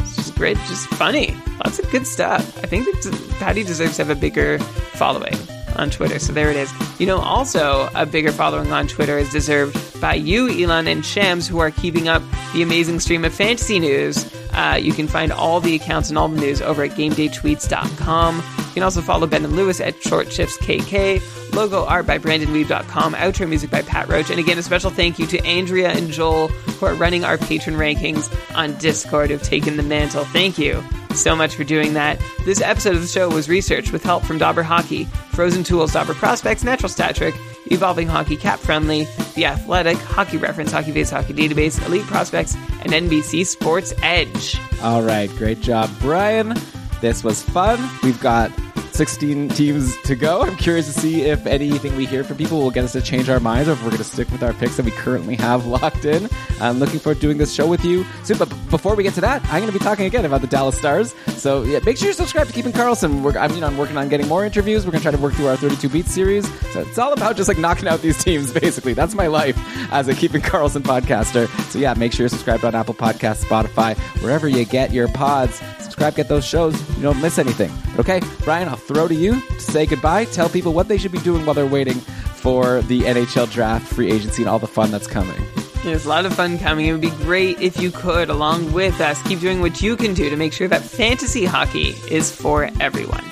[0.00, 1.36] It's just great, just funny.
[1.64, 2.58] Lots of good stuff.
[2.62, 2.86] I think
[3.38, 5.34] Patty deserves to have a bigger following
[5.76, 6.18] on Twitter.
[6.18, 6.72] So there it is.
[7.00, 11.46] You know, also a bigger following on Twitter is deserved by you, Elon and Shams,
[11.46, 12.22] who are keeping up
[12.52, 14.32] the amazing stream of fantasy news.
[14.52, 18.36] Uh, you can find all the accounts and all the news over at GameDayTweets.com.
[18.36, 21.54] You can also follow Ben and Lewis at Short Shifts KK.
[21.54, 23.14] Logo art by BrandonWeave.com.
[23.14, 24.30] Outro music by Pat Roach.
[24.30, 27.76] And again, a special thank you to Andrea and Joel who are running our patron
[27.76, 30.24] rankings on Discord who've taken the mantle.
[30.24, 30.82] Thank you
[31.16, 32.20] so much for doing that.
[32.44, 36.14] This episode of the show was researched with help from Dobber Hockey, Frozen Tools, Dobber
[36.14, 37.34] Prospects, Natural Stat Trick,
[37.66, 42.92] Evolving Hockey, Cap Friendly, The Athletic, Hockey Reference, Hockey Base Hockey Database, Elite Prospects, and
[42.92, 44.58] NBC Sports Edge.
[44.82, 46.54] All right, great job, Brian.
[47.00, 47.78] This was fun.
[48.02, 48.50] We've got
[48.94, 50.42] 16 teams to go.
[50.42, 53.28] I'm curious to see if anything we hear from people will get us to change
[53.28, 55.66] our minds or if we're going to stick with our picks that we currently have
[55.66, 56.28] locked in.
[56.60, 58.38] I'm looking forward to doing this show with you soon.
[58.38, 60.76] But before we get to that, I'm going to be talking again about the Dallas
[60.76, 61.14] Stars.
[61.36, 63.22] So yeah, make sure you subscribe to Keeping Karlsson.
[63.22, 64.84] We're, I'm, I'm working on getting more interviews.
[64.84, 66.46] We're going to try to work through our 32 beat series.
[66.72, 68.94] So it's all about just like knocking out these teams, basically.
[68.94, 69.56] That's my life
[69.92, 71.48] as a Keeping Karlsson podcaster.
[71.70, 75.60] So yeah, make sure you're subscribed on Apple Podcasts, Spotify, wherever you get your pods
[75.92, 76.74] subscribe, get those shows.
[76.96, 77.70] You don't miss anything.
[77.98, 80.24] Okay, Brian, I'll throw to you to say goodbye.
[80.26, 84.10] Tell people what they should be doing while they're waiting for the NHL draft, free
[84.10, 85.40] agency, and all the fun that's coming.
[85.84, 86.86] There's a lot of fun coming.
[86.86, 90.14] It would be great if you could, along with us, keep doing what you can
[90.14, 93.24] do to make sure that fantasy hockey is for everyone.